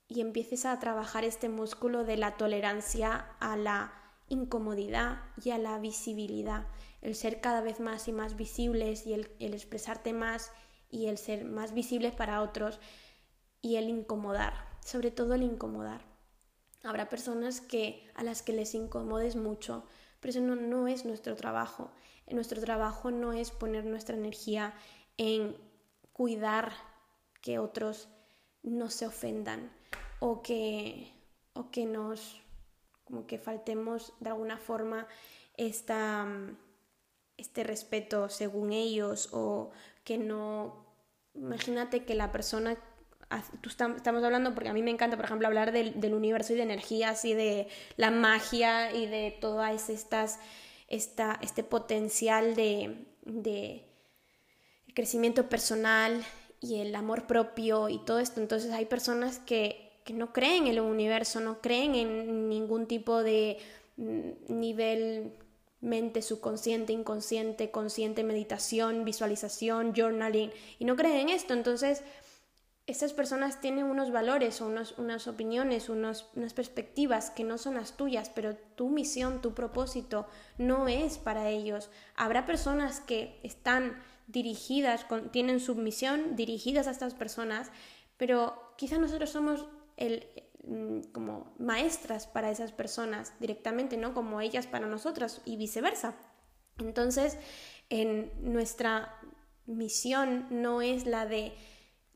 y 0.07 0.21
empieces 0.21 0.65
a 0.65 0.79
trabajar 0.79 1.23
este 1.23 1.49
músculo 1.49 2.03
de 2.03 2.17
la 2.17 2.37
tolerancia 2.37 3.25
a 3.39 3.57
la 3.57 3.93
incomodidad 4.27 5.21
y 5.43 5.51
a 5.51 5.57
la 5.57 5.77
visibilidad, 5.79 6.67
el 7.01 7.15
ser 7.15 7.41
cada 7.41 7.61
vez 7.61 7.79
más 7.79 8.07
y 8.07 8.11
más 8.11 8.35
visibles 8.35 9.05
y 9.05 9.13
el, 9.13 9.29
expresarte 9.39 10.13
más 10.13 10.51
y 10.89 11.07
el 11.07 11.17
ser 11.17 11.45
más 11.45 11.73
visibles 11.73 12.13
para 12.13 12.41
otros 12.41 12.79
y 13.61 13.75
el 13.77 13.89
incomodar, 13.89 14.53
sobre 14.83 15.11
todo 15.11 15.33
el 15.33 15.43
incomodar. 15.43 16.01
Habrá 16.83 17.09
personas 17.09 17.61
que 17.61 18.07
a 18.15 18.23
las 18.23 18.43
que 18.43 18.53
les 18.53 18.75
incomodes 18.75 19.35
mucho, 19.35 19.85
pero 20.19 20.31
eso 20.31 20.41
no, 20.41 20.55
no 20.55 20.87
es 20.87 21.05
nuestro 21.05 21.35
trabajo. 21.35 21.91
Nuestro 22.27 22.61
trabajo 22.61 23.11
no 23.11 23.33
es 23.33 23.51
poner 23.51 23.85
nuestra 23.85 24.15
energía 24.15 24.73
en 25.17 25.57
cuidar 26.13 26.73
que 27.41 27.59
otros 27.59 28.07
no 28.63 28.89
se 28.89 29.05
ofendan 29.05 29.71
o 30.19 30.41
que, 30.41 31.11
o 31.53 31.71
que 31.71 31.85
nos, 31.85 32.41
como 33.03 33.27
que 33.27 33.37
faltemos 33.37 34.13
de 34.19 34.29
alguna 34.29 34.57
forma 34.57 35.07
esta, 35.57 36.27
este 37.37 37.63
respeto 37.63 38.29
según 38.29 38.73
ellos 38.73 39.29
o 39.31 39.71
que 40.03 40.17
no, 40.17 40.85
imagínate 41.33 42.05
que 42.05 42.15
la 42.15 42.31
persona 42.31 42.77
tú 43.61 43.69
estamos 43.69 44.23
hablando, 44.23 44.53
porque 44.53 44.69
a 44.69 44.73
mí 44.73 44.83
me 44.83 44.91
encanta, 44.91 45.15
por 45.15 45.25
ejemplo, 45.25 45.47
hablar 45.47 45.71
del, 45.71 46.13
universo 46.13 46.53
y 46.53 46.57
de 46.57 46.63
energías 46.63 47.25
y 47.25 47.33
de 47.33 47.67
la 47.97 48.11
magia 48.11 48.93
y 48.93 49.07
de 49.07 49.35
todas 49.39 49.89
estas, 49.89 50.39
esta, 50.87 51.39
este 51.41 51.63
potencial 51.63 52.55
de, 52.55 53.05
de 53.23 53.85
crecimiento 54.93 55.49
personal 55.49 56.23
y 56.61 56.79
el 56.79 56.95
amor 56.95 57.27
propio 57.27 57.89
y 57.89 57.99
todo 57.99 58.19
esto. 58.19 58.41
Entonces 58.41 58.71
hay 58.71 58.85
personas 58.85 59.39
que 59.39 59.84
que 60.05 60.13
no 60.13 60.31
creen 60.31 60.67
en 60.67 60.77
el 60.77 60.79
universo, 60.79 61.41
no 61.41 61.59
creen 61.59 61.95
en 61.95 62.47
ningún 62.47 62.85
tipo 62.87 63.23
de 63.23 63.57
mm, 63.97 64.29
nivel 64.47 65.33
mente 65.81 66.21
subconsciente, 66.21 66.93
inconsciente, 66.93 67.71
consciente, 67.71 68.23
meditación, 68.23 69.03
visualización, 69.03 69.93
journaling, 69.93 70.51
y 70.79 70.85
no 70.85 70.95
creen 70.95 71.27
en 71.27 71.29
esto. 71.29 71.53
Entonces, 71.53 72.03
estas 72.87 73.13
personas 73.13 73.61
tienen 73.61 73.85
unos 73.85 74.11
valores 74.11 74.61
o 74.61 74.67
unas 74.67 75.27
opiniones, 75.27 75.89
unas 75.89 76.23
perspectivas 76.55 77.31
que 77.31 77.43
no 77.43 77.57
son 77.57 77.73
las 77.75 77.97
tuyas, 77.97 78.29
pero 78.29 78.55
tu 78.75 78.89
misión, 78.89 79.41
tu 79.41 79.55
propósito 79.55 80.27
no 80.59 80.87
es 80.87 81.17
para 81.17 81.49
ellos. 81.49 81.89
Habrá 82.15 82.45
personas 82.45 82.99
que 83.01 83.39
están 83.41 84.03
dirigidas, 84.27 85.07
tienen 85.31 85.59
su 85.59 85.73
misión 85.73 86.35
dirigidas 86.35 86.85
a 86.87 86.91
estas 86.91 87.15
personas, 87.15 87.71
pero 88.17 88.73
quizás 88.77 88.99
nosotros 88.99 89.31
somos 89.31 89.65
el, 89.97 90.27
mm, 90.63 91.11
como 91.11 91.53
maestras 91.59 92.27
para 92.27 92.51
esas 92.51 92.71
personas 92.71 93.33
directamente, 93.39 93.97
¿no? 93.97 94.13
Como 94.13 94.41
ellas 94.41 94.67
para 94.67 94.87
nosotras 94.87 95.41
y 95.45 95.57
viceversa. 95.57 96.15
Entonces, 96.77 97.37
en 97.89 98.31
nuestra 98.41 99.15
misión 99.65 100.47
no 100.49 100.81
es 100.81 101.05
la 101.05 101.25
de 101.25 101.53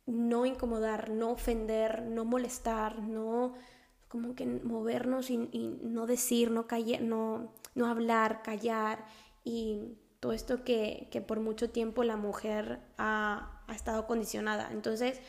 no 0.06 0.46
incomodar, 0.46 1.10
no 1.10 1.32
ofender, 1.32 2.04
no 2.04 2.26
molestar, 2.26 3.00
no 3.00 3.54
como 4.08 4.34
que 4.34 4.46
movernos 4.46 5.30
y, 5.30 5.38
no 5.38 6.08
decir, 6.08 6.50
no, 6.50 6.66
callar, 6.66 7.02
no, 7.02 7.54
no 7.76 7.86
hablar, 7.86 8.42
callar 8.42 9.06
y 9.44 9.98
todo 10.20 10.34
esto 10.34 10.64
que, 10.64 11.08
por 11.28 11.40
mucho 11.40 11.70
tiempo 11.70 12.04
la 12.04 12.18
mujer 12.18 12.80
ha, 12.98 13.64
estado 13.74 14.08
condicionada. 14.08 14.70
Entonces, 14.72 15.22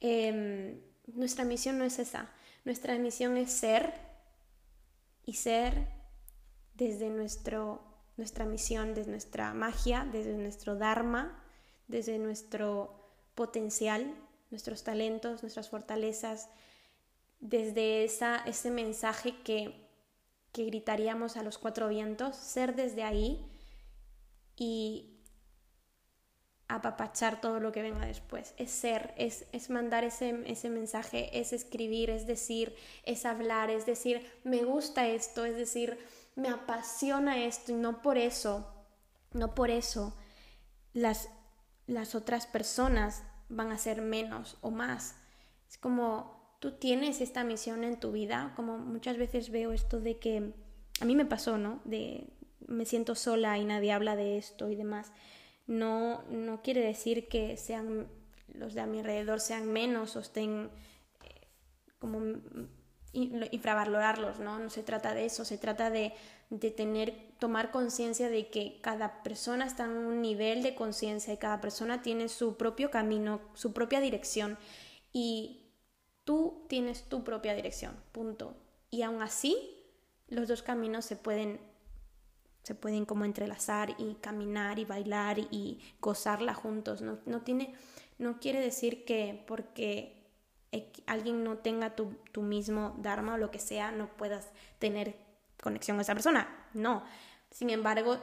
em, 0.00 0.80
nuestra 1.06 1.44
misión 1.44 1.78
no 1.78 1.84
es 1.84 1.98
esa. 1.98 2.30
Nuestra 2.64 2.96
misión 2.98 3.36
es 3.36 3.52
ser 3.52 3.92
y 5.24 5.34
ser 5.34 5.88
desde 6.74 7.10
nuestro, 7.10 7.82
nuestra 8.16 8.44
misión, 8.44 8.94
desde 8.94 9.10
nuestra 9.10 9.52
magia, 9.54 10.08
desde 10.10 10.34
nuestro 10.34 10.76
dharma, 10.76 11.42
desde 11.88 12.18
nuestro 12.18 13.02
potencial, 13.34 14.14
nuestros 14.50 14.84
talentos, 14.84 15.42
nuestras 15.42 15.68
fortalezas, 15.68 16.48
desde 17.40 18.04
esa, 18.04 18.36
ese 18.46 18.70
mensaje 18.70 19.42
que, 19.42 19.88
que 20.52 20.64
gritaríamos 20.66 21.36
a 21.36 21.42
los 21.42 21.58
cuatro 21.58 21.88
vientos, 21.88 22.36
ser 22.36 22.76
desde 22.76 23.02
ahí 23.02 23.44
y 24.56 25.11
apapachar 26.82 27.40
todo 27.40 27.60
lo 27.60 27.70
que 27.72 27.82
venga 27.82 28.04
después. 28.06 28.54
Es 28.56 28.70
ser, 28.72 29.14
es, 29.16 29.46
es 29.52 29.70
mandar 29.70 30.04
ese, 30.04 30.42
ese, 30.46 30.68
mensaje, 30.68 31.38
es 31.38 31.52
escribir, 31.52 32.10
es 32.10 32.26
decir, 32.26 32.74
es 33.04 33.24
hablar, 33.24 33.70
es 33.70 33.86
decir, 33.86 34.26
me 34.44 34.64
gusta 34.64 35.06
esto, 35.06 35.44
es 35.44 35.56
decir, 35.56 35.98
me 36.34 36.48
apasiona 36.48 37.44
esto 37.44 37.72
y 37.72 37.76
no 37.76 38.02
por 38.02 38.18
eso, 38.18 38.66
no 39.32 39.54
por 39.54 39.70
eso 39.70 40.16
las, 40.92 41.28
las 41.86 42.14
otras 42.14 42.46
personas 42.46 43.22
van 43.48 43.70
a 43.70 43.78
ser 43.78 44.02
menos 44.02 44.58
o 44.60 44.70
más. 44.70 45.14
Es 45.70 45.78
como 45.78 46.56
tú 46.58 46.72
tienes 46.72 47.20
esta 47.20 47.44
misión 47.44 47.84
en 47.84 47.98
tu 47.98 48.12
vida, 48.12 48.52
como 48.56 48.78
muchas 48.78 49.16
veces 49.16 49.50
veo 49.50 49.72
esto 49.72 50.00
de 50.00 50.18
que 50.18 50.52
a 51.00 51.04
mí 51.04 51.16
me 51.16 51.24
pasó, 51.24 51.58
¿no? 51.58 51.80
De 51.84 52.28
me 52.68 52.86
siento 52.86 53.14
sola 53.14 53.58
y 53.58 53.64
nadie 53.64 53.92
habla 53.92 54.16
de 54.16 54.38
esto 54.38 54.70
y 54.70 54.76
demás. 54.76 55.12
No, 55.66 56.22
no 56.30 56.62
quiere 56.62 56.80
decir 56.80 57.28
que 57.28 57.56
sean 57.56 58.08
los 58.54 58.74
de 58.74 58.80
a 58.80 58.86
mi 58.86 58.98
alrededor 58.98 59.40
sean 59.40 59.72
menos 59.72 60.16
o 60.16 60.20
estén 60.20 60.70
eh, 61.24 61.46
como 61.98 62.20
infravalorarlos, 63.12 64.38
¿no? 64.40 64.58
No 64.58 64.70
se 64.70 64.82
trata 64.82 65.14
de 65.14 65.26
eso, 65.26 65.44
se 65.44 65.58
trata 65.58 65.90
de, 65.90 66.12
de 66.50 66.70
tener, 66.70 67.14
tomar 67.38 67.70
conciencia 67.70 68.28
de 68.30 68.48
que 68.48 68.80
cada 68.80 69.22
persona 69.22 69.66
está 69.66 69.84
en 69.84 69.92
un 69.92 70.22
nivel 70.22 70.62
de 70.62 70.74
conciencia 70.74 71.34
y 71.34 71.38
cada 71.38 71.60
persona 71.60 72.02
tiene 72.02 72.28
su 72.28 72.56
propio 72.56 72.90
camino, 72.90 73.40
su 73.54 73.72
propia 73.72 74.00
dirección 74.00 74.58
y 75.12 75.62
tú 76.24 76.64
tienes 76.68 77.04
tu 77.04 77.22
propia 77.24 77.54
dirección, 77.54 77.94
punto. 78.12 78.54
Y 78.90 79.02
aún 79.02 79.22
así, 79.22 79.56
los 80.28 80.48
dos 80.48 80.62
caminos 80.62 81.04
se 81.04 81.16
pueden 81.16 81.60
se 82.62 82.74
pueden 82.74 83.04
como 83.04 83.24
entrelazar 83.24 83.94
y 83.98 84.14
caminar 84.14 84.78
y 84.78 84.84
bailar 84.84 85.38
y 85.38 85.80
gozarla 86.00 86.54
juntos. 86.54 87.02
No, 87.02 87.18
no, 87.26 87.40
tiene, 87.42 87.74
no 88.18 88.38
quiere 88.38 88.60
decir 88.60 89.04
que 89.04 89.42
porque 89.46 90.22
alguien 91.06 91.44
no 91.44 91.58
tenga 91.58 91.94
tu, 91.96 92.14
tu, 92.30 92.42
mismo 92.42 92.94
Dharma 92.98 93.34
o 93.34 93.38
lo 93.38 93.50
que 93.50 93.58
sea, 93.58 93.90
no 93.90 94.08
puedas 94.08 94.48
tener 94.78 95.16
conexión 95.62 95.96
con 95.96 96.02
esa 96.02 96.14
persona. 96.14 96.48
No. 96.72 97.02
Sin 97.50 97.70
embargo, 97.70 98.18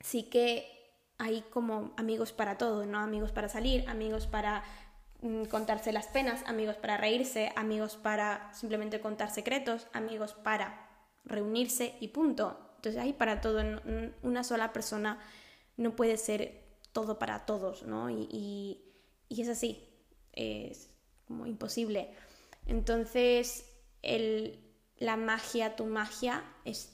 sí 0.00 0.24
que 0.24 0.74
hay 1.18 1.42
como 1.50 1.94
amigos 1.96 2.32
para 2.32 2.58
todo, 2.58 2.84
¿no? 2.86 2.98
Amigos 2.98 3.32
para 3.32 3.48
salir, 3.48 3.88
amigos 3.88 4.26
para 4.26 4.64
mm, 5.22 5.44
contarse 5.44 5.92
las 5.92 6.08
penas, 6.08 6.42
amigos 6.46 6.76
para 6.76 6.96
reírse, 6.96 7.52
amigos 7.56 7.96
para 7.96 8.52
simplemente 8.52 9.00
contar 9.00 9.30
secretos, 9.30 9.86
amigos 9.92 10.34
para 10.34 10.88
reunirse 11.24 11.96
y 12.00 12.08
punto. 12.08 12.63
Entonces 12.84 13.02
hay 13.02 13.14
para 13.14 13.40
todo, 13.40 13.62
una 14.22 14.44
sola 14.44 14.74
persona 14.74 15.18
no 15.78 15.96
puede 15.96 16.18
ser 16.18 16.60
todo 16.92 17.18
para 17.18 17.46
todos, 17.46 17.84
¿no? 17.84 18.10
Y, 18.10 18.78
es 19.30 19.48
así, 19.48 19.88
es 20.34 20.90
como 21.24 21.46
imposible. 21.46 22.14
Entonces 22.66 23.64
la 24.98 25.16
magia, 25.16 25.76
tu 25.76 25.86
magia, 25.86 26.44
es 26.66 26.92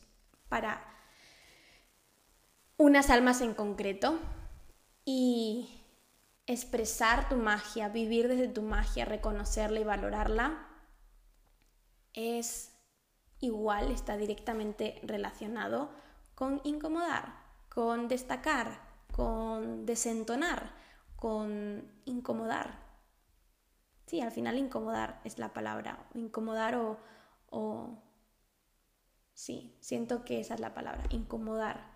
para 0.49 0.81
unas 2.77 3.11
almas 3.11 3.41
en 3.41 3.55
concreto 3.55 4.17
y 5.05 5.83
expresar 6.47 7.29
tu 7.29 7.35
magia, 7.35 7.89
vivir 7.89 8.29
desde 8.29 8.47
tu 8.47 8.63
magia, 8.63 9.07
reconocerla 9.07 9.81
y 9.81 9.85
valorarla, 9.85 10.69
es 12.13 12.70
igual 13.41 13.91
está 13.91 14.17
directamente 14.17 15.01
relacionado 15.03 15.91
con 16.35 16.61
incomodar, 16.65 17.35
con 17.69 18.09
destacar, 18.09 18.81
con 19.13 19.87
desentonar, 19.87 20.73
con 21.17 21.91
incomodar. 22.05 22.79
Sí, 24.07 24.21
al 24.21 24.33
final 24.33 24.59
incomodar 24.59 25.21
es 25.25 25.39
la 25.39 25.53
palabra. 25.53 26.09
Incomodar 26.15 26.75
o, 26.77 26.99
o... 27.51 28.03
Sí, 29.35 29.77
siento 29.81 30.25
que 30.25 30.41
esa 30.41 30.55
es 30.55 30.61
la 30.61 30.75
palabra, 30.75 31.05
incomodar. 31.11 31.91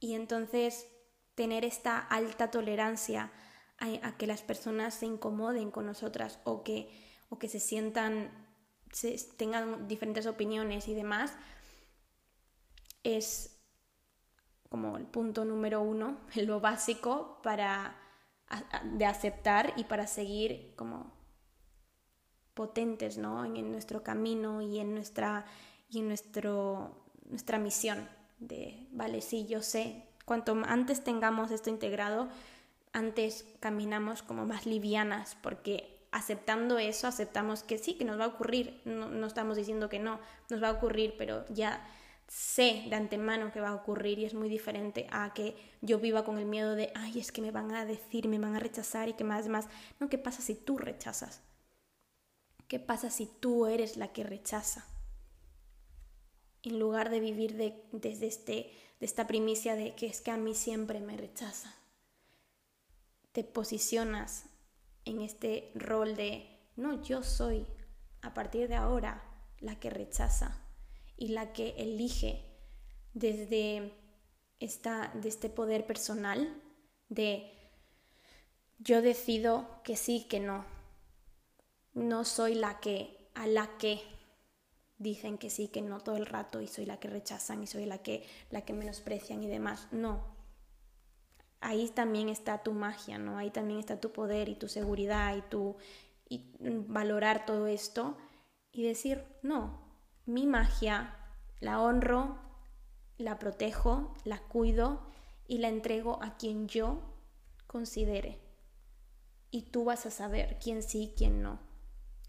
Y 0.00 0.14
entonces 0.14 0.86
tener 1.34 1.64
esta 1.64 1.98
alta 1.98 2.50
tolerancia 2.50 3.30
a, 3.78 4.16
que 4.16 4.26
las 4.26 4.42
personas 4.42 4.94
se 4.94 5.06
incomoden 5.06 5.70
con 5.70 5.86
nosotras 5.86 6.38
o 6.44 6.62
que, 6.62 6.88
o 7.28 7.38
que 7.38 7.48
se 7.48 7.60
sientan 7.60 8.43
tengan 9.36 9.88
diferentes 9.88 10.26
opiniones 10.26 10.88
y 10.88 10.94
demás, 10.94 11.32
es 13.02 13.60
como 14.68 14.96
el 14.96 15.06
punto 15.06 15.44
número 15.44 15.82
uno, 15.82 16.18
lo 16.34 16.60
básico 16.60 17.40
para 17.42 18.00
de 18.84 19.06
aceptar 19.06 19.72
y 19.76 19.84
para 19.84 20.06
seguir 20.06 20.74
como 20.76 21.12
potentes 22.54 23.18
¿no? 23.18 23.44
en, 23.44 23.72
nuestro 23.72 24.02
camino 24.02 24.60
y 24.62 24.78
en 24.78 24.94
nuestra 24.94 25.46
y 25.88 26.02
nuestro 26.02 27.04
nuestra 27.24 27.58
misión 27.58 28.08
de 28.38 28.86
vale 28.92 29.22
sí 29.22 29.46
yo 29.46 29.62
sé 29.62 30.04
cuanto 30.24 30.56
antes 30.66 31.02
tengamos 31.02 31.50
esto 31.50 31.70
integrado 31.70 32.28
antes 32.92 33.46
caminamos 33.60 34.22
como 34.22 34.46
más 34.46 34.66
livianas 34.66 35.36
porque 35.42 35.93
aceptando 36.14 36.78
eso, 36.78 37.08
aceptamos 37.08 37.64
que 37.64 37.76
sí, 37.76 37.94
que 37.94 38.04
nos 38.04 38.20
va 38.20 38.24
a 38.24 38.28
ocurrir, 38.28 38.80
no, 38.84 39.26
estamos 39.26 39.56
diciendo 39.56 39.88
que 39.88 39.98
no, 39.98 40.20
nos 40.48 40.62
va 40.62 40.68
a 40.68 40.72
ocurrir, 40.72 41.16
pero 41.18 41.44
ya 41.48 41.84
sé 42.28 42.84
de 42.88 42.94
antemano 42.94 43.50
que 43.50 43.60
va 43.60 43.70
a 43.70 43.74
ocurrir 43.74 44.20
y 44.20 44.24
es 44.24 44.32
muy 44.32 44.48
diferente 44.48 45.08
a 45.10 45.34
que 45.34 45.56
yo 45.82 45.98
viva 45.98 46.24
con 46.24 46.38
el 46.38 46.46
miedo 46.46 46.76
de, 46.76 46.92
ay, 46.94 47.18
es 47.18 47.32
que 47.32 47.42
me 47.42 47.50
van 47.50 47.74
a 47.74 47.84
decir, 47.84 48.28
me 48.28 48.38
van 48.38 48.54
a 48.54 48.60
rechazar 48.60 49.08
y 49.08 49.14
que 49.14 49.24
más, 49.24 49.48
más. 49.48 49.66
No, 49.98 50.08
¿qué 50.08 50.16
pasa 50.16 50.40
si 50.40 50.54
tú 50.54 50.78
rechazas? 50.78 51.42
¿Qué 52.68 52.78
pasa 52.78 53.10
si 53.10 53.26
tú 53.26 53.66
eres 53.66 53.96
la 53.96 54.12
que 54.12 54.22
rechaza? 54.22 54.86
En 56.62 56.78
lugar 56.78 57.10
de 57.10 57.18
vivir 57.18 57.56
desde 57.90 58.26
este, 58.28 58.52
de 59.00 59.06
esta 59.06 59.26
primicia 59.26 59.74
de 59.74 59.96
que 59.96 60.06
es 60.06 60.20
que 60.20 60.30
a 60.30 60.36
mí 60.36 60.54
siempre 60.54 61.00
me 61.00 61.16
rechaza. 61.16 61.74
Te 63.32 63.42
posicionas 63.42 64.44
en 65.04 65.20
este 65.20 65.70
rol 65.74 66.16
de, 66.16 66.46
no, 66.76 67.02
yo 67.02 67.22
soy 67.22 67.66
a 68.22 68.34
partir 68.34 68.68
de 68.68 68.74
ahora 68.74 69.22
la 69.60 69.78
que 69.78 69.90
rechaza 69.90 70.60
y 71.16 71.28
la 71.28 71.52
que 71.52 71.74
elige 71.78 72.44
desde 73.12 73.92
esta, 74.60 75.12
de 75.14 75.28
este 75.28 75.48
poder 75.48 75.86
personal 75.86 76.62
de 77.08 77.50
yo 78.78 79.02
decido 79.02 79.80
que 79.82 79.96
sí, 79.96 80.26
que 80.28 80.40
no. 80.40 80.64
No 81.92 82.24
soy 82.24 82.54
la 82.54 82.80
que, 82.80 83.30
a 83.34 83.46
la 83.46 83.78
que 83.78 84.02
dicen 84.98 85.38
que 85.38 85.50
sí, 85.50 85.68
que 85.68 85.80
no 85.80 86.00
todo 86.00 86.16
el 86.16 86.26
rato 86.26 86.60
y 86.60 86.66
soy 86.66 86.86
la 86.86 86.98
que 86.98 87.08
rechazan 87.08 87.62
y 87.62 87.66
soy 87.66 87.86
la 87.86 87.98
que, 87.98 88.26
la 88.50 88.62
que 88.62 88.72
menosprecian 88.72 89.42
y 89.42 89.48
demás. 89.48 89.88
No, 89.92 90.33
ahí 91.64 91.88
también 91.88 92.28
está 92.28 92.62
tu 92.62 92.72
magia, 92.72 93.18
¿no? 93.18 93.38
Ahí 93.38 93.50
también 93.50 93.80
está 93.80 93.98
tu 94.00 94.12
poder 94.12 94.48
y 94.48 94.54
tu 94.54 94.68
seguridad 94.68 95.34
y 95.36 95.42
tu 95.42 95.76
y 96.28 96.52
valorar 96.60 97.46
todo 97.46 97.66
esto 97.66 98.16
y 98.70 98.82
decir, 98.82 99.24
no, 99.42 99.80
mi 100.26 100.46
magia 100.46 101.16
la 101.60 101.80
honro, 101.80 102.38
la 103.16 103.38
protejo, 103.38 104.14
la 104.24 104.38
cuido 104.38 105.06
y 105.46 105.58
la 105.58 105.68
entrego 105.68 106.22
a 106.22 106.36
quien 106.36 106.68
yo 106.68 107.00
considere. 107.66 108.40
Y 109.50 109.70
tú 109.70 109.84
vas 109.84 110.06
a 110.06 110.10
saber 110.10 110.58
quién 110.58 110.82
sí, 110.82 111.14
quién 111.16 111.42
no. 111.42 111.60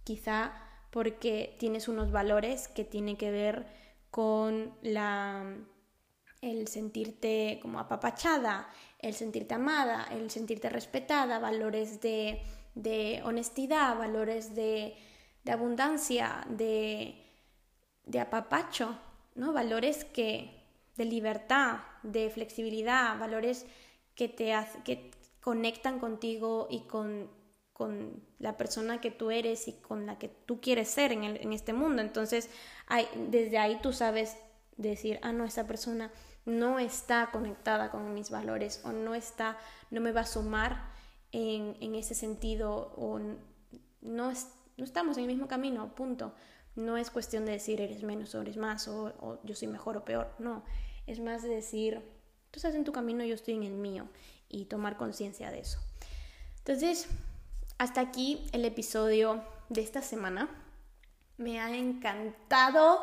Quizá 0.04 0.54
porque 0.92 1.56
tienes 1.60 1.88
unos 1.88 2.12
valores 2.12 2.68
que 2.68 2.86
tienen 2.86 3.18
que 3.18 3.32
ver 3.32 3.68
con 4.12 4.78
la 4.82 5.58
el 6.42 6.68
sentirte 6.68 7.60
como 7.62 7.80
apapachada, 7.80 8.70
el 9.06 9.14
sentirte 9.14 9.54
amada, 9.54 10.08
el 10.12 10.32
sentirte 10.32 10.68
respetada, 10.70 11.38
valores 11.38 12.02
de, 12.02 12.42
de 12.74 13.22
honestidad, 13.24 13.98
valores 13.98 14.56
de, 14.56 14.96
de 15.44 15.52
abundancia, 15.52 16.46
de, 16.50 17.16
de 18.06 18.20
apapacho, 18.20 18.98
¿no? 19.36 19.54
Valores 19.54 20.06
que, 20.06 20.64
de 20.98 21.06
libertad, 21.06 21.80
de 22.02 22.30
flexibilidad, 22.32 23.18
valores 23.20 23.68
que 24.16 24.28
te 24.28 24.54
que 24.84 25.12
conectan 25.40 26.00
contigo 26.00 26.68
y 26.72 26.82
con, 26.82 27.30
con, 27.74 28.24
la 28.40 28.58
persona 28.58 29.02
que 29.02 29.12
tú 29.12 29.30
eres 29.30 29.68
y 29.68 29.74
con 29.74 30.06
la 30.06 30.18
que 30.18 30.30
tú 30.30 30.60
quieres 30.60 30.90
ser 30.90 31.12
en, 31.12 31.24
en 31.24 31.54
este 31.54 31.74
mundo. 31.74 32.02
Entonces, 32.02 32.50
desde 33.28 33.58
ahí 33.60 33.80
tú 33.82 33.94
sabes 33.94 34.38
decir, 34.78 35.20
ah, 35.22 35.32
no, 35.32 35.46
esa 35.46 35.68
persona 35.68 36.12
no 36.46 36.80
está 36.80 37.30
conectada 37.32 37.90
con 37.92 38.14
mis 38.14 38.30
valores 38.30 38.82
o 38.84 38.92
no 38.92 39.16
está, 39.16 39.58
no 39.92 40.02
me 40.02 40.12
va 40.12 40.22
a 40.22 40.26
sumar 40.26 40.92
en, 41.32 41.76
en 41.82 41.96
ese 41.96 42.16
sentido 42.16 42.94
o 42.96 43.20
no, 43.20 44.34
no 44.78 44.84
estamos 44.84 45.18
en 45.18 45.24
el 45.24 45.30
mismo 45.30 45.48
camino, 45.48 45.94
punto. 45.96 46.34
No 46.76 46.98
es 46.98 47.10
cuestión 47.10 47.46
de 47.46 47.54
decir 47.54 47.80
eres 47.80 48.04
menos 48.04 48.36
o 48.36 48.42
eres 48.42 48.58
más 48.58 48.88
o, 48.88 49.14
o 49.20 49.40
yo 49.44 49.56
soy 49.56 49.68
mejor 49.68 49.98
o 49.98 50.06
peor, 50.06 50.34
no. 50.40 50.64
Es 51.08 51.20
más 51.20 51.42
de 51.44 51.50
decir, 51.50 52.02
tú 52.52 52.58
estás 52.58 52.76
en 52.76 52.84
tu 52.84 52.92
camino, 52.92 53.24
yo 53.24 53.36
estoy 53.36 53.56
en 53.56 53.64
el 53.64 53.74
mío 53.74 54.08
y 54.50 54.66
tomar 54.66 54.98
conciencia 54.98 55.52
de 55.52 55.60
eso. 55.60 55.80
Entonces, 56.58 57.08
hasta 57.78 58.02
aquí 58.02 58.48
el 58.52 58.66
episodio 58.66 59.44
de 59.70 59.82
esta 59.82 60.02
semana. 60.02 60.50
Me 61.38 61.60
ha 61.60 61.76
encantado 61.76 63.00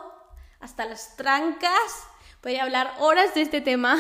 hasta 0.60 0.84
las 0.86 1.16
trancas. 1.16 2.06
Voy 2.42 2.56
a 2.56 2.64
hablar 2.64 2.94
horas 2.98 3.34
de 3.34 3.42
este 3.42 3.60
tema. 3.60 3.96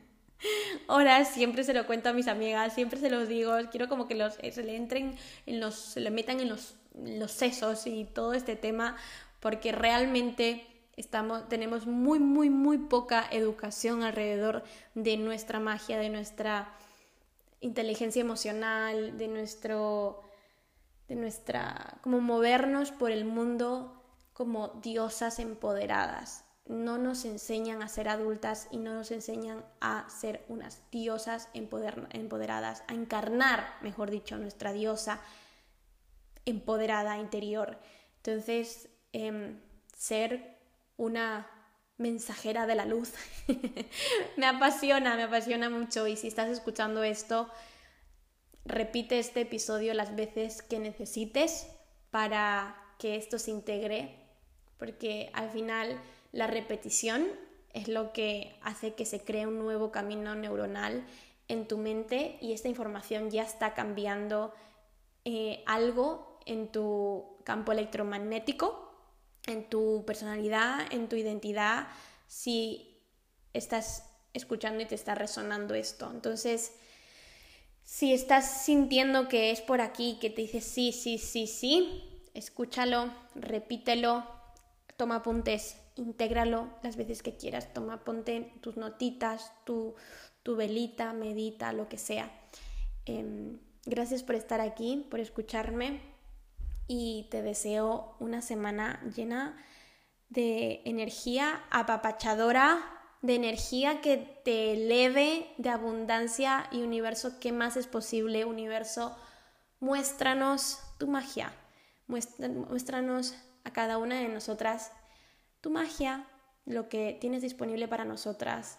horas, 0.86 1.28
siempre 1.28 1.64
se 1.64 1.72
lo 1.72 1.86
cuento 1.86 2.10
a 2.10 2.12
mis 2.12 2.28
amigas, 2.28 2.74
siempre 2.74 3.00
se 3.00 3.08
los 3.08 3.26
digo. 3.26 3.52
Quiero 3.70 3.88
como 3.88 4.06
que 4.06 4.14
los, 4.14 4.36
eh, 4.42 4.52
se 4.52 4.62
le 4.62 4.76
entren 4.76 5.16
en 5.46 5.58
los, 5.58 5.74
se 5.74 6.00
le 6.00 6.10
metan 6.10 6.40
en 6.40 6.50
los, 6.50 6.74
los 6.92 7.32
sesos 7.32 7.86
y 7.86 8.04
todo 8.04 8.34
este 8.34 8.54
tema, 8.54 8.98
porque 9.40 9.72
realmente 9.72 10.66
estamos, 10.98 11.48
tenemos 11.48 11.86
muy, 11.86 12.18
muy, 12.18 12.50
muy 12.50 12.76
poca 12.76 13.26
educación 13.30 14.02
alrededor 14.02 14.62
de 14.94 15.16
nuestra 15.16 15.58
magia, 15.58 15.96
de 15.96 16.10
nuestra 16.10 16.74
inteligencia 17.62 18.20
emocional, 18.20 19.16
de 19.16 19.26
nuestro, 19.28 20.20
de 21.08 21.14
nuestra, 21.14 21.96
como 22.02 22.20
movernos 22.20 22.92
por 22.92 23.10
el 23.10 23.24
mundo 23.24 24.04
como 24.34 24.68
diosas 24.82 25.38
empoderadas. 25.38 26.44
No 26.68 26.98
nos 26.98 27.24
enseñan 27.24 27.82
a 27.82 27.88
ser 27.88 28.08
adultas 28.08 28.68
y 28.70 28.76
no 28.76 28.94
nos 28.94 29.10
enseñan 29.10 29.64
a 29.80 30.08
ser 30.08 30.44
unas 30.48 30.82
diosas 30.90 31.48
empoderadas, 31.54 32.84
a 32.86 32.94
encarnar, 32.94 33.74
mejor 33.80 34.10
dicho, 34.10 34.36
nuestra 34.36 34.72
diosa 34.72 35.20
empoderada 36.44 37.18
interior. 37.18 37.78
Entonces, 38.16 38.88
em, 39.12 39.60
ser 39.96 40.58
una 40.96 41.50
mensajera 41.96 42.66
de 42.66 42.76
la 42.76 42.84
luz 42.84 43.12
me 44.36 44.46
apasiona, 44.46 45.16
me 45.16 45.24
apasiona 45.24 45.68
mucho 45.68 46.06
y 46.06 46.16
si 46.16 46.28
estás 46.28 46.48
escuchando 46.48 47.02
esto, 47.02 47.50
repite 48.64 49.18
este 49.18 49.40
episodio 49.40 49.94
las 49.94 50.14
veces 50.14 50.62
que 50.62 50.78
necesites 50.78 51.66
para 52.10 52.76
que 52.98 53.16
esto 53.16 53.38
se 53.38 53.50
integre 53.50 54.14
porque 54.78 55.30
al 55.34 55.50
final 55.50 56.00
la 56.32 56.46
repetición 56.46 57.26
es 57.72 57.88
lo 57.88 58.12
que 58.12 58.56
hace 58.62 58.94
que 58.94 59.06
se 59.06 59.20
cree 59.20 59.46
un 59.46 59.58
nuevo 59.58 59.90
camino 59.92 60.34
neuronal 60.34 61.04
en 61.48 61.66
tu 61.66 61.78
mente 61.78 62.38
y 62.40 62.52
esta 62.52 62.68
información 62.68 63.30
ya 63.30 63.42
está 63.42 63.74
cambiando 63.74 64.52
eh, 65.24 65.62
algo 65.66 66.40
en 66.46 66.68
tu 66.68 67.38
campo 67.44 67.72
electromagnético, 67.72 68.92
en 69.46 69.68
tu 69.68 70.04
personalidad, 70.06 70.92
en 70.92 71.08
tu 71.08 71.16
identidad, 71.16 71.88
si 72.26 73.02
estás 73.52 74.04
escuchando 74.34 74.82
y 74.82 74.86
te 74.86 74.94
está 74.94 75.14
resonando 75.14 75.74
esto. 75.74 76.10
Entonces, 76.10 76.72
si 77.82 78.12
estás 78.12 78.64
sintiendo 78.64 79.28
que 79.28 79.50
es 79.50 79.62
por 79.62 79.80
aquí, 79.80 80.18
que 80.20 80.30
te 80.30 80.42
dice 80.42 80.60
sí, 80.60 80.92
sí, 80.92 81.18
sí, 81.18 81.46
sí, 81.46 82.22
escúchalo, 82.34 83.12
repítelo, 83.34 84.37
toma 84.98 85.16
apuntes, 85.16 85.80
intégralo 85.94 86.68
las 86.82 86.96
veces 86.96 87.22
que 87.22 87.36
quieras, 87.36 87.72
toma, 87.72 88.04
ponte 88.04 88.52
tus 88.60 88.76
notitas, 88.76 89.52
tu, 89.64 89.94
tu 90.42 90.56
velita, 90.56 91.12
medita, 91.12 91.72
lo 91.72 91.88
que 91.88 91.98
sea. 91.98 92.30
Em, 93.06 93.60
gracias 93.86 94.24
por 94.24 94.34
estar 94.34 94.60
aquí, 94.60 95.06
por 95.08 95.20
escucharme 95.20 96.00
y 96.88 97.28
te 97.30 97.42
deseo 97.42 98.16
una 98.18 98.42
semana 98.42 99.00
llena 99.14 99.56
de 100.30 100.82
energía 100.84 101.62
apapachadora, 101.70 102.80
de 103.22 103.36
energía 103.36 104.00
que 104.00 104.16
te 104.44 104.72
eleve, 104.72 105.46
de 105.58 105.70
abundancia 105.70 106.68
y 106.72 106.82
universo, 106.82 107.38
¿qué 107.38 107.52
más 107.52 107.76
es 107.76 107.86
posible? 107.86 108.44
Universo, 108.44 109.16
muéstranos 109.78 110.80
tu 110.98 111.06
magia, 111.06 111.52
muéstranos 112.08 113.36
a 113.68 113.72
cada 113.72 113.98
una 113.98 114.16
de 114.16 114.28
nosotras 114.28 114.92
tu 115.60 115.70
magia, 115.70 116.26
lo 116.64 116.88
que 116.88 117.16
tienes 117.20 117.42
disponible 117.42 117.88
para 117.88 118.04
nosotras, 118.04 118.78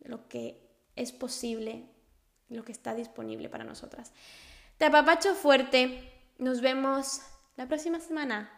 lo 0.00 0.28
que 0.28 0.70
es 0.96 1.12
posible, 1.12 1.88
lo 2.48 2.64
que 2.64 2.72
está 2.72 2.94
disponible 2.94 3.48
para 3.48 3.64
nosotras. 3.64 4.12
Te 4.78 4.86
apapacho 4.86 5.34
fuerte. 5.34 6.12
Nos 6.38 6.60
vemos 6.60 7.20
la 7.56 7.66
próxima 7.66 8.00
semana. 8.00 8.50